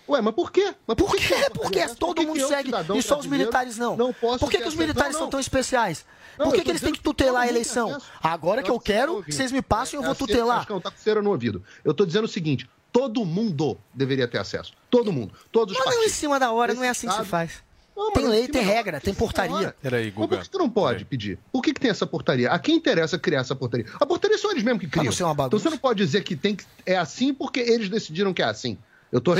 [0.08, 0.74] Ué, mas por quê?
[0.86, 1.28] Mas Por que quê?
[1.28, 3.96] que é Porque todo Por que mundo que eu, segue e só os militares não.
[3.96, 5.30] Não posso Por que, que os militares Não, são não.
[5.30, 6.04] tão especiais?
[6.36, 7.96] Não, Por que, eu que eles têm que que tutelar a eleição?
[8.20, 10.66] Agora que eu tá quero, vocês me passem, eu É vou tutelar.
[10.66, 11.62] Que não tá com cera no ouvido.
[11.84, 14.72] Eu tô dizendo o seguinte: todo mundo deveria ter acesso.
[14.90, 15.32] Todo mundo.
[15.50, 16.18] Todos os Mas não em partidos.
[16.18, 17.62] cima da hora, não é Esse assim que se faz.
[17.96, 19.74] Não, Tem é lei, tem regra, em tem portaria.
[19.82, 20.38] Peraí, Mas por Guga.
[20.38, 21.38] que tu não pode pedir?
[21.52, 22.50] Por que, que tem essa portaria?
[22.50, 23.84] A quem interessa criar essa portaria?
[24.00, 25.04] A portaria são eles mesmos que criam.
[25.04, 27.90] não ser uma então você não pode dizer que tem que, é assim porque eles
[27.90, 28.78] decidiram que é assim.
[29.12, 29.34] Eu estou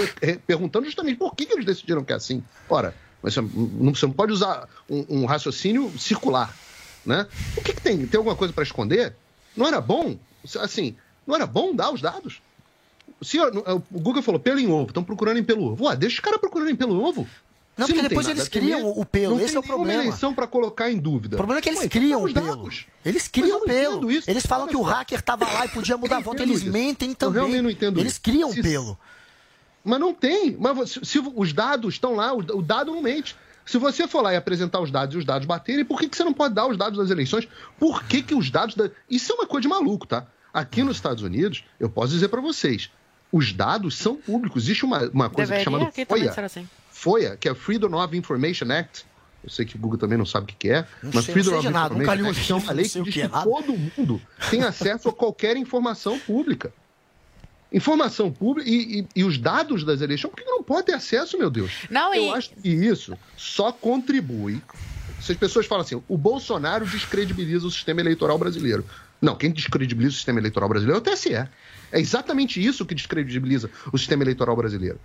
[0.47, 2.43] perguntando justamente por que, que eles decidiram que é assim.
[2.69, 6.55] Ora, mas você não, você não pode usar um, um raciocínio circular.
[7.07, 7.27] Né?
[7.57, 8.07] O que, que tem?
[8.07, 9.15] Tem alguma coisa para esconder?
[9.57, 10.19] Não era bom?
[10.59, 10.97] Assim,
[11.27, 12.43] não era bom dar os dados?
[13.23, 15.85] Se, o Google falou pelo em ovo, estão procurando em pelo ovo.
[15.87, 17.27] Ué, deixa os caras procurando em pelo ovo.
[17.77, 20.03] Não, Se porque tem depois eles criam o pelo, não esse tem é o problema.
[20.03, 21.37] eleição para colocar em dúvida.
[21.37, 22.47] O problema é que eles Ué, então criam o pelo.
[22.57, 22.87] dados.
[23.05, 24.11] Eles criam eu o não pelo.
[24.11, 24.31] isso.
[24.31, 26.43] Eles falam que o hacker estava lá e podia mudar a Eu volta.
[26.43, 26.71] Eles isso.
[26.73, 27.35] mentem Eu também.
[27.41, 28.99] realmente não entendo Eles criam Se- o pelo.
[29.85, 30.57] Mas não tem.
[30.59, 33.35] Mas você- se os dados estão lá, o o dado não mente.
[33.65, 36.17] Se você for lá e apresentar os dados e os dados baterem, por que, que
[36.17, 37.49] você não pode dar os dados das eleições?
[37.79, 38.75] Por que, que os dados.
[38.75, 38.91] Da...
[39.09, 40.27] Isso é uma coisa de maluco, tá?
[40.53, 42.91] Aqui nos Estados Unidos, eu posso dizer para vocês,
[43.33, 44.65] os dados são públicos.
[44.65, 46.35] Existe uma, uma coisa Deveria chamada FOIA.
[46.47, 46.69] assim.
[46.91, 49.05] FOIA, que é Freedom of Information Act.
[49.43, 51.33] Eu sei que o Google também não sabe o que que é, Não mas sei,
[51.33, 53.29] Freedom não sei of nunca Information Act é uma lei que diz que que é
[53.29, 53.45] nada.
[53.51, 54.21] todo mundo
[54.51, 56.71] tem acesso a qualquer informação pública.
[57.73, 60.95] Informação pública e, e- e os dados das eleições, por que que não pode ter
[60.95, 61.71] acesso, meu Deus?
[61.89, 64.61] Não, Eu e- acho que isso só contribui.
[65.21, 68.85] Se as pessoas falam assim, o Bolsonaro descredibiliza o sistema eleitoral brasileiro.
[69.21, 71.35] Não, quem descredibiliza o sistema eleitoral brasileiro é o TSE.
[71.93, 74.99] É exatamente isso que descredibiliza o sistema eleitoral brasileiro.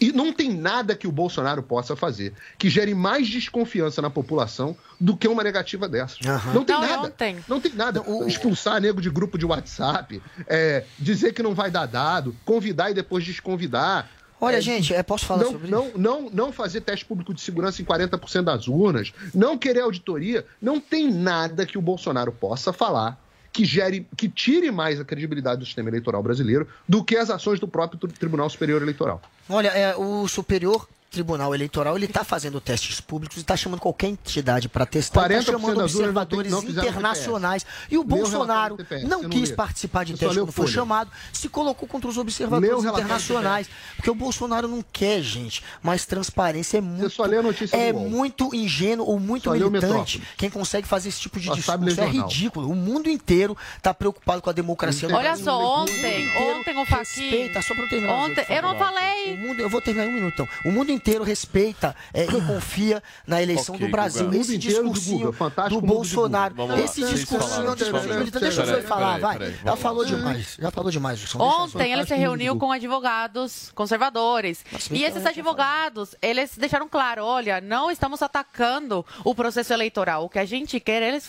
[0.00, 4.76] E não tem nada que o Bolsonaro possa fazer que gere mais desconfiança na população
[5.00, 6.16] do que uma negativa dessa.
[6.52, 6.96] Não tem Não, nada.
[6.96, 7.36] não tem.
[7.48, 8.02] Não tem nada.
[8.26, 12.94] Expulsar nego de grupo de WhatsApp, é, dizer que não vai dar dado, convidar e
[12.94, 14.10] depois desconvidar.
[14.40, 17.40] Olha, É, gente, é, posso falar não, sobre não, não, não fazer teste público de
[17.40, 22.72] segurança em 40% das urnas, não querer auditoria, não tem nada que o Bolsonaro possa
[22.72, 23.21] falar
[23.52, 27.60] que gere, que tire mais a credibilidade do sistema eleitoral brasileiro do que as ações
[27.60, 29.20] do próprio Tri- Tribunal Superior Eleitoral.
[29.48, 34.08] Olha, é, o Superior Tribunal Eleitoral ele está fazendo testes públicos e está chamando qualquer
[34.08, 37.66] entidade para testar, está 40% chamando não observadores não internacionais.
[37.90, 39.56] E o Bolsonaro TPS, não não quis lê.
[39.56, 43.68] participar de teste quando foi chamado, se colocou contra os observadores internacionais.
[43.96, 46.78] Porque o Bolsonaro não quer, gente, mais transparência.
[46.78, 50.86] É muito, só lê a notícia é muito ingênuo ou muito Só militante quem consegue
[50.86, 52.00] fazer esse tipo de discurso.
[52.00, 52.70] É ridículo.
[52.70, 55.44] O mundo inteiro está preocupado com a democracia Olha Brasil.
[55.44, 57.30] só, ontem, ontem o Faquinha...
[57.30, 58.14] Respeita, só pra eu terminar.
[58.14, 59.34] Ontem, eu não falei.
[59.34, 60.34] O mundo, eu vou terminar em um minuto.
[60.34, 60.48] então.
[60.64, 64.24] O mundo inteiro respeita é, e confia na eleição Ok, do Brasil.
[64.26, 64.36] Guga.
[64.38, 65.34] Esse inteiro do discursinho
[65.70, 66.54] do Bolsonaro.
[66.84, 69.38] Esse discursinho não deixa eu peraí, falar, vai.
[69.38, 70.56] peraí, Já falou demais.
[70.58, 71.38] Já falou demais, Wilson.
[71.40, 74.64] Ontem ele se reuniu com advogados conservadores.
[74.72, 79.72] Nossa, e então esses já advogados, eles deixaram claro, olha, não estamos atacando o processo
[79.72, 80.24] eleitoral.
[80.24, 81.28] O que a gente quer, eles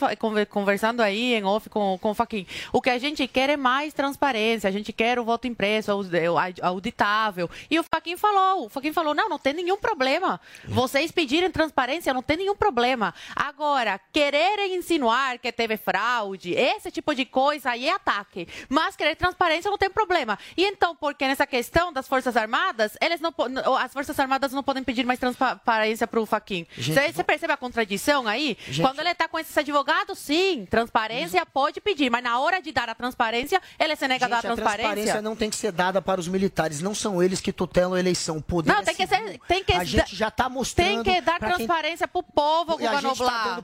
[0.49, 3.93] conversando aí em off com, com o Faquin, o que a gente quer é mais
[3.93, 6.03] transparência, a gente quer o voto impresso, au-
[6.61, 7.49] auditável.
[7.69, 10.39] E o Faquin falou, o Faquin falou, não, não tem nenhum problema.
[10.65, 13.13] Vocês pedirem transparência, não tem nenhum problema.
[13.35, 18.47] Agora, quererem insinuar que teve fraude, esse tipo de coisa aí é ataque.
[18.69, 20.37] Mas querer transparência não tem problema.
[20.55, 23.33] E então, porque nessa questão das Forças Armadas, eles não
[23.79, 26.65] as Forças Armadas não podem pedir mais transparência para o Faquin.
[26.77, 28.57] Você percebe a contradição aí?
[28.67, 32.71] Gente- Quando ele está com esses advogados, sim, transparência pode pedir, mas na hora de
[32.71, 35.21] dar a transparência, ele se nega a Gente, dar a a transparência transparência.
[35.21, 36.81] não tem que ser dada para os militares.
[36.81, 38.37] Não são eles que tutelam a eleição.
[38.37, 41.03] O poder Não, é tem que, ser, tem tem que a gente já tá mostrando.
[41.03, 43.61] Tem que dar pra quem- transparência pro povo, E a Guga gente tá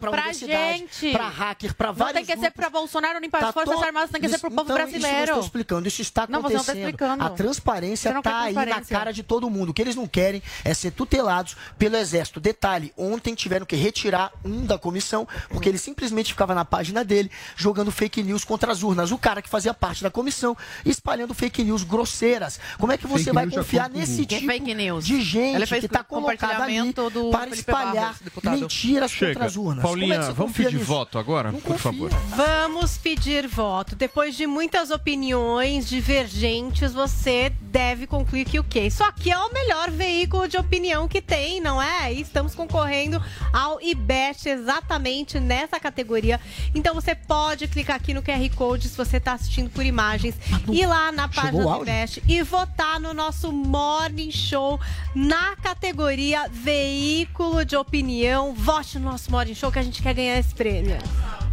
[0.74, 1.12] gente.
[1.12, 3.78] pra hacker, pra Não vários tem que ser pra Bolsonaro nem para as Tá Forças
[3.80, 5.32] to- Armadas, tem que ser Isso- pro povo então, Isso que eu brasileiro.
[5.32, 6.78] estou explicando, isso está Não, você não tá acontecendo.
[6.90, 7.24] explicando.
[7.24, 9.70] a transparência não está aí na cara de todo mundo.
[9.70, 12.40] O que eles não querem é ser tutelados pelo Exército.
[12.40, 17.32] Detalhe, ontem tiveram que retirar um da comissão, porque ele simplesmente ficava na página dele,
[17.56, 19.12] jogando fake news contra as urnas.
[19.12, 20.56] O cara que fazia parte da comissão,
[20.86, 22.60] espalhando fake news grosseiras.
[22.78, 25.06] Como é que você Fake vai confiar o nesse tipo fake news?
[25.06, 29.46] de gente que está colocada ali do para Felipe espalhar Barros, mentiras contra Chega.
[29.46, 29.80] as urnas?
[29.84, 30.88] É Paulinha, você vamos confia pedir nisso?
[30.88, 32.12] voto agora, por favor.
[32.36, 33.96] Vamos pedir voto.
[33.96, 38.82] Depois de muitas opiniões divergentes, você deve concluir que o quê?
[38.82, 42.14] Isso aqui é o melhor veículo de opinião que tem, não é?
[42.14, 43.22] E estamos concorrendo
[43.54, 46.40] ao IBEST exatamente nessa categoria.
[46.74, 50.36] Então você pode clicar aqui no QR Code se você está assistindo por imagens,
[50.72, 51.82] ir lá na página do?
[51.82, 54.80] IBEST e votar no nosso Morning Show
[55.16, 58.54] na categoria Veículo de Opinião.
[58.54, 60.98] Vote no nosso Morning Show que a gente quer ganhar esse prêmio.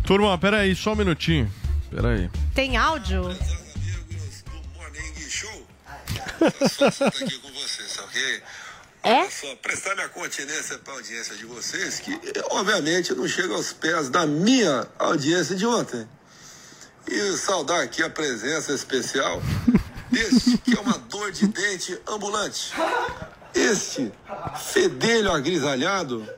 [0.05, 1.51] Turma, peraí, só um minutinho.
[1.91, 2.31] Peraí.
[2.55, 3.29] Tem áudio?
[7.07, 8.43] aqui com vocês, ok?
[9.03, 9.21] É?
[9.21, 12.19] Olha só, prestar minha continência para a audiência de vocês, que
[12.51, 16.09] obviamente não chega aos pés da minha audiência de ontem.
[17.09, 19.41] E saudar aqui a presença especial
[20.11, 22.73] deste que é uma dor de dente ambulante.
[23.57, 24.13] Este
[24.59, 26.29] fedelho agrisalhado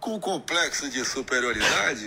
[0.00, 2.04] com complexo de superioridade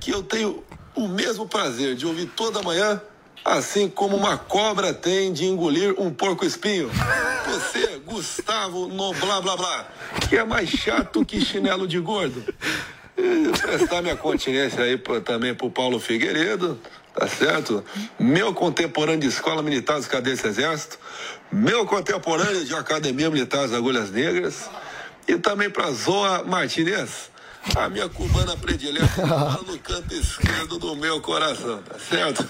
[0.00, 0.62] que eu tenho
[0.94, 3.00] o mesmo prazer de ouvir toda manhã,
[3.44, 6.90] assim como uma cobra tem de engolir um porco espinho.
[7.46, 9.88] Você, Gustavo, no blá blá blá,
[10.28, 12.42] que é mais chato que chinelo de gordo.
[13.18, 16.78] E prestar minha continência aí pra- também pro Paulo Figueiredo,
[17.14, 17.82] tá certo?
[18.18, 20.98] Meu contemporâneo de Escola Militar dos Cadetes Exército,
[21.50, 24.68] meu contemporâneo de Academia Militar das Agulhas Negras,
[25.26, 27.30] e também pra Zoa Martinez,
[27.74, 32.48] a minha cubana predileta, lá no canto esquerdo do meu coração, tá certo?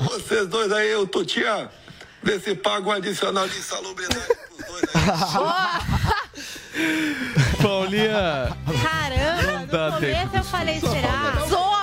[0.00, 1.70] Vocês dois aí, eu Tutia,
[2.22, 4.86] vê se paga um adicional de insalubridade pros dois
[7.62, 8.56] Paulinha.
[8.82, 10.30] Caramba, no tempo.
[10.30, 11.46] começo eu falei, será?
[11.48, 11.75] Zoa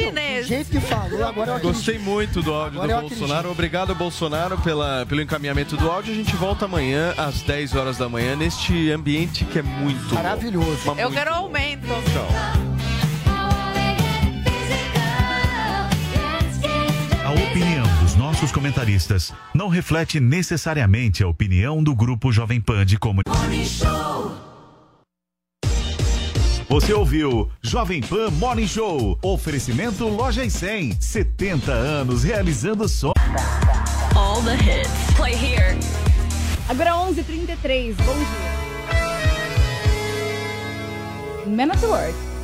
[0.00, 0.46] Martinez.
[0.46, 1.74] Do jeito que falou, agora eu acredito.
[1.74, 3.50] Gostei muito do áudio Agora eu do Bolsonaro.
[3.50, 6.12] Obrigado, Bolsonaro, pela, pelo encaminhamento do áudio.
[6.12, 10.80] A gente volta amanhã, às 10 horas da manhã, neste ambiente que é muito Maravilhoso.
[10.86, 11.36] Mas Eu muito quero bom.
[11.36, 11.86] aumento.
[17.24, 22.98] A opinião dos nossos comentaristas não reflete necessariamente a opinião do Grupo Jovem Pan de
[22.98, 24.45] Comunicação.
[26.68, 29.16] Você ouviu Jovem Pan Morning Show.
[29.22, 30.96] Oferecimento Loja e 100.
[31.00, 33.14] 70 anos realizando sonhos.
[34.16, 34.90] All the hits.
[35.14, 35.78] Play here.
[36.68, 37.94] Agora 11h33.
[37.94, 38.26] Bom dia.
[41.46, 42.35] Man at Work.